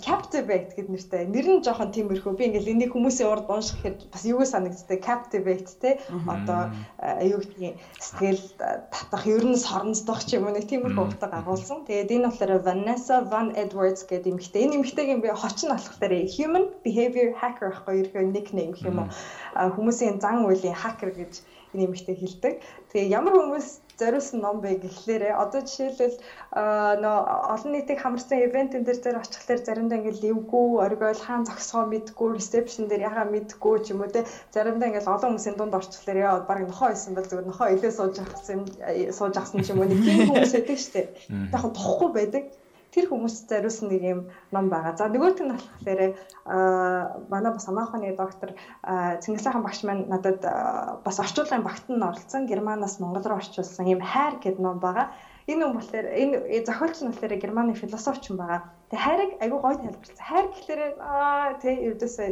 [0.00, 1.28] captivate гэдэг нэртэй.
[1.28, 2.32] Нэр нь жоохон тиймэрхүү.
[2.36, 6.00] Би ингээл энийг хүмүүсийн урд унших гэхэд бас юу санагддаг captivate те.
[6.28, 6.72] Одоо
[7.20, 8.42] юу гэдгийг сэтгэл
[8.88, 11.84] татах, ер нь соронцдох ч юм уу нэг тиймэрхүү утга агуулсан.
[11.88, 14.64] Тэгээд энэ болохоор Vanessa Van Edwards гэдэг эмэгтэй.
[14.64, 19.08] Энэ эмэгтэйгийн би хоч нь болохоор human behavior hacker ахгүй ерхөө nickname гэх юм уу.
[19.76, 21.44] Хүмүүсийн зан үйлийн hacker гэж
[21.74, 22.54] нэмэгтэй хэлдэг.
[22.92, 23.68] Тэгээ ямар хүмүүс
[24.00, 26.16] зориулсан ном бэ гэхлээрээ одоо жишээлбэл
[27.02, 27.18] нөө
[27.54, 32.88] олон нийтийг хамарсан ивент энэ дээр очихлаар заримдаа ингээл ливгүй оргиол хаан зогсгоо мэдгүй ресепшн
[32.88, 36.60] дээр яхаа мэдгүй ч юм уу те заримдаа ингээл олон хүмүүсийн дунд орчихлаар яа баг
[36.66, 38.60] нохоо исэн бол зүгээр нохоо илээ сууж ахсан
[39.18, 41.00] сууж ахсан ч юм уу нэг тийм хүмүүс байдаг штэ.
[41.52, 42.44] Яг тохгүй байдаг
[42.92, 44.20] тэр хүмүүст зориулсан нэг юм
[44.52, 44.92] ном байгаа.
[44.96, 46.00] За нөгөөх нь болохоор
[47.32, 48.52] манай бас амаахны доктор
[48.84, 50.44] Цэнгис хаан багш маань надад
[51.00, 55.08] бас орчуулгын багт нь оролцсон Германаас Монгол руу орчуулсан юм хайр гэдэг ном байгаа.
[55.48, 56.36] Энэ юм болохоор энэ
[56.68, 58.60] зохиолч нь болохоор Германы философч юм байгаа.
[58.92, 60.28] Тэгээ хайрыг айгүй гоё тайлбарласан.
[60.28, 62.28] Хайр гэхлээр аа тэг ердөөсөө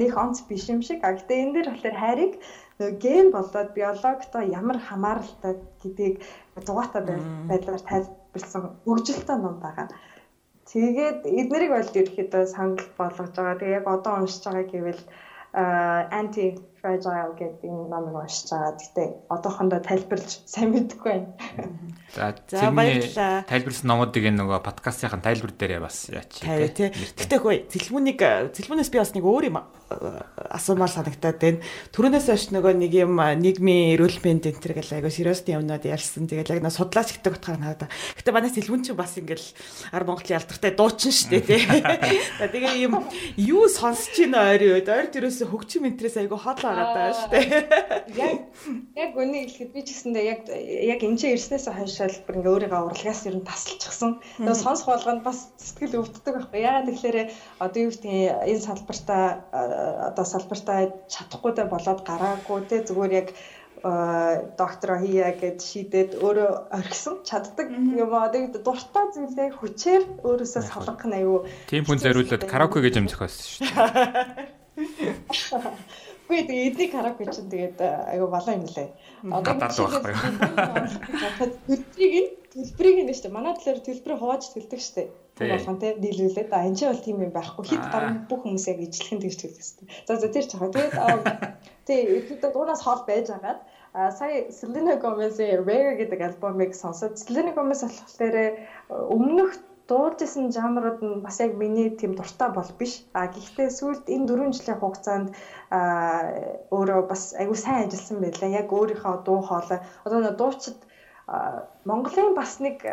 [0.00, 1.04] нэг онц биш юм шиг.
[1.04, 2.32] А гэтээ энэ дэр болохоор хайрыг
[3.04, 6.24] ген болоод биологтой ямар хамааралтай гэдгийг
[6.66, 7.02] дугаатай
[7.46, 9.88] байдлаар тайлбарласан билсэн хөгжилтэй ном байгаа.
[10.70, 13.60] Тэгээд эднэрийг бол ерөөхдөө санал болгож байгаа.
[13.60, 15.02] Тэгээ яг одоо уншиж байгаа гэвэл
[16.20, 16.44] anti
[16.80, 18.72] fragile гэдэг энэ номыг уншиж байгаа.
[18.80, 22.34] Гэтэ одоохондоо тайлбарлаж сайн мэдэхгүй байна.
[22.48, 23.44] За баярлалаа.
[23.44, 26.40] Тайлбарсан номуудыг энэ нөгөө подкастын тайлбар дээрээ бас яач.
[26.40, 28.20] Гэтэ хөөе цэлмүнийг
[28.56, 29.60] цэлмүнээс би бас нэг өөр юм
[30.50, 31.60] асуумаар санагтаад байна.
[31.92, 36.30] Төрөнөөс хойш нөгөө нэг юм нийгмийн эрүүл мэнд энэ төр гэл айгу сериосны юмнууд ярьсан.
[36.30, 37.90] Тэгэл яг на судлаач гэдэг утгаар надад.
[38.16, 39.46] Гэтэ манай сэлмүн чинь бас ингээл
[39.92, 41.62] ар Монголын алдартай дуучин шүү дээ тий.
[42.54, 43.02] Тэгээ юм
[43.36, 47.46] юу сонсож ийн ойрын үед ойр төрөөс хөгжим энтрээс айгу хол агаад байгаа шүү дээ.
[48.16, 48.34] Яг
[48.96, 52.82] яг үнийг хэлэхэд би ч гэсэндээ яг яг энэ чинь ирснээс хойшоо бүр ингээ өөрийгөө
[52.88, 54.10] урлагаас ер нь тасалчихсан.
[54.38, 56.60] Тэгээ сонсох болгонд бас сэтгэл өвддөг байхгүй.
[56.62, 57.18] Яагаад тэгэхээр
[57.64, 58.14] одоо юу гэдэг
[58.50, 59.24] энэ салбартаа
[60.10, 60.78] одоо салбартаа
[61.12, 63.28] чадахгүйдээ болоод гараагүй те зүгээр яг
[63.82, 71.08] доктор хийя гэд шийдээд өөрөө орхисон чаддаг юм аа тэгээд дуртай зүйлээ хүчээр өөрөөсөө салгах
[71.08, 74.60] нь аюу тийм хүн зориулаад караоке гэж юм зохиосон шүү дээ.
[76.30, 78.94] Үгүй тэгээд эдний караоке чинь тэгээд аюу балаа юм лээ.
[79.34, 79.58] Одоо
[81.66, 83.34] төлбөрийг төлбөрийг нь шүү дээ.
[83.34, 85.08] Манай талаар төлбөрийг хувааж төлдөг шүү дээ
[85.40, 88.78] болгон тий нийлүүлээд а энэ ч бол тийм юм байхгүй хит гарна бүх хүмүүс яг
[88.84, 89.88] ижлэхэн тэгж хэлдэг шүү дээ.
[90.06, 90.68] За за тэр ч хаа.
[90.68, 90.94] Тэгээд
[91.88, 93.60] тий эдгээр дуунаас хол байж агаад
[93.96, 98.36] а сая Selena Gomez-ийн Rare гэдэг альбомыг сонсоод Selena Gomez болохоор
[99.16, 99.50] өмнөх
[99.90, 102.92] дуулжсэн жанрууд нь бас яг миний тийм дуртай бол биш.
[103.18, 105.28] А гэхдээ сүүлд энэ 4 жилийн хугацаанд
[105.70, 105.80] а
[106.70, 108.48] өөрөө бас айгүй сайн ажилласан байлаа.
[108.60, 110.78] Яг өөрийнхөө дуу хоолой одоо дуучид
[111.84, 112.86] Монголын бас нэг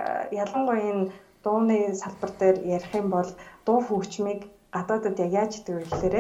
[0.44, 1.12] ялангуяа энэ
[1.44, 3.30] дууны салбар дээр ярих юм бол
[3.66, 4.42] дуу хөгжмийг
[4.74, 6.16] гадаадад яаж хийдэг вэ гэхээр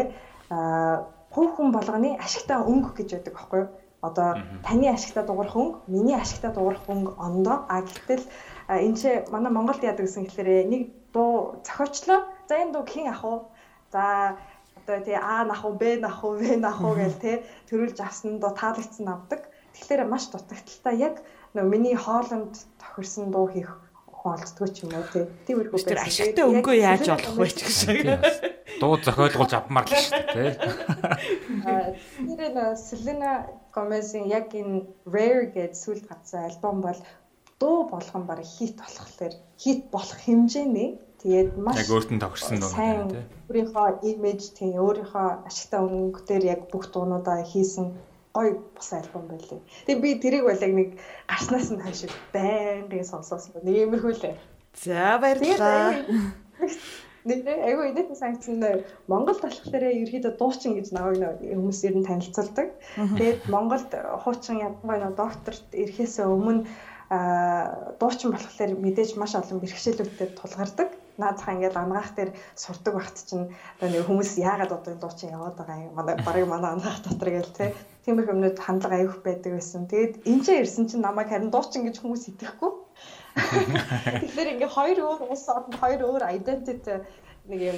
[1.33, 3.69] хувь хүн болгоны ашигтай өнгө гэж байдаг байхгүй юу?
[4.07, 4.29] Одоо
[4.65, 7.65] таны ашигтай дуурах өнгө, миний ашигтай дуурах өнгө ондоо.
[7.67, 8.23] А гэтэл
[8.68, 12.27] энэ чи манай Монголд яадаг гэсэн гэхээр нэг дуу зохиочлоо.
[12.52, 13.48] За энэ дуу хэн ах вэ?
[13.91, 14.35] За
[14.76, 18.39] одоо тий А нах уу, Б нах уу, В нах уу гэл тий төрүүлж авсан
[18.39, 19.48] дуу таалагдсан авдаг.
[19.76, 21.15] Тэгэхээр маш дутагдaltaа яг
[21.56, 23.72] нөгөө миний хоолонд тохирсон дуу хийх
[24.07, 25.26] хүн олцдгоо ч юм уу тий.
[25.48, 28.19] Тиймэрхүү Тэр ашигтай өнгөө яаж олох вэ ч гэсэн.
[28.81, 32.35] Дуу зохиолгуулж авмаар л шүү дээ тий.
[32.35, 33.31] Тэр нэ Selena
[33.72, 36.99] Gomez-ийн яг энэ Rare гэдэг сүлд гарсан альбом бол
[37.59, 40.89] дуу болгон баг хит болохлээр хит болох хэмжээний
[41.21, 43.23] тэгээд маш яг өөртөө тохирсон дуу байна тий.
[43.49, 47.97] Өөрийнхөө имиж тий өөрийнхөө ашигтай өнгөтөр яг бүх дуунуудаа хийсэн
[48.38, 49.61] гоё бус альбом байлээ.
[49.85, 50.89] Тэгээ би тэрийг бол яг нэг
[51.25, 53.65] гарснаас нь хойш байнгын сонсоосон.
[53.65, 54.35] Нэг иймэрхүү лээ.
[54.77, 55.97] За баярлалаа.
[57.27, 62.67] Нэг айгүй инээдэн санагдсан нэ Монголд болохоор ерөөдөө дуучин гэж наваг хүмүүс ер нь танилцуулдаг.
[62.95, 63.91] Тэгээд Монголд
[64.23, 66.69] хуучин ядгай докторт ирэхээс өмнө
[67.09, 70.91] дуучин болохоор мэдээж маш олон бэрхшээлүүдтэй тулгардаг.
[71.17, 73.49] Наадах ингээл ангаах дээр сурдаг багт чинь
[73.81, 75.95] нэг хүмүүс яагаад одоо энэ дуучин яваад байгаа юм.
[75.95, 77.73] Манай барыг манай ангаах дотор гээл те.
[78.05, 79.88] Тиймэрхүү юмнууд хандлага аюух байдаг байсан.
[79.88, 82.71] Тэгээд энэ ч ирсэн чинь намайг харин дуучин гэж хүмүүс итгэхгүй.
[84.27, 87.01] Тэгэхээр ингээ хоёр өөр улс орнд хоёр өөр identity
[87.47, 87.77] нэг юм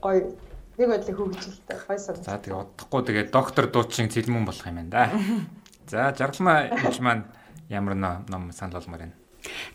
[0.00, 0.32] гоё
[0.80, 2.16] нэг байдлыг хөгжилтэй гоё сан.
[2.24, 5.04] За тэгээ удахгүй тэгээ доктор дуучин цэлмэн болох юм байна да.
[5.92, 7.24] За жаргалмаа энэ маань
[7.68, 9.16] ямар ном санал болмоор байна.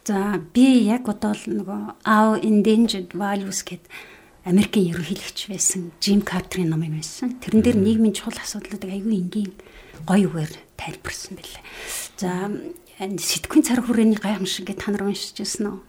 [0.04, 3.84] За би яг одоо л нөгөө Our Endangered Values гэд
[4.44, 7.38] Америкийн ерөнхийлөгч байсан Jim Carter-ийн ном юм байсан.
[7.40, 9.54] Тэрэн дээр нийгмийн чухал асуудлуудыг аягүй энгийн
[10.04, 11.64] гоё үгээр тайлбарсан байлаа.
[12.18, 12.30] За
[13.00, 15.80] сэтгвийн цар хүрээний гайхамшиг гэж та нар уншижсэн үү?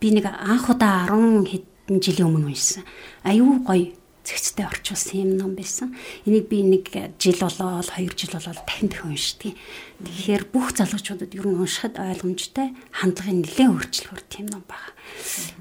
[0.00, 2.86] Би нэг анх удаа 10 хэдэн жилийн өмнө уншсан.
[3.26, 3.90] Аюу гоё
[4.26, 5.94] зэгцтэй орчуулсан юм ном байсан.
[6.26, 6.90] Энийг би нэг
[7.22, 9.54] жил болоод 2 жил болоод дахин дахин уншдаг.
[10.02, 14.90] Тэгэхээр бүх залуучуудад ер нь уншихад ойлгомжтой хандлагын нэлээд өөрчлөлт тийм ном байна.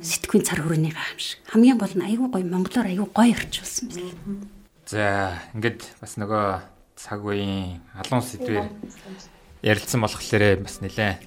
[0.01, 1.39] Сэтгвийн цар хүрээний гайхамшиг.
[1.53, 4.49] Хамгийн гол нь аюу гоё монголоор аюу гоё орчуулсан байна.
[4.89, 6.45] За ингээд бас нөгөө
[6.97, 8.67] цаг үеийн алуун сэдвээр
[9.61, 11.21] ярилцсан болохоор бас нэлээ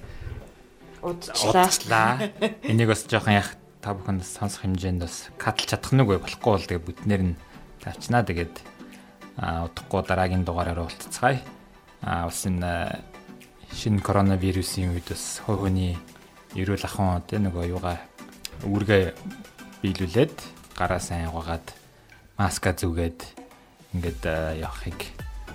[1.01, 2.19] удчлаа.
[2.63, 6.67] Энийг бас жоохон яг та бүхэнд сонсох хэмжээнд бас катлж чадах нэг бай болохгүй бол
[6.67, 7.39] тэгээ бүтнээр нь
[7.79, 8.55] тавьчнаа тэгээд
[9.39, 11.39] удахгүй дараагийн дугаараар уулзцгаая.
[12.03, 12.99] А бас энэ
[13.71, 15.95] шинэ коронавирусын үед бас хойхны
[16.59, 17.97] эрүүл ахуйн тэ нөгөө юугаа
[18.67, 19.15] үүргээ
[19.79, 20.35] биелүүлээд
[20.75, 21.67] гараа сайн угаагаад
[22.35, 23.19] маска зүгээд
[23.95, 24.23] ингээд
[24.59, 24.99] явахыг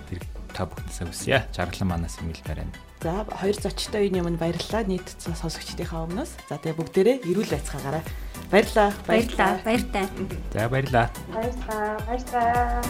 [0.09, 0.21] тэр
[0.53, 1.37] та бүхнээсээ хүсье.
[1.53, 2.84] Жаргалан манаас имэйл барина.
[3.03, 6.31] За хоёр зочтой үеийн өмнө баярлалаа нийт сонсогчдийнхаа өмнөөс.
[6.49, 8.03] За тэгээ бүгдээрээ эрүүл байцгаагаараа.
[8.49, 8.91] Баярлалаа.
[9.05, 9.53] Баярлалаа.
[9.65, 10.05] Баяртай.
[10.53, 11.07] За баярлалаа.
[11.29, 11.99] Баярлалаа.
[12.07, 12.81] Баярлалаа.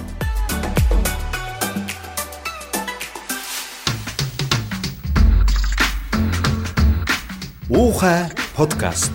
[7.70, 9.12] Уухай подкаст.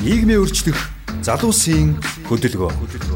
[0.00, 0.80] Нийгмийн өөрчлөх
[1.20, 3.13] залуусын хөдөлгөөн.